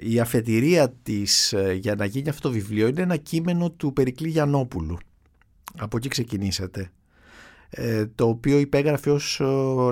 η 0.00 0.20
αφετηρία 0.20 0.90
της 1.02 1.52
ε, 1.52 1.72
για 1.72 1.94
να 1.94 2.04
γίνει 2.04 2.28
αυτό 2.28 2.48
το 2.48 2.54
βιβλίο 2.54 2.86
είναι 2.86 3.02
ένα 3.02 3.16
κείμενο 3.16 3.70
του 3.70 3.92
Περικλή 3.92 4.28
Γιαννόπουλου. 4.28 4.98
Από 5.78 5.96
εκεί 5.96 6.08
ξεκινήσατε. 6.08 6.90
Ε, 7.72 8.06
το 8.14 8.28
οποίο 8.28 8.58
υπέγραφε 8.58 9.10
ως 9.10 9.40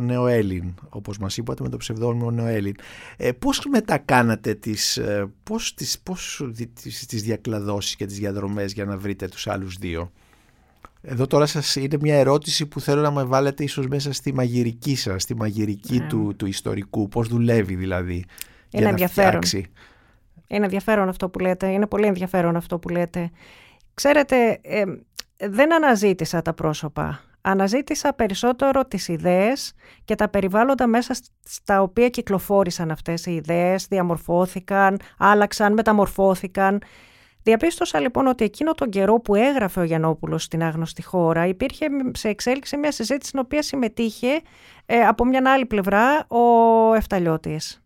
Νεοέλλην, 0.03 0.75
όπως 0.89 1.19
μας 1.19 1.37
είπατε 1.37 1.63
με 1.63 1.69
το 1.69 1.77
ψευδόνυμο 1.77 2.31
Νεοέλλην. 2.31 2.75
Ε, 3.17 3.33
πώς 3.33 3.67
μετά 3.71 3.99
κάνατε 3.99 4.55
τις, 4.55 4.97
ε, 4.97 5.31
πώς, 5.43 5.75
τις, 5.75 5.99
πώς, 5.99 6.49
τις, 6.83 7.07
τις 7.07 7.23
διακλαδώσεις 7.23 7.97
και 7.97 8.07
τις 8.07 8.19
διαδρομές 8.19 8.73
για 8.73 8.85
να 8.85 8.97
βρείτε 8.97 9.29
τους 9.29 9.47
άλλους 9.47 9.77
δύο; 9.77 10.13
Εδώ 11.03 11.27
τώρα 11.27 11.47
σας 11.47 11.77
είναι 11.77 11.97
μια 12.01 12.15
ερώτηση 12.15 12.67
που 12.67 12.81
θέλω 12.81 13.01
να 13.01 13.11
με 13.11 13.25
βάλετε 13.25 13.65
ίσως 13.65 13.87
μέσα 13.87 14.13
στη 14.13 14.35
μαγειρική 14.35 14.97
σας, 14.97 15.23
στη 15.23 15.37
μαγειρική 15.37 15.99
ναι. 15.99 16.07
του, 16.07 16.35
του 16.37 16.47
ιστορικού, 16.47 17.09
πώς 17.09 17.29
δουλεύει 17.29 17.75
δηλαδή. 17.75 18.15
Είναι 18.15 18.25
για 18.71 18.81
να 18.83 18.89
ενδιαφέρον. 18.89 19.41
Είναι 20.47 20.65
ενδιαφέρον 20.65 21.09
αυτό 21.09 21.29
που 21.29 21.39
λέτε, 21.39 21.69
είναι 21.69 21.87
πολύ 21.87 22.07
ενδιαφέρον 22.07 22.57
αυτό 22.57 22.79
που 22.79 22.89
λέτε. 22.89 23.31
Ξέρετε, 23.95 24.61
δεν 25.37 25.75
αναζήτησα 25.75 26.43
τα 26.43 26.53
πρόσωπα. 26.53 27.23
Αναζήτησα 27.41 28.13
περισσότερο 28.13 28.85
τις 28.85 29.09
ιδέες 29.09 29.73
και 30.05 30.15
τα 30.15 30.29
περιβάλλοντα 30.29 30.87
μέσα 30.87 31.15
στα 31.45 31.83
οποία 31.83 32.09
κυκλοφόρησαν 32.09 32.91
αυτές 32.91 33.27
οι 33.27 33.33
ιδέες, 33.33 33.87
διαμορφώθηκαν, 33.87 34.99
άλλαξαν, 35.19 35.73
μεταμορφώθηκαν. 35.73 36.83
Διαπίστωσα 37.43 38.01
λοιπόν 38.01 38.27
ότι 38.27 38.45
εκείνο 38.45 38.73
τον 38.73 38.91
καιρό 38.91 39.21
που 39.21 39.35
έγραφε 39.35 39.81
ο 39.81 39.83
Γιαννόπουλος 39.83 40.43
στην 40.43 40.63
άγνωστη 40.63 41.03
χώρα 41.03 41.47
υπήρχε 41.47 41.87
σε 42.13 42.29
εξέλιξη 42.29 42.77
μια 42.77 42.93
συζήτηση 42.93 43.29
στην 43.29 43.41
οποία 43.41 43.63
συμμετείχε 43.63 44.41
ε, 44.87 45.01
από 45.01 45.25
μια 45.25 45.43
άλλη 45.47 45.67
πλευρά 45.67 46.27
ο 46.27 46.95
Εφταλιώτης 46.95 47.83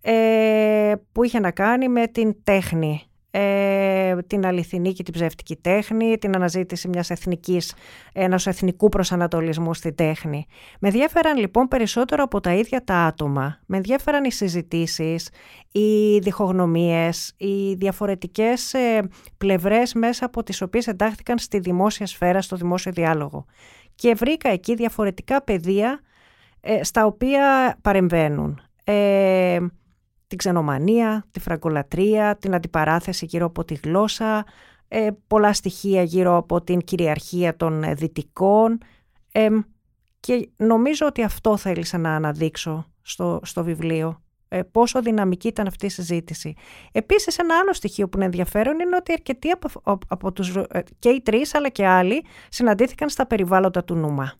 ε, 0.00 0.92
που 1.12 1.24
είχε 1.24 1.38
να 1.38 1.50
κάνει 1.50 1.88
με 1.88 2.06
την 2.06 2.36
τέχνη 2.44 3.02
ε, 3.36 4.16
την 4.26 4.46
αληθινή 4.46 4.92
και 4.92 5.02
την 5.02 5.12
ψεύτικη 5.12 5.56
τέχνη, 5.56 6.18
την 6.18 6.34
αναζήτηση 6.34 6.88
μιας 6.88 7.10
εθνικής, 7.10 7.74
ενός 8.12 8.46
εθνικού 8.46 8.88
προσανατολισμού 8.88 9.74
στη 9.74 9.92
τέχνη. 9.92 10.46
Με 10.80 10.88
ενδιαφέραν 10.88 11.36
λοιπόν 11.36 11.68
περισσότερο 11.68 12.22
από 12.22 12.40
τα 12.40 12.54
ίδια 12.54 12.84
τα 12.84 12.94
άτομα. 12.94 13.60
Με 13.66 13.76
ενδιαφέραν 13.76 14.24
οι 14.24 14.32
συζητήσεις, 14.32 15.28
οι 15.72 16.18
διχογνωμίες, 16.18 17.32
οι 17.36 17.74
διαφορετικές 17.74 18.74
ε, 18.74 19.08
πλευρές 19.38 19.94
μέσα 19.94 20.24
από 20.24 20.42
τις 20.42 20.62
οποίες 20.62 20.86
εντάχθηκαν 20.86 21.38
στη 21.38 21.58
δημόσια 21.58 22.06
σφαίρα, 22.06 22.40
στο 22.40 22.56
δημόσιο 22.56 22.92
διάλογο. 22.92 23.44
Και 23.94 24.14
βρήκα 24.14 24.48
εκεί 24.48 24.74
διαφορετικά 24.74 25.42
πεδία 25.42 26.00
ε, 26.60 26.84
στα 26.84 27.06
οποία 27.06 27.76
παρεμβαίνουν. 27.82 28.60
Ε, 28.84 29.58
την 30.34 30.42
ξενομανία, 30.42 31.24
τη 31.30 31.40
φραγκολατρία, 31.40 32.36
την 32.36 32.54
αντιπαράθεση 32.54 33.24
γύρω 33.24 33.46
από 33.46 33.64
τη 33.64 33.74
γλώσσα, 33.74 34.44
ε, 34.88 35.08
πολλά 35.26 35.52
στοιχεία 35.52 36.02
γύρω 36.02 36.36
από 36.36 36.62
την 36.62 36.80
κυριαρχία 36.80 37.56
των 37.56 37.82
ε, 37.82 37.94
δυτικών 37.94 38.78
και 40.20 40.48
νομίζω 40.56 41.06
ότι 41.06 41.22
αυτό 41.22 41.56
θέλησα 41.56 41.98
να 41.98 42.14
αναδείξω 42.14 42.86
στο, 43.02 43.40
στο 43.42 43.64
βιβλίο. 43.64 44.22
Ε, 44.48 44.62
πόσο 44.62 45.02
δυναμική 45.02 45.48
ήταν 45.48 45.66
αυτή 45.66 45.86
η 45.86 45.88
συζήτηση. 45.88 46.54
Επίσης 46.92 47.38
ένα 47.38 47.58
άλλο 47.58 47.72
στοιχείο 47.72 48.08
που 48.08 48.16
είναι 48.16 48.26
ενδιαφέρον 48.26 48.80
είναι 48.80 48.96
ότι 48.96 49.12
αρκετοί 49.12 49.50
από, 49.50 49.98
από 50.08 50.32
τους, 50.32 50.56
ε, 50.56 50.82
και 50.98 51.08
οι 51.08 51.20
τρεις 51.20 51.54
αλλά 51.54 51.68
και 51.68 51.86
άλλοι 51.86 52.24
συναντήθηκαν 52.48 53.08
στα 53.08 53.26
περιβάλλοντα 53.26 53.84
του 53.84 53.94
Νούμα 53.94 54.32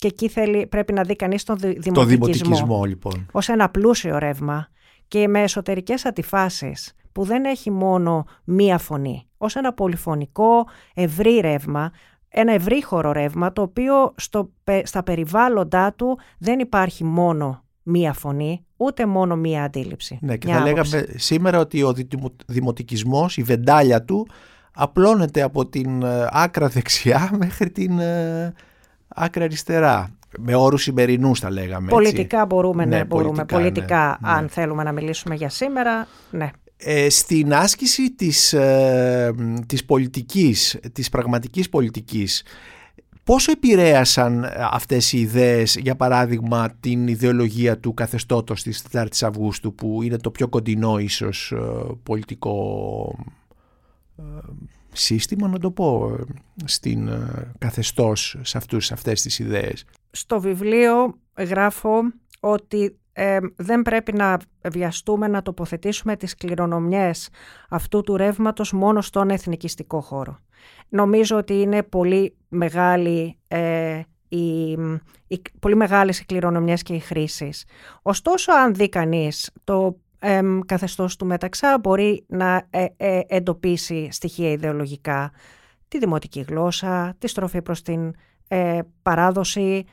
και 0.00 0.06
εκεί 0.06 0.28
θέλει, 0.28 0.66
πρέπει 0.66 0.92
να 0.92 1.02
δει 1.02 1.16
κανείς 1.16 1.44
τον 1.44 1.56
δημοτικισμό. 1.58 1.94
Το 1.94 2.04
δημοτικισμό 2.04 2.84
λοιπόν. 2.84 3.26
Ως 3.32 3.48
ένα 3.48 3.68
πλούσιο 3.68 4.18
ρεύμα 4.18 4.68
και 5.08 5.28
με 5.28 5.42
εσωτερικές 5.42 6.04
αντιφάσεις 6.04 6.94
που 7.12 7.24
δεν 7.24 7.44
έχει 7.44 7.70
μόνο 7.70 8.24
μία 8.44 8.78
φωνή. 8.78 9.26
Ως 9.36 9.56
ένα 9.56 9.72
πολυφωνικό 9.72 10.66
ευρύ 10.94 11.38
ρεύμα, 11.40 11.92
ένα 12.28 12.52
ευρύχωρο 12.52 13.12
ρεύμα 13.12 13.52
το 13.52 13.62
οποίο 13.62 14.14
στο, 14.16 14.50
στα 14.82 15.02
περιβάλλοντά 15.02 15.92
του 15.92 16.18
δεν 16.38 16.58
υπάρχει 16.58 17.04
μόνο 17.04 17.64
μία 17.82 18.12
φωνή, 18.12 18.64
ούτε 18.76 19.06
μόνο 19.06 19.36
μία 19.36 19.64
αντίληψη. 19.64 20.18
Ναι, 20.20 20.36
και 20.36 20.48
θα 20.48 20.60
λέγαμε 20.60 21.06
σήμερα 21.16 21.58
ότι 21.58 21.82
ο 21.82 21.94
δημοτικισμός, 22.46 23.36
η 23.36 23.42
βεντάλια 23.42 24.04
του, 24.04 24.28
απλώνεται 24.72 25.42
από 25.42 25.66
την 25.66 26.02
ε, 26.02 26.28
άκρα 26.30 26.68
δεξιά 26.68 27.30
μέχρι 27.42 27.70
την 27.70 27.98
ε, 27.98 28.54
άκρα 29.14 29.44
αριστερά. 29.44 30.10
Με 30.38 30.54
όρους 30.54 30.82
σημερινούς 30.82 31.40
τα 31.40 31.50
λέγαμε. 31.50 31.88
Πολιτικά 31.88 32.46
μπορούμε, 32.46 32.84
ναι, 32.84 32.96
ναι 32.96 33.04
μπορούμε. 33.04 33.44
Πολιτικά, 33.44 34.18
ναι, 34.22 34.30
αν 34.30 34.42
ναι. 34.42 34.48
θέλουμε 34.48 34.82
να 34.82 34.92
μιλήσουμε 34.92 35.34
για 35.34 35.48
σήμερα, 35.48 36.06
ναι. 36.30 36.50
Ε, 36.76 37.08
στην 37.10 37.54
άσκηση 37.54 38.10
της, 38.14 38.52
ε, 38.52 39.34
της 39.66 39.84
πολιτικής, 39.84 40.78
της 40.92 41.08
πραγματικής 41.08 41.68
πολιτικής, 41.68 42.42
πόσο 43.24 43.50
επηρέασαν 43.50 44.46
αυτές 44.70 45.12
οι 45.12 45.18
ιδέες, 45.18 45.76
για 45.76 45.96
παράδειγμα, 45.96 46.70
την 46.80 47.08
ιδεολογία 47.08 47.78
του 47.78 47.94
καθεστώτος 47.94 48.62
της 48.62 48.82
4ης 48.92 49.22
Αυγούστου, 49.22 49.74
που 49.74 50.02
είναι 50.02 50.16
το 50.16 50.30
πιο 50.30 50.48
κοντινό 50.48 50.98
ίσως 50.98 51.52
ε, 51.52 51.58
πολιτικό 52.02 53.14
ε, 54.18 54.22
σύστημα, 54.92 55.48
να 55.48 55.58
το 55.58 55.70
πω, 55.70 56.16
στην 56.64 57.08
ε, 57.08 57.52
καθεστώς 57.58 58.36
σε, 58.40 58.58
αυτούς, 58.58 58.86
σε 58.86 58.94
αυτές 58.94 59.22
τις 59.22 59.38
ιδέες. 59.38 59.84
Στο 60.10 60.40
βιβλίο 60.40 61.14
γράφω 61.38 62.00
ότι 62.40 62.98
ε, 63.12 63.38
δεν 63.56 63.82
πρέπει 63.82 64.12
να 64.12 64.38
βιαστούμε 64.62 65.28
να 65.28 65.42
τοποθετήσουμε 65.42 66.16
τις 66.16 66.34
κληρονομιές 66.34 67.28
αυτού 67.68 68.02
του 68.02 68.16
ρεύματος 68.16 68.72
μόνο 68.72 69.00
στον 69.00 69.30
εθνικιστικό 69.30 70.00
χώρο. 70.00 70.38
Νομίζω 70.88 71.36
ότι 71.36 71.54
είναι 71.54 71.82
πολύ 71.82 72.36
μεγάλη 72.48 73.38
ε, 73.48 74.00
οι, 74.28 74.70
οι, 75.26 75.42
πολύ 75.60 75.74
μεγάλες 75.74 76.20
οι 76.20 76.24
κληρονομιές 76.24 76.82
και 76.82 76.94
οι 76.94 76.98
χρήσεις. 76.98 77.64
Ωστόσο, 78.02 78.52
αν 78.52 78.74
δει 78.74 78.88
κανείς 78.88 79.50
το 79.64 79.96
ε, 80.22 80.40
καθεστώς 80.66 81.16
του 81.16 81.26
μεταξά 81.26 81.78
μπορεί 81.80 82.24
να 82.28 82.66
ε, 82.70 82.86
ε, 82.96 83.20
εντοπίσει 83.26 84.08
στοιχεία 84.10 84.50
ιδεολογικά, 84.50 85.32
τη 85.88 85.98
δημοτική 85.98 86.40
γλώσσα, 86.40 87.14
τη 87.18 87.28
στροφή 87.28 87.62
προς 87.62 87.82
την 87.82 88.14
ε, 88.48 88.78
παράδοση, 89.02 89.84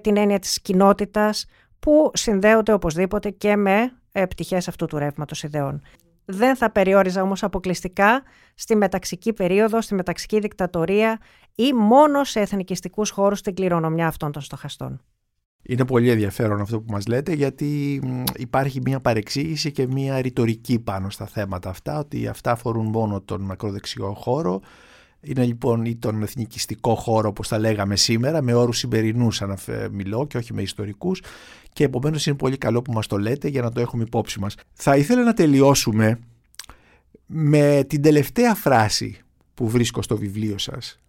την 0.00 0.16
έννοια 0.16 0.38
της 0.38 0.60
κοινότητας, 0.60 1.46
που 1.78 2.10
συνδέονται 2.14 2.72
οπωσδήποτε 2.72 3.30
και 3.30 3.56
με 3.56 3.92
πτυχές 4.28 4.68
αυτού 4.68 4.86
του 4.86 4.98
ρεύματος 4.98 5.42
ιδεών. 5.42 5.82
Δεν 6.24 6.56
θα 6.56 6.70
περιόριζα 6.70 7.22
όμως 7.22 7.42
αποκλειστικά 7.42 8.22
στη 8.54 8.76
μεταξική 8.76 9.32
περίοδο, 9.32 9.80
στη 9.80 9.94
μεταξική 9.94 10.38
δικτατορία 10.38 11.18
ή 11.54 11.72
μόνο 11.72 12.24
σε 12.24 12.40
εθνικιστικούς 12.40 13.10
χώρους 13.10 13.40
την 13.40 13.54
κληρονομιά 13.54 14.06
αυτών 14.06 14.32
των 14.32 14.42
στοχαστών. 14.42 15.00
Είναι 15.68 15.84
πολύ 15.84 16.10
ενδιαφέρον 16.10 16.60
αυτό 16.60 16.80
που 16.80 16.92
μας 16.92 17.06
λέτε 17.06 17.32
γιατί 17.32 18.02
υπάρχει 18.36 18.80
μια 18.84 19.00
παρεξήγηση 19.00 19.72
και 19.72 19.86
μια 19.86 20.20
ρητορική 20.20 20.78
πάνω 20.78 21.10
στα 21.10 21.26
θέματα 21.26 21.70
αυτά 21.70 21.98
ότι 21.98 22.26
αυτά 22.26 22.50
αφορούν 22.50 22.86
μόνο 22.86 23.20
τον 23.20 23.40
μακροδεξιό 23.40 24.14
χώρο. 24.14 24.60
Είναι 25.20 25.44
λοιπόν 25.44 25.84
ή 25.84 25.96
τον 25.96 26.22
εθνικιστικό 26.22 26.94
χώρο 26.94 27.28
όπως 27.28 27.48
τα 27.48 27.58
λέγαμε 27.58 27.96
σήμερα 27.96 28.42
με 28.42 28.54
όρους 28.54 28.78
σημερινούς 28.78 29.42
αν 29.42 29.56
μιλώ 29.90 30.26
και 30.26 30.36
όχι 30.36 30.54
με 30.54 30.62
ιστορικούς. 30.62 31.22
Και 31.72 31.84
επομένως 31.84 32.26
είναι 32.26 32.36
πολύ 32.36 32.56
καλό 32.56 32.82
που 32.82 32.92
μας 32.92 33.06
το 33.06 33.18
λέτε 33.18 33.48
για 33.48 33.62
να 33.62 33.72
το 33.72 33.80
έχουμε 33.80 34.02
υπόψη 34.02 34.40
μας. 34.40 34.54
Θα 34.72 34.96
ήθελα 34.96 35.22
να 35.22 35.32
τελειώσουμε 35.32 36.18
με 37.26 37.84
την 37.86 38.02
τελευταία 38.02 38.54
φράση 38.54 39.18
που 39.54 39.68
βρίσκω 39.68 40.02
στο 40.02 40.16
βιβλίο 40.16 40.58
σας 40.58 41.00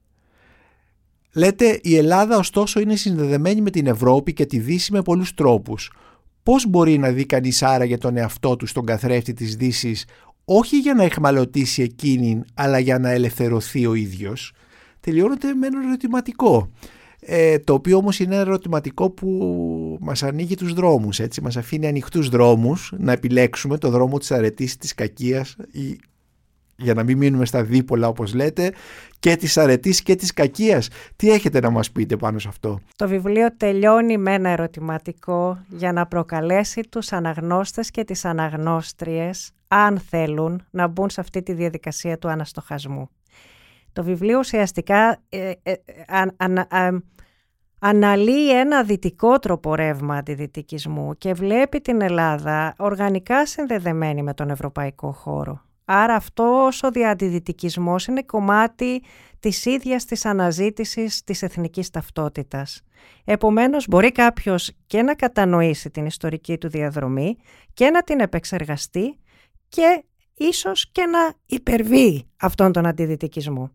Λέτε 1.38 1.79
η 1.83 1.95
Ελλάδα 1.95 2.38
ωστόσο 2.38 2.79
είναι 2.79 2.95
συνδεδεμένη 2.95 3.61
με 3.61 3.69
την 3.69 3.88
Ευρώπη 3.88 4.33
και 4.33 4.45
τη 4.45 4.59
Δύση 4.59 4.91
με 4.91 5.01
πολλούς 5.01 5.33
τρόπους. 5.33 5.91
Πώς 6.43 6.67
μπορεί 6.69 6.97
να 6.97 7.11
δει 7.11 7.25
κανείς 7.25 7.63
άραγε 7.63 7.97
τον 7.97 8.17
εαυτό 8.17 8.55
του 8.55 8.65
στον 8.65 8.85
καθρέφτη 8.85 9.33
της 9.33 9.55
δύσης 9.55 10.05
όχι 10.45 10.79
για 10.79 10.93
να 10.93 11.03
εχμαλωτήσει 11.03 11.81
εκείνη 11.81 12.41
αλλά 12.53 12.79
για 12.79 12.99
να 12.99 13.09
ελευθερωθεί 13.09 13.85
ο 13.85 13.93
ίδιος; 13.93 14.53
Τελειώνεται 14.99 15.53
με 15.53 15.67
ένα 15.67 15.88
ερωτηματικό. 15.88 16.71
Ε, 17.19 17.59
το 17.59 17.73
οποίο 17.73 17.97
όμως 17.97 18.19
είναι 18.19 18.33
ένα 18.33 18.43
ερωτηματικό 18.43 19.09
που 19.09 19.97
μας 20.01 20.23
ανοίγει 20.23 20.55
τους 20.55 20.73
δρόμους, 20.73 21.19
έτσι, 21.19 21.41
μας 21.41 21.57
αφήνει 21.57 21.88
ανοιχτούς 21.88 22.29
δρόμους 22.29 22.93
να 22.97 23.11
επιλέξουμε 23.11 23.77
το 23.77 23.89
δρόμο 23.89 24.17
της 24.17 24.31
αρετής, 24.31 24.77
της 24.77 24.93
κακίας 24.93 25.55
ή 25.71 25.99
για 26.78 26.93
να 26.93 27.03
μην 27.03 27.17
μείνουμε 27.17 27.45
στα 27.45 27.63
δίπολα 27.63 28.07
όπως 28.07 28.34
λέτε 28.34 28.71
και 29.19 29.36
της 29.36 29.57
αρετής 29.57 30.01
και 30.01 30.15
της 30.15 30.34
κακίας. 30.34 30.89
Τι 31.15 31.32
έχετε 31.32 31.59
να 31.59 31.69
μας 31.69 31.91
πείτε 31.91 32.15
πάνω 32.17 32.39
σε 32.39 32.47
αυτό; 32.47 32.80
Το 32.95 33.07
βιβλίο 33.07 33.57
τελειώνει 33.57 34.17
με 34.17 34.34
ένα 34.34 34.49
ερωτηματικό 34.49 35.57
για 35.67 35.91
να 35.91 36.05
προκαλέσει 36.05 36.82
τους 36.89 37.11
αναγνώστες 37.11 37.91
και 37.91 38.03
τις 38.03 38.25
αναγνώστριες 38.25 39.51
αν 39.67 39.99
θέλουν 39.99 40.65
να 40.69 40.88
μπουν 40.88 41.09
σε 41.09 41.21
αυτή 41.21 41.43
τη 41.43 41.53
διαδικασία 41.53 42.17
του 42.17 42.30
αναστοχασμού. 42.30 43.09
Το 43.93 44.03
βιβλίο 44.03 44.39
ουσιαστικά 44.39 45.21
ε, 45.30 45.51
ε, 45.63 45.73
αναλύει 47.80 48.59
ένα 48.59 48.84
δυτικό 48.84 49.39
τρόπο 49.39 49.75
ρεύμα 49.75 50.15
αντιδυτικισμού 50.15 51.13
και 51.17 51.34
βλέπει 51.34 51.80
την 51.80 52.01
Ελλάδα 52.01 52.73
οργανικά 52.78 53.45
συνδεδεμένη 53.45 54.23
με 54.23 54.34
τον 54.34 54.49
ευρωπαϊκό 54.49 55.11
χώρο. 55.11 55.66
Άρα 55.89 56.15
αυτός 56.15 56.83
ο 56.83 56.91
διαντιδυτικισμός 56.91 58.07
είναι 58.07 58.23
κομμάτι 58.23 59.03
της 59.39 59.65
ίδιας 59.65 60.05
της 60.05 60.25
αναζήτησης 60.25 61.23
της 61.23 61.41
εθνικής 61.41 61.89
ταυτότητας. 61.89 62.81
Επομένως 63.23 63.88
μπορεί 63.88 64.11
κάποιος 64.11 64.71
και 64.88 65.01
να 65.01 65.15
κατανοήσει 65.15 65.89
την 65.89 66.05
ιστορική 66.05 66.57
του 66.57 66.69
διαδρομή 66.69 67.38
και 67.73 67.89
να 67.89 68.03
την 68.03 68.19
επεξεργαστεί 68.19 69.19
και 69.69 70.03
ίσως 70.33 70.91
και 70.91 71.05
να 71.05 71.33
υπερβεί 71.45 72.27
αυτόν 72.38 72.71
τον 72.71 72.85
αντιδυτικισμό. 72.85 73.71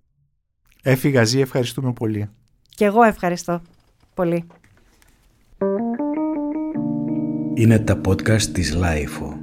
Έφη 0.82 1.24
Γαζή, 1.24 1.40
ευχαριστούμε 1.40 1.92
πολύ. 1.92 2.30
Και 2.68 2.84
εγώ 2.84 3.02
ευχαριστώ 3.02 3.62
πολύ. 4.14 4.46
Είναι 7.54 7.78
τα 7.78 8.00
podcast 8.06 8.42
της 8.42 8.74
LiFO. 8.74 9.41